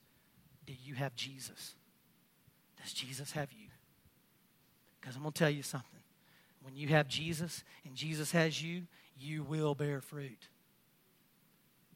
do 0.65 0.73
you 0.83 0.95
have 0.95 1.15
Jesus? 1.15 1.75
Does 2.81 2.91
Jesus 2.91 3.31
have 3.31 3.51
you? 3.53 3.67
Because 4.99 5.15
I'm 5.15 5.21
going 5.21 5.31
to 5.31 5.39
tell 5.39 5.49
you 5.49 5.63
something. 5.63 5.99
When 6.61 6.75
you 6.75 6.89
have 6.89 7.07
Jesus 7.07 7.63
and 7.85 7.95
Jesus 7.95 8.31
has 8.33 8.61
you, 8.61 8.83
you 9.17 9.43
will 9.43 9.73
bear 9.73 10.01
fruit. 10.01 10.49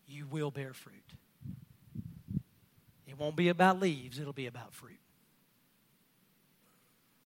You 0.07 0.27
will 0.27 0.49
bear 0.49 0.73
fruit. 0.73 1.13
It 3.15 3.21
won't 3.21 3.37
be 3.37 3.47
about 3.47 3.79
leaves, 3.79 4.19
it'll 4.19 4.33
be 4.33 4.47
about 4.47 4.73
fruit. 4.73 4.99